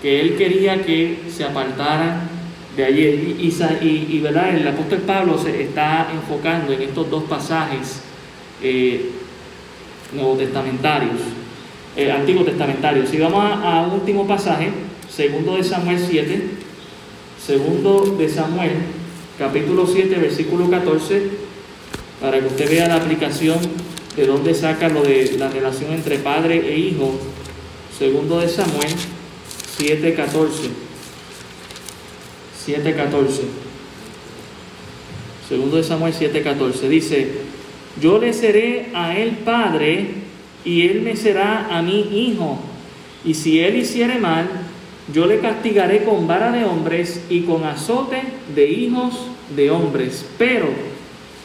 que 0.00 0.20
Él 0.20 0.36
quería 0.36 0.82
que 0.82 1.18
se 1.28 1.44
apartaran 1.44 2.28
de 2.76 2.84
allí. 2.84 3.36
Y, 3.38 4.16
y, 4.16 4.20
¿verdad? 4.20 4.56
El 4.56 4.66
apóstol 4.66 5.00
Pablo 5.00 5.36
se 5.36 5.62
está 5.62 6.08
enfocando 6.14 6.72
en 6.72 6.82
estos 6.82 7.10
dos 7.10 7.24
pasajes 7.24 8.00
eh, 8.62 9.10
nuevo 10.14 10.36
testamentarios 10.36 11.20
Antiguo 11.96 12.44
Testamentario. 12.44 13.06
Si 13.06 13.18
vamos 13.18 13.44
a, 13.44 13.82
un 13.82 14.00
último 14.00 14.26
pasaje, 14.26 14.70
segundo 15.08 15.56
de 15.56 15.64
Samuel 15.64 15.98
7, 15.98 16.42
segundo 17.44 18.16
de 18.16 18.28
Samuel, 18.28 18.72
capítulo 19.38 19.86
7, 19.86 20.14
versículo 20.16 20.70
14, 20.70 21.22
para 22.20 22.38
que 22.38 22.46
usted 22.46 22.70
vea 22.70 22.88
la 22.88 22.96
aplicación 22.96 23.58
de 24.16 24.26
dónde 24.26 24.54
saca 24.54 24.88
lo 24.88 25.02
de 25.02 25.36
la 25.38 25.48
relación 25.48 25.92
entre 25.92 26.18
padre 26.18 26.72
e 26.72 26.78
hijo. 26.78 27.18
Segundo 27.98 28.38
de 28.38 28.48
Samuel 28.48 28.94
7, 29.78 30.14
14. 30.14 30.68
7, 32.64 32.94
14. 32.94 33.42
Segundo 35.48 35.76
de 35.76 35.82
Samuel 35.82 36.14
7, 36.16 36.42
14. 36.42 36.88
Dice, 36.88 37.32
yo 38.00 38.18
le 38.18 38.32
seré 38.32 38.90
a 38.94 39.18
él 39.18 39.38
padre 39.44 40.19
y 40.64 40.86
él 40.88 41.02
me 41.02 41.16
será 41.16 41.68
a 41.70 41.82
mi 41.82 42.00
hijo. 42.00 42.58
Y 43.24 43.34
si 43.34 43.60
él 43.60 43.76
hiciere 43.76 44.18
mal, 44.18 44.48
yo 45.12 45.26
le 45.26 45.40
castigaré 45.40 46.04
con 46.04 46.26
vara 46.26 46.52
de 46.52 46.64
hombres 46.64 47.24
y 47.28 47.42
con 47.42 47.64
azote 47.64 48.22
de 48.54 48.68
hijos 48.68 49.26
de 49.54 49.70
hombres. 49.70 50.26
Pero 50.38 50.68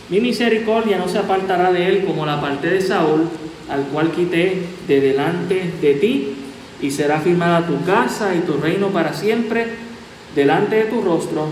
mi 0.10 0.22
misericordia 0.22 0.98
no 0.98 1.08
se 1.08 1.18
apartará 1.18 1.72
de 1.72 1.88
él 1.88 2.06
como 2.06 2.26
la 2.26 2.40
parte 2.40 2.70
de 2.70 2.82
Saúl, 2.82 3.28
al 3.70 3.84
cual 3.86 4.12
quité 4.12 4.62
de 4.88 5.02
delante 5.02 5.72
de 5.82 5.94
ti, 5.96 6.36
y 6.82 6.92
será 6.92 7.20
firmada 7.22 7.66
tu 7.66 7.84
casa 7.84 8.36
y 8.36 8.42
tu 8.42 8.58
reino 8.58 8.90
para 8.90 9.14
siempre 9.14 9.66
delante 10.36 10.76
de 10.76 10.84
tu 10.84 11.02
rostro, 11.02 11.48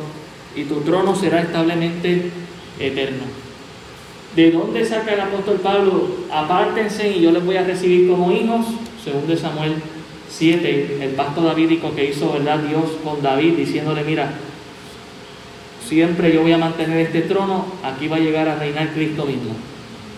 y 0.55 0.65
tu 0.65 0.81
trono 0.81 1.15
será 1.15 1.41
establemente 1.41 2.29
eterno. 2.79 3.42
¿De 4.35 4.49
dónde 4.49 4.83
saca 4.83 5.13
el 5.13 5.21
apóstol 5.21 5.59
Pablo? 5.61 6.07
Apártense 6.31 7.07
y 7.09 7.21
yo 7.21 7.31
les 7.31 7.45
voy 7.45 7.55
a 7.57 7.63
recibir 7.63 8.09
como 8.09 8.31
hijos, 8.31 8.65
según 9.03 9.27
de 9.27 9.37
Samuel 9.37 9.75
7, 10.29 10.97
el 11.01 11.11
pacto 11.11 11.41
davídico 11.41 11.93
que 11.93 12.09
hizo 12.09 12.33
¿verdad? 12.33 12.59
Dios 12.59 12.83
con 13.03 13.21
David, 13.21 13.53
diciéndole, 13.53 14.03
mira, 14.03 14.33
siempre 15.87 16.33
yo 16.33 16.41
voy 16.41 16.51
a 16.51 16.57
mantener 16.57 16.97
este 16.97 17.21
trono, 17.21 17.65
aquí 17.83 18.07
va 18.07 18.15
a 18.15 18.19
llegar 18.19 18.47
a 18.47 18.55
reinar 18.55 18.93
Cristo 18.93 19.25
mismo. 19.25 19.53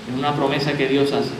Es 0.09 0.17
una 0.17 0.33
promesa 0.33 0.77
que 0.77 0.87
Dios 0.87 1.11
hace. 1.11 1.31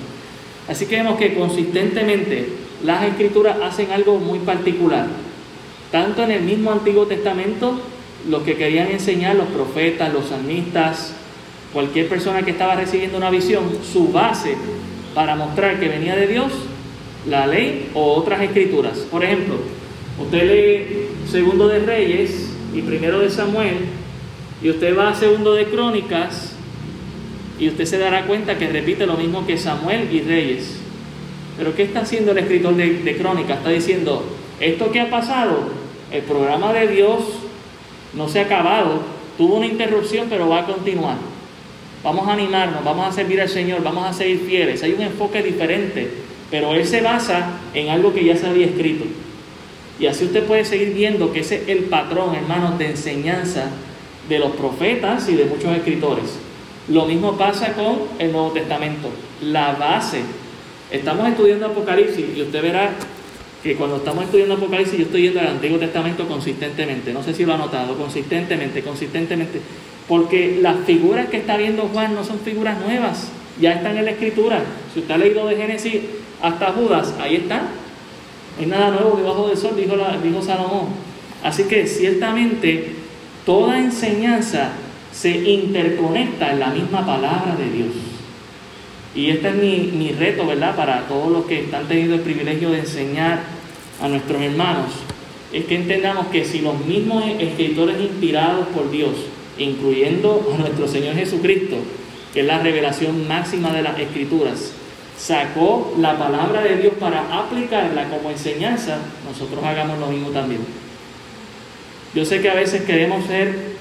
Así 0.68 0.88
que 0.88 0.98
vemos 0.98 1.18
que 1.18 1.34
consistentemente 1.34 2.50
las 2.84 3.04
escrituras 3.04 3.58
hacen 3.62 3.92
algo 3.92 4.18
muy 4.18 4.40
particular. 4.40 5.08
Tanto 5.92 6.24
en 6.24 6.32
el 6.32 6.42
mismo 6.42 6.74
Antiguo 6.74 7.06
Testamento, 7.06 7.80
los 8.28 8.44
que 8.44 8.58
querían 8.58 8.92
enseñar, 8.92 9.36
los 9.36 9.48
profetas, 9.48 10.12
los 10.12 10.26
salmistas, 10.26 11.14
cualquier 11.76 12.08
persona 12.08 12.42
que 12.42 12.52
estaba 12.52 12.76
recibiendo 12.76 13.18
una 13.18 13.30
visión, 13.30 13.66
su 13.84 14.08
base 14.08 14.56
para 15.14 15.36
mostrar 15.36 15.78
que 15.78 15.90
venía 15.90 16.16
de 16.16 16.26
Dios, 16.26 16.54
la 17.28 17.46
ley 17.46 17.92
o 17.94 18.14
otras 18.14 18.42
escrituras. 18.42 19.00
Por 19.12 19.24
ejemplo, 19.24 19.56
Usted 20.18 20.44
lee 20.44 21.08
Segundo 21.30 21.68
de 21.68 21.80
Reyes 21.80 22.50
y 22.74 22.82
Primero 22.82 23.20
de 23.20 23.30
Samuel 23.30 23.80
y 24.64 24.70
usted 24.70 24.98
va 24.98 25.10
a 25.10 25.16
Segundo 25.16 25.54
de 25.54 25.66
Crónicas 25.66 26.56
y 27.60 27.68
usted 27.68 27.84
se 27.86 27.98
dará 27.98 28.26
cuenta 28.26 28.58
que 28.58 28.70
repite 28.70 29.06
lo 29.06 29.18
mismo 29.18 29.46
que 29.46 29.58
Samuel 29.58 30.08
y 30.12 30.22
Reyes. 30.22 30.78
Pero 31.58 31.76
¿qué 31.76 31.84
está 31.84 32.02
haciendo 32.02 32.32
el 32.32 32.38
escritor 32.38 32.76
de, 32.76 33.00
de 33.00 33.18
Crónicas? 33.18 33.58
Está 33.58 33.70
diciendo, 33.70 34.24
esto 34.62 34.92
que 34.92 35.02
ha 35.02 35.10
pasado, 35.10 35.70
el 36.12 36.22
programa 36.22 36.72
de 36.72 36.88
Dios 36.88 37.20
no 38.14 38.30
se 38.30 38.40
ha 38.40 38.44
acabado, 38.44 39.02
tuvo 39.38 39.56
una 39.56 39.66
interrupción, 39.66 40.28
pero 40.30 40.48
va 40.48 40.62
a 40.62 40.66
continuar. 40.66 41.35
Vamos 42.06 42.28
a 42.28 42.34
animarnos, 42.34 42.84
vamos 42.84 43.08
a 43.08 43.12
servir 43.12 43.42
al 43.42 43.50
Señor, 43.50 43.82
vamos 43.82 44.06
a 44.08 44.14
seguir 44.14 44.42
fieles. 44.46 44.84
Hay 44.84 44.94
un 44.94 45.02
enfoque 45.02 45.42
diferente, 45.42 46.08
pero 46.52 46.76
Él 46.76 46.86
se 46.86 47.02
basa 47.02 47.58
en 47.74 47.90
algo 47.90 48.14
que 48.14 48.24
ya 48.24 48.38
se 48.38 48.46
había 48.46 48.68
escrito. 48.68 49.06
Y 50.00 50.06
así 50.06 50.26
usted 50.26 50.44
puede 50.44 50.66
seguir 50.66 50.94
viendo 50.94 51.34
que 51.34 51.40
ese 51.40 51.64
es 51.64 51.68
el 51.68 51.86
patrón, 51.86 52.36
hermanos, 52.36 52.78
de 52.78 52.92
enseñanza 52.92 53.72
de 54.30 54.38
los 54.38 54.52
profetas 54.52 55.28
y 55.30 55.36
de 55.36 55.46
muchos 55.46 55.76
escritores. 55.76 56.26
Lo 56.90 57.08
mismo 57.08 57.38
pasa 57.38 57.74
con 57.74 58.02
el 58.20 58.32
Nuevo 58.32 58.52
Testamento. 58.52 59.10
La 59.42 59.72
base. 59.72 60.20
Estamos 60.92 61.28
estudiando 61.28 61.66
Apocalipsis 61.66 62.24
y 62.38 62.42
usted 62.44 62.62
verá 62.62 62.92
que 63.64 63.76
cuando 63.76 63.96
estamos 63.96 64.26
estudiando 64.26 64.54
Apocalipsis 64.54 65.00
yo 65.00 65.06
estoy 65.06 65.24
yendo 65.24 65.40
al 65.40 65.48
Antiguo 65.48 65.80
Testamento 65.80 66.28
consistentemente. 66.28 67.12
No 67.12 67.24
sé 67.24 67.34
si 67.34 67.46
lo 67.46 67.56
ha 67.56 67.58
notado, 67.58 67.98
consistentemente, 67.98 68.84
consistentemente. 68.84 69.60
Porque 70.08 70.60
las 70.62 70.78
figuras 70.86 71.30
que 71.30 71.38
está 71.38 71.58
viendo 71.58 71.90
Juan 71.92 72.14
no 72.14 72.24
son 72.24 72.40
figuras 72.40 72.80
nuevas, 72.80 73.30
ya 73.60 73.74
están 73.74 73.98
en 73.98 74.06
la 74.06 74.12
Escritura. 74.12 74.62
Si 74.94 75.00
usted 75.00 75.14
ha 75.14 75.18
leído 75.18 75.48
de 75.48 75.56
Génesis 75.56 76.02
hasta 76.42 76.74
Judas, 76.74 77.14
ahí 77.20 77.36
está. 77.36 77.58
No 77.58 78.62
hay 78.62 78.66
nada 78.68 78.92
nuevo 78.92 79.18
debajo 79.18 79.48
del 79.48 79.58
sol, 79.58 79.76
dijo, 79.76 79.96
dijo 80.24 80.42
Salomón. 80.42 80.88
Así 81.44 81.64
que 81.64 81.88
ciertamente 81.88 82.94
toda 83.46 83.80
enseñanza 83.80 84.72
se 85.12 85.32
interconecta 85.32 86.52
en 86.52 86.60
la 86.60 86.68
misma 86.68 87.06
palabra 87.06 87.56
de 87.58 87.70
Dios. 87.70 87.94
Y 89.16 89.30
este 89.30 89.48
es 89.48 89.56
mi, 89.56 89.92
mi, 89.98 90.12
reto, 90.12 90.46
¿verdad? 90.46 90.76
Para 90.76 91.08
todos 91.08 91.32
los 91.32 91.46
que 91.46 91.62
están 91.62 91.88
teniendo 91.88 92.16
el 92.16 92.22
privilegio 92.22 92.72
de 92.72 92.80
enseñar 92.80 93.44
a 94.02 94.08
nuestros 94.10 94.42
hermanos, 94.42 94.92
es 95.54 95.66
que 95.66 95.76
entendamos 95.76 96.28
que 96.28 96.44
si 96.44 96.60
los 96.60 96.84
mismos 96.86 97.24
escritores 97.40 98.02
inspirados 98.02 98.68
por 98.68 98.92
Dios, 98.92 99.12
incluyendo 99.58 100.52
a 100.54 100.58
nuestro 100.58 100.88
Señor 100.88 101.16
Jesucristo, 101.16 101.78
que 102.34 102.42
es 102.42 102.46
la 102.46 102.60
revelación 102.60 103.28
máxima 103.28 103.72
de 103.72 103.82
las 103.82 103.98
escrituras, 104.00 104.74
sacó 105.18 105.96
la 106.00 106.18
palabra 106.18 106.62
de 106.62 106.78
Dios 106.78 106.94
para 107.00 107.40
aplicarla 107.40 108.10
como 108.10 108.30
enseñanza, 108.30 108.98
nosotros 109.26 109.64
hagamos 109.64 110.00
lo 110.00 110.08
mismo 110.08 110.30
también. 110.30 110.62
Yo 112.14 112.26
sé 112.26 112.42
que 112.42 112.50
a 112.50 112.56
veces 112.56 112.84
queremos 112.84 113.26
ser 113.26 113.76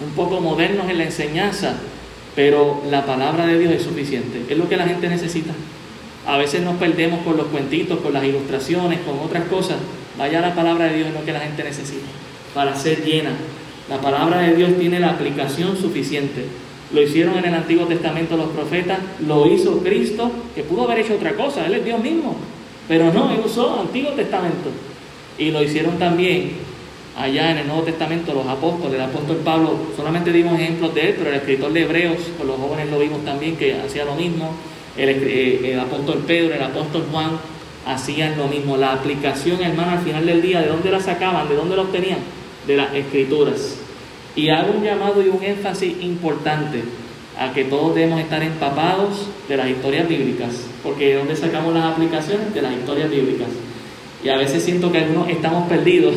un 0.00 0.10
poco 0.12 0.40
modernos 0.40 0.88
en 0.88 0.98
la 0.98 1.04
enseñanza, 1.04 1.76
pero 2.36 2.82
la 2.88 3.04
palabra 3.04 3.46
de 3.46 3.58
Dios 3.58 3.72
es 3.72 3.82
suficiente, 3.82 4.42
es 4.48 4.56
lo 4.56 4.68
que 4.68 4.76
la 4.76 4.86
gente 4.86 5.08
necesita. 5.08 5.52
A 6.26 6.36
veces 6.36 6.62
nos 6.62 6.76
perdemos 6.76 7.20
con 7.24 7.36
los 7.36 7.46
cuentitos, 7.46 8.00
con 8.00 8.12
las 8.12 8.24
ilustraciones, 8.24 9.00
con 9.00 9.18
otras 9.18 9.44
cosas. 9.44 9.78
Vaya 10.16 10.40
la 10.40 10.54
palabra 10.54 10.86
de 10.86 10.96
Dios 10.96 11.08
es 11.08 11.14
lo 11.14 11.24
que 11.24 11.32
la 11.32 11.40
gente 11.40 11.64
necesita 11.64 12.06
para 12.54 12.74
ser 12.76 13.04
llena. 13.04 13.30
La 13.88 14.00
palabra 14.00 14.40
de 14.40 14.54
Dios 14.54 14.72
tiene 14.78 15.00
la 15.00 15.10
aplicación 15.10 15.76
suficiente. 15.76 16.44
Lo 16.92 17.02
hicieron 17.02 17.36
en 17.38 17.46
el 17.46 17.54
Antiguo 17.54 17.86
Testamento 17.86 18.36
los 18.36 18.48
profetas, 18.48 18.98
lo 19.26 19.46
hizo 19.46 19.78
Cristo, 19.80 20.30
que 20.54 20.62
pudo 20.62 20.84
haber 20.84 21.00
hecho 21.00 21.14
otra 21.14 21.34
cosa, 21.34 21.66
Él 21.66 21.74
es 21.74 21.84
Dios 21.84 22.00
mismo, 22.00 22.36
pero 22.86 23.12
no, 23.12 23.30
Él 23.30 23.40
usó 23.44 23.74
el 23.74 23.80
Antiguo 23.80 24.10
Testamento. 24.12 24.70
Y 25.38 25.50
lo 25.50 25.62
hicieron 25.62 25.98
también 25.98 26.52
allá 27.16 27.50
en 27.50 27.58
el 27.58 27.66
Nuevo 27.66 27.82
Testamento 27.82 28.32
los 28.32 28.46
apóstoles, 28.46 28.94
el 28.94 29.02
apóstol 29.02 29.38
Pablo, 29.38 29.76
solamente 29.96 30.32
dimos 30.32 30.58
ejemplos 30.58 30.94
de 30.94 31.08
él, 31.10 31.14
pero 31.18 31.30
el 31.30 31.36
escritor 31.36 31.72
de 31.72 31.82
Hebreos, 31.82 32.18
con 32.38 32.46
los 32.46 32.56
jóvenes 32.56 32.90
lo 32.90 32.98
vimos 32.98 33.24
también 33.24 33.56
que 33.56 33.74
hacía 33.74 34.04
lo 34.04 34.14
mismo, 34.14 34.54
el, 34.96 35.08
eh, 35.08 35.72
el 35.72 35.80
apóstol 35.80 36.24
Pedro, 36.26 36.54
el 36.54 36.62
apóstol 36.62 37.06
Juan, 37.10 37.30
hacían 37.86 38.36
lo 38.36 38.48
mismo. 38.48 38.76
La 38.76 38.92
aplicación, 38.92 39.62
hermano, 39.62 39.92
al 39.92 40.00
final 40.00 40.26
del 40.26 40.42
día, 40.42 40.60
¿de 40.60 40.68
dónde 40.68 40.90
la 40.90 41.00
sacaban? 41.00 41.48
¿De 41.48 41.54
dónde 41.54 41.76
la 41.76 41.82
obtenían? 41.82 42.18
De 42.68 42.76
las 42.76 42.94
escrituras. 42.94 43.78
Y 44.36 44.50
hago 44.50 44.74
un 44.78 44.84
llamado 44.84 45.20
y 45.20 45.28
un 45.28 45.42
énfasis 45.42 46.00
importante 46.00 46.84
a 47.38 47.52
que 47.52 47.64
todos 47.64 47.94
debemos 47.94 48.20
estar 48.20 48.42
empapados 48.42 49.28
de 49.48 49.56
las 49.56 49.68
historias 49.68 50.08
bíblicas, 50.08 50.50
porque 50.82 51.08
¿de 51.08 51.14
dónde 51.14 51.34
sacamos 51.34 51.72
las 51.72 51.84
aplicaciones? 51.84 52.52
De 52.52 52.62
las 52.62 52.72
historias 52.72 53.10
bíblicas. 53.10 53.48
Y 54.22 54.28
a 54.28 54.36
veces 54.36 54.62
siento 54.62 54.92
que 54.92 54.98
algunos 54.98 55.28
estamos 55.28 55.68
perdidos. 55.68 56.14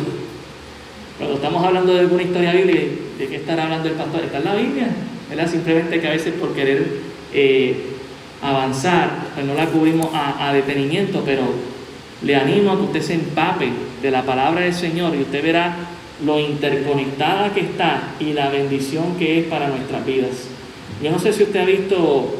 Cuando 1.18 1.36
estamos 1.36 1.64
hablando 1.64 1.94
de 1.94 2.00
alguna 2.00 2.22
historia 2.22 2.52
bíblica, 2.52 2.86
¿de 3.18 3.26
qué 3.28 3.36
estará 3.36 3.64
hablando 3.64 3.88
el 3.88 3.94
pastor? 3.94 4.24
Está 4.24 4.38
en 4.38 4.44
la 4.44 4.54
Biblia, 4.54 4.86
¿verdad? 5.30 5.50
Simplemente 5.50 6.00
que 6.00 6.08
a 6.08 6.10
veces 6.10 6.34
por 6.34 6.54
querer 6.54 6.86
eh, 7.32 7.76
avanzar, 8.42 9.10
pues 9.34 9.46
no 9.46 9.54
la 9.54 9.66
cubrimos 9.66 10.12
a, 10.12 10.48
a 10.48 10.52
detenimiento, 10.52 11.22
pero 11.24 11.42
le 12.22 12.36
animo 12.36 12.72
a 12.72 12.76
que 12.76 12.82
usted 12.82 13.02
se 13.02 13.14
empape 13.14 13.70
de 14.02 14.10
la 14.10 14.22
palabra 14.22 14.62
del 14.62 14.74
Señor 14.74 15.14
y 15.14 15.22
usted 15.22 15.42
verá 15.42 15.76
lo 16.24 16.38
interconectada 16.38 17.52
que 17.52 17.60
está 17.60 18.14
y 18.20 18.32
la 18.32 18.48
bendición 18.48 19.16
que 19.18 19.40
es 19.40 19.46
para 19.46 19.68
nuestras 19.68 20.04
vidas. 20.06 20.48
Yo 21.02 21.10
no 21.10 21.18
sé 21.18 21.32
si 21.32 21.42
usted 21.42 21.60
ha 21.60 21.64
visto 21.64 22.34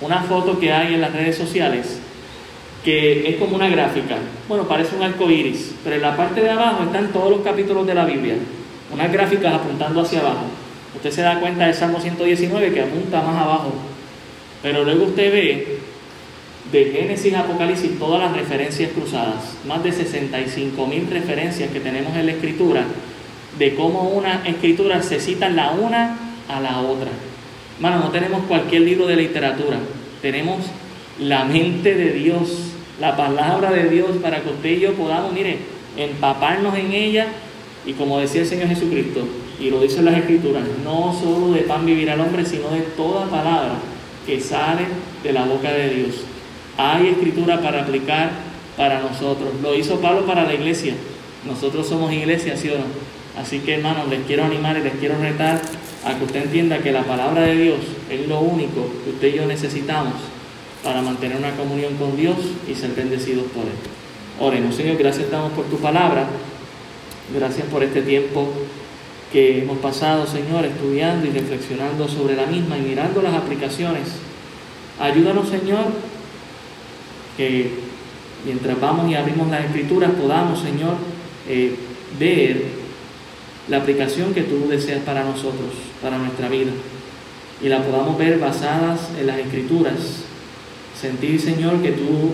una 0.00 0.22
foto 0.22 0.58
que 0.58 0.72
hay 0.72 0.94
en 0.94 1.00
las 1.00 1.12
redes 1.12 1.36
sociales 1.36 2.00
que 2.84 3.28
es 3.28 3.36
como 3.36 3.56
una 3.56 3.68
gráfica. 3.68 4.16
Bueno, 4.48 4.66
parece 4.68 4.96
un 4.96 5.02
arco 5.02 5.30
iris, 5.30 5.74
pero 5.82 5.96
en 5.96 6.02
la 6.02 6.16
parte 6.16 6.40
de 6.40 6.50
abajo 6.50 6.84
están 6.84 7.08
todos 7.12 7.30
los 7.30 7.40
capítulos 7.40 7.86
de 7.86 7.94
la 7.94 8.04
Biblia, 8.04 8.36
unas 8.92 9.12
gráficas 9.12 9.54
apuntando 9.54 10.00
hacia 10.00 10.20
abajo. 10.20 10.44
Usted 10.94 11.10
se 11.10 11.22
da 11.22 11.40
cuenta 11.40 11.66
del 11.66 11.74
Salmo 11.74 12.00
119 12.00 12.72
que 12.72 12.80
apunta 12.80 13.20
más 13.22 13.42
abajo, 13.42 13.72
pero 14.62 14.84
luego 14.84 15.04
usted 15.04 15.32
ve 15.32 15.78
de 16.72 16.84
Génesis 16.86 17.32
a 17.34 17.40
Apocalipsis 17.40 17.98
todas 17.98 18.20
las 18.20 18.36
referencias 18.36 18.90
cruzadas, 18.92 19.56
más 19.66 19.82
de 19.82 19.92
65 19.92 20.86
mil 20.86 21.06
referencias 21.10 21.70
que 21.70 21.80
tenemos 21.80 22.14
en 22.14 22.26
la 22.26 22.32
escritura, 22.32 22.84
de 23.58 23.74
cómo 23.74 24.10
una 24.10 24.46
escritura 24.46 25.02
se 25.02 25.18
cita 25.18 25.48
la 25.48 25.70
una 25.70 26.18
a 26.48 26.60
la 26.60 26.80
otra. 26.80 27.08
Bueno, 27.80 27.98
no 28.00 28.10
tenemos 28.10 28.42
cualquier 28.42 28.82
libro 28.82 29.06
de 29.06 29.16
literatura, 29.16 29.78
tenemos 30.20 30.58
la 31.18 31.44
mente 31.44 31.94
de 31.94 32.12
Dios, 32.12 32.72
la 33.00 33.16
palabra 33.16 33.70
de 33.70 33.88
Dios 33.88 34.16
para 34.22 34.42
que 34.42 34.50
usted 34.50 34.70
y 34.70 34.80
yo 34.80 34.92
podamos, 34.92 35.32
mire, 35.32 35.58
empaparnos 35.96 36.76
en 36.76 36.92
ella 36.92 37.28
y 37.86 37.94
como 37.94 38.18
decía 38.18 38.42
el 38.42 38.46
Señor 38.46 38.68
Jesucristo, 38.68 39.26
y 39.58 39.70
lo 39.70 39.80
dicen 39.80 40.04
las 40.04 40.18
escrituras, 40.18 40.62
no 40.84 41.18
solo 41.18 41.52
de 41.52 41.62
pan 41.62 41.86
vivir 41.86 42.10
al 42.10 42.20
hombre, 42.20 42.44
sino 42.44 42.68
de 42.68 42.80
toda 42.80 43.26
palabra 43.26 43.74
que 44.26 44.38
sale 44.40 44.82
de 45.22 45.32
la 45.32 45.44
boca 45.46 45.72
de 45.72 45.94
Dios. 45.94 46.27
Hay 46.78 47.08
escritura 47.08 47.60
para 47.60 47.82
aplicar 47.82 48.30
para 48.76 49.00
nosotros. 49.00 49.50
Lo 49.62 49.74
hizo 49.74 50.00
Pablo 50.00 50.24
para 50.24 50.44
la 50.44 50.54
iglesia. 50.54 50.94
Nosotros 51.44 51.88
somos 51.88 52.12
iglesia, 52.12 52.56
¿sí 52.56 52.70
o 52.70 52.78
no? 52.78 52.84
Así 53.40 53.58
que 53.58 53.74
hermanos, 53.74 54.08
les 54.08 54.24
quiero 54.26 54.44
animar 54.44 54.78
y 54.78 54.82
les 54.82 54.94
quiero 54.94 55.18
retar 55.18 55.60
a 56.04 56.14
que 56.14 56.24
usted 56.24 56.44
entienda 56.44 56.78
que 56.78 56.92
la 56.92 57.02
palabra 57.02 57.42
de 57.42 57.56
Dios 57.56 57.78
es 58.08 58.26
lo 58.28 58.40
único 58.40 58.88
que 59.04 59.10
usted 59.10 59.34
y 59.34 59.36
yo 59.36 59.46
necesitamos 59.46 60.14
para 60.84 61.02
mantener 61.02 61.36
una 61.36 61.50
comunión 61.56 61.94
con 61.96 62.16
Dios 62.16 62.36
y 62.68 62.74
ser 62.74 62.92
bendecidos 62.92 63.44
por 63.52 63.64
Él. 63.64 63.72
Oremos, 64.40 64.76
Señor, 64.76 64.96
gracias 64.96 65.30
damos 65.30 65.52
por 65.52 65.64
tu 65.66 65.78
palabra. 65.78 66.26
Gracias 67.34 67.66
por 67.66 67.82
este 67.82 68.02
tiempo 68.02 68.48
que 69.32 69.62
hemos 69.62 69.78
pasado, 69.78 70.26
Señor, 70.26 70.64
estudiando 70.64 71.26
y 71.26 71.30
reflexionando 71.30 72.08
sobre 72.08 72.36
la 72.36 72.46
misma 72.46 72.78
y 72.78 72.82
mirando 72.82 73.20
las 73.20 73.34
aplicaciones. 73.34 74.08
Ayúdanos, 74.98 75.48
Señor, 75.48 75.84
que 77.38 77.70
mientras 78.44 78.78
vamos 78.80 79.08
y 79.10 79.14
abrimos 79.14 79.48
las 79.48 79.64
escrituras 79.64 80.10
podamos, 80.10 80.60
Señor, 80.60 80.96
eh, 81.48 81.74
ver 82.18 82.64
la 83.68 83.78
aplicación 83.78 84.34
que 84.34 84.42
tú 84.42 84.68
deseas 84.68 85.02
para 85.04 85.24
nosotros, 85.24 85.70
para 86.02 86.18
nuestra 86.18 86.48
vida. 86.48 86.72
Y 87.62 87.68
la 87.68 87.82
podamos 87.82 88.18
ver 88.18 88.38
basadas 88.38 89.10
en 89.18 89.28
las 89.28 89.38
escrituras. 89.38 90.24
Sentir, 91.00 91.40
Señor, 91.40 91.80
que 91.80 91.92
tú 91.92 92.32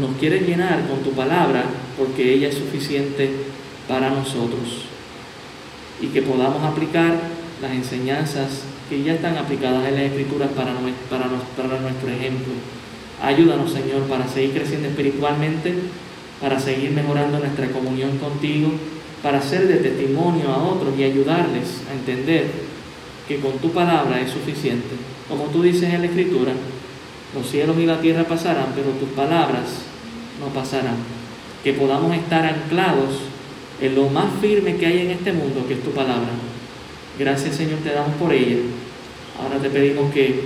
nos 0.00 0.16
quieres 0.16 0.46
llenar 0.46 0.88
con 0.88 1.00
tu 1.00 1.12
palabra 1.12 1.64
porque 1.98 2.32
ella 2.32 2.48
es 2.48 2.54
suficiente 2.54 3.30
para 3.86 4.10
nosotros. 4.10 4.86
Y 6.00 6.06
que 6.06 6.22
podamos 6.22 6.62
aplicar 6.64 7.14
las 7.60 7.72
enseñanzas 7.72 8.62
que 8.88 9.02
ya 9.02 9.14
están 9.14 9.36
aplicadas 9.36 9.86
en 9.88 9.94
las 9.94 10.04
escrituras 10.04 10.48
para, 10.56 10.72
para, 11.10 11.26
para 11.56 11.80
nuestro 11.80 12.08
ejemplo. 12.10 12.54
Ayúdanos, 13.26 13.72
Señor, 13.72 14.02
para 14.02 14.28
seguir 14.28 14.52
creciendo 14.52 14.86
espiritualmente, 14.86 15.74
para 16.40 16.60
seguir 16.60 16.92
mejorando 16.92 17.40
nuestra 17.40 17.66
comunión 17.70 18.18
contigo, 18.18 18.70
para 19.20 19.42
ser 19.42 19.66
de 19.66 19.78
testimonio 19.78 20.48
a 20.48 20.62
otros 20.62 20.96
y 20.96 21.02
ayudarles 21.02 21.82
a 21.90 21.94
entender 21.94 22.46
que 23.26 23.40
con 23.40 23.58
tu 23.58 23.72
palabra 23.72 24.20
es 24.20 24.30
suficiente. 24.30 24.94
Como 25.28 25.46
tú 25.46 25.64
dices 25.64 25.92
en 25.92 26.02
la 26.02 26.06
Escritura, 26.06 26.52
los 27.34 27.50
cielos 27.50 27.76
y 27.80 27.86
la 27.86 28.00
tierra 28.00 28.22
pasarán, 28.22 28.66
pero 28.76 28.90
tus 28.90 29.08
palabras 29.08 29.82
no 30.38 30.46
pasarán. 30.54 31.16
que 31.64 31.72
podamos 31.72 32.14
estar 32.14 32.44
anclados 32.44 33.22
en 33.80 33.96
lo 33.96 34.08
más 34.08 34.26
firme 34.40 34.76
que 34.76 34.86
hay 34.86 35.00
en 35.00 35.10
este 35.10 35.32
mundo, 35.32 35.66
que 35.66 35.74
es 35.74 35.82
tu 35.82 35.90
palabra. 35.90 36.28
Gracias 37.18 37.56
Señor, 37.56 37.80
te 37.80 37.90
damos 37.90 38.14
por 38.20 38.32
ella. 38.32 38.58
Ahora 39.42 39.60
te 39.60 39.68
pedimos 39.68 40.14
que 40.14 40.44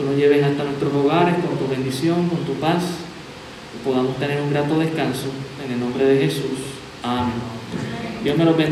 tú 0.00 0.06
nos 0.06 0.16
lleves 0.16 0.42
hasta 0.42 0.64
nuestros 0.64 0.92
hogares 0.94 1.34
con 1.44 1.58
tu 1.58 1.68
bendición, 1.68 2.28
con 2.28 2.38
tu 2.46 2.54
paz, 2.54 2.82
y 3.74 3.86
podamos 3.86 4.16
tener 4.16 4.40
un 4.40 4.50
grato 4.50 4.78
descanso. 4.78 5.26
En 5.64 5.72
el 5.72 5.80
nombre 5.80 6.04
de 6.04 6.24
Jesús. 6.24 6.58
Amén. 7.02 7.34
Dios 8.24 8.36
me 8.36 8.44
los 8.44 8.56
bendiga. 8.56 8.68